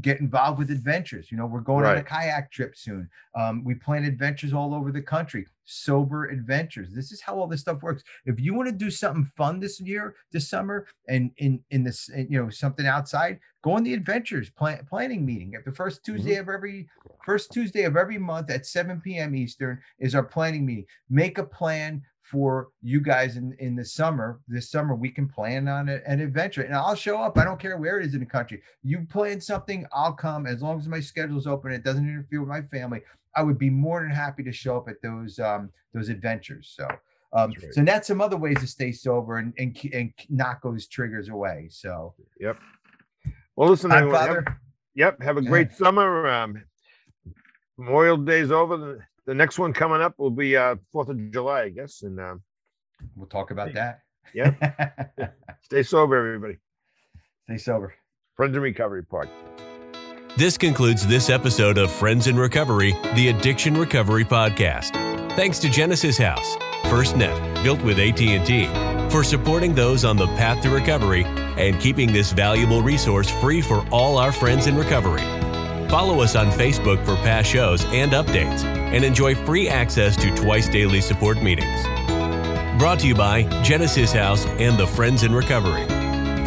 get 0.02 0.20
involved 0.20 0.60
with 0.60 0.72
adventures. 0.72 1.32
You 1.32 1.38
know, 1.38 1.46
we're 1.46 1.62
going 1.62 1.86
on 1.86 1.98
a 1.98 2.04
kayak 2.04 2.52
trip 2.52 2.76
soon. 2.76 3.10
Um, 3.36 3.64
we 3.64 3.76
plan 3.76 4.04
adventures 4.04 4.54
all 4.54 4.74
over 4.74 4.92
the 4.92 5.02
country, 5.02 5.46
sober 5.66 6.26
adventures. 6.26 6.90
This 6.92 7.12
is 7.12 7.22
how 7.22 7.38
all 7.38 7.48
this 7.48 7.62
stuff 7.62 7.82
works. 7.82 8.04
If 8.26 8.40
you 8.40 8.54
want 8.54 8.70
to 8.70 8.76
do 8.76 8.90
something 8.90 9.30
fun 9.36 9.60
this 9.60 9.80
year, 9.80 10.16
this 10.32 10.50
summer, 10.50 10.88
and 11.08 11.32
in 11.38 11.64
in 11.72 11.84
this, 11.84 12.10
you 12.16 12.42
know, 12.42 12.50
something 12.50 12.86
outside, 12.86 13.40
go 13.64 13.72
on 13.72 13.84
the 13.84 13.94
adventures 13.94 14.50
plan, 14.50 14.86
planning 14.90 15.26
meeting. 15.26 15.56
At 15.56 15.66
the 15.66 15.72
first 15.72 16.04
Tuesday 16.04 16.36
of 16.36 16.50
every 16.50 16.88
first 17.26 17.52
Tuesday 17.52 17.84
of 17.84 17.98
every 17.98 18.18
month 18.18 18.50
at 18.50 18.66
7 18.66 19.02
p.m. 19.02 19.36
Eastern 19.36 19.80
is 20.00 20.16
our 20.16 20.24
planning 20.24 20.66
meeting. 20.66 20.86
Make 21.10 21.38
a 21.38 21.44
plan 21.44 22.02
for 22.32 22.70
you 22.82 23.00
guys 23.00 23.38
in 23.38 23.54
in 23.60 23.76
the 23.76 23.86
summer. 23.86 24.40
This 24.48 24.70
summer 24.70 24.96
we 24.96 25.10
can 25.10 25.28
plan 25.28 25.68
on 25.68 25.88
a- 25.90 26.02
an 26.06 26.20
adventure, 26.20 26.62
and 26.64 26.74
I'll 26.76 26.96
show 26.96 27.22
up. 27.22 27.38
I 27.38 27.44
don't 27.46 27.60
care 27.60 27.78
where 27.78 28.00
it 28.00 28.06
is 28.06 28.14
in 28.14 28.20
the 28.20 28.26
country. 28.26 28.62
You 28.84 29.06
plan 29.06 29.40
something, 29.40 29.86
I'll 29.94 30.14
come 30.14 30.46
as 30.46 30.62
long 30.62 30.78
as 30.80 30.88
my 30.88 31.00
schedule's 31.00 31.48
open. 31.48 31.72
It 31.72 31.84
doesn't 31.84 32.08
interfere 32.08 32.42
with 32.42 32.50
my 32.50 32.62
family. 32.64 33.02
I 33.36 33.44
would 33.44 33.58
be 33.58 33.70
more 33.70 34.02
than 34.02 34.10
happy 34.12 34.44
to 34.44 34.52
show 34.52 34.78
up 34.78 34.90
at 34.90 35.02
those 35.02 35.40
um 35.40 35.72
those 35.94 36.10
adventures. 36.10 36.74
So 36.76 36.86
um 37.34 37.52
That's 37.52 37.64
right. 37.64 37.74
so 37.74 37.84
that's 37.84 38.08
some 38.08 38.20
other 38.22 38.38
ways 38.38 38.60
to 38.60 38.68
stay 38.68 38.92
sober 38.92 39.38
and 39.38 39.54
and, 39.58 39.78
and 39.94 40.14
knock 40.30 40.62
those 40.64 40.88
triggers 40.88 41.30
away. 41.30 41.68
So 41.70 42.14
Yep. 42.40 42.58
Well, 43.56 43.70
listen, 43.70 43.90
Hi, 43.92 43.98
everyone, 44.00 44.20
Father. 44.20 44.44
Yep. 44.96 45.14
yep. 45.20 45.22
Have 45.22 45.38
a 45.38 45.44
Yeah. 45.44 45.50
great 45.50 45.72
summer. 45.72 46.28
Um, 46.28 46.64
Memorial 47.78 48.18
Day's 48.18 48.52
over. 48.52 49.08
The, 49.28 49.32
the 49.32 49.36
next 49.36 49.60
one 49.60 49.74
coming 49.74 50.02
up 50.02 50.16
will 50.18 50.32
be 50.32 50.58
uh 50.58 50.78
Fourth 50.92 51.10
of 51.10 51.32
July, 51.32 51.64
I 51.64 51.70
guess. 51.70 52.02
And 52.02 52.20
um, 52.20 52.42
We'll 53.16 53.28
talk 53.28 53.52
about 53.52 53.74
that. 53.74 54.02
Yep. 54.34 55.36
stay 55.62 55.84
sober, 55.84 56.18
everybody. 56.18 56.58
Stay 57.46 57.58
sober. 57.58 57.94
Friends 58.36 58.56
in 58.56 58.62
Recovery 58.62 59.04
Park. 59.04 59.30
This 60.36 60.58
concludes 60.58 61.08
this 61.08 61.30
episode 61.30 61.78
of 61.78 61.92
Friends 61.92 62.28
in 62.28 62.38
Recovery, 62.38 62.92
the 63.16 63.30
Addiction 63.30 63.76
Recovery 63.76 64.24
Podcast. 64.24 64.92
Thanks 65.36 65.58
to 65.60 65.70
Genesis 65.70 66.18
House, 66.18 66.58
FirstNet, 66.84 67.64
built 67.64 67.82
with 67.82 67.98
AT&T, 68.00 68.68
for 69.10 69.24
supporting 69.24 69.74
those 69.74 70.06
on 70.06 70.16
the 70.18 70.28
path 70.28 70.62
to 70.64 70.70
recovery 70.70 71.24
and 71.26 71.80
keeping 71.80 72.14
this 72.14 72.32
valuable 72.32 72.84
resource 72.84 73.30
free 73.30 73.62
for 73.62 73.84
all 73.92 74.18
our 74.18 74.32
friends 74.32 74.68
in 74.68 74.76
recovery. 74.76 75.24
Follow 75.90 76.20
us 76.22 76.36
on 76.36 76.48
Facebook 76.52 77.04
for 77.06 77.16
past 77.18 77.50
shows 77.50 77.86
and 77.86 78.12
updates, 78.12 78.64
and 78.66 79.06
enjoy 79.06 79.36
free 79.36 79.70
access 79.70 80.16
to 80.18 80.36
twice 80.36 80.68
daily 80.68 81.00
support 81.02 81.42
meetings. 81.42 81.84
Brought 82.78 83.00
to 83.00 83.08
you 83.08 83.16
by 83.16 83.44
Genesis 83.64 84.12
House 84.12 84.46
and 84.46 84.78
the 84.78 84.86
Friends 84.86 85.24
in 85.24 85.34
Recovery. 85.34 85.86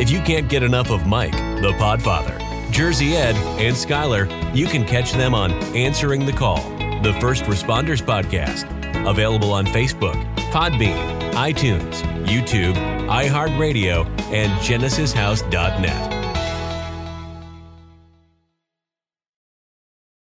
If 0.01 0.11
you 0.11 0.21
can't 0.21 0.49
get 0.49 0.63
enough 0.63 0.91
of 0.91 1.07
Mike, 1.07 1.33
the 1.33 1.75
Podfather, 1.79 2.39
Jersey 2.71 3.17
Ed, 3.17 3.35
and 3.59 3.75
Skylar, 3.75 4.29
you 4.55 4.67
can 4.67 4.85
catch 4.85 5.13
them 5.13 5.35
on 5.35 5.53
Answering 5.75 6.27
the 6.27 6.33
Call, 6.33 6.63
the 7.03 7.17
First 7.21 7.45
Responders 7.45 8.03
Podcast, 8.03 8.67
available 9.09 9.53
on 9.53 9.67
Facebook, 9.67 10.23
Podbean, 10.53 11.33
iTunes, 11.33 12.03
YouTube, 12.27 12.75
iHeartRadio, 13.09 14.07
and 14.33 14.53
GenesisHouse.net. 14.61 16.20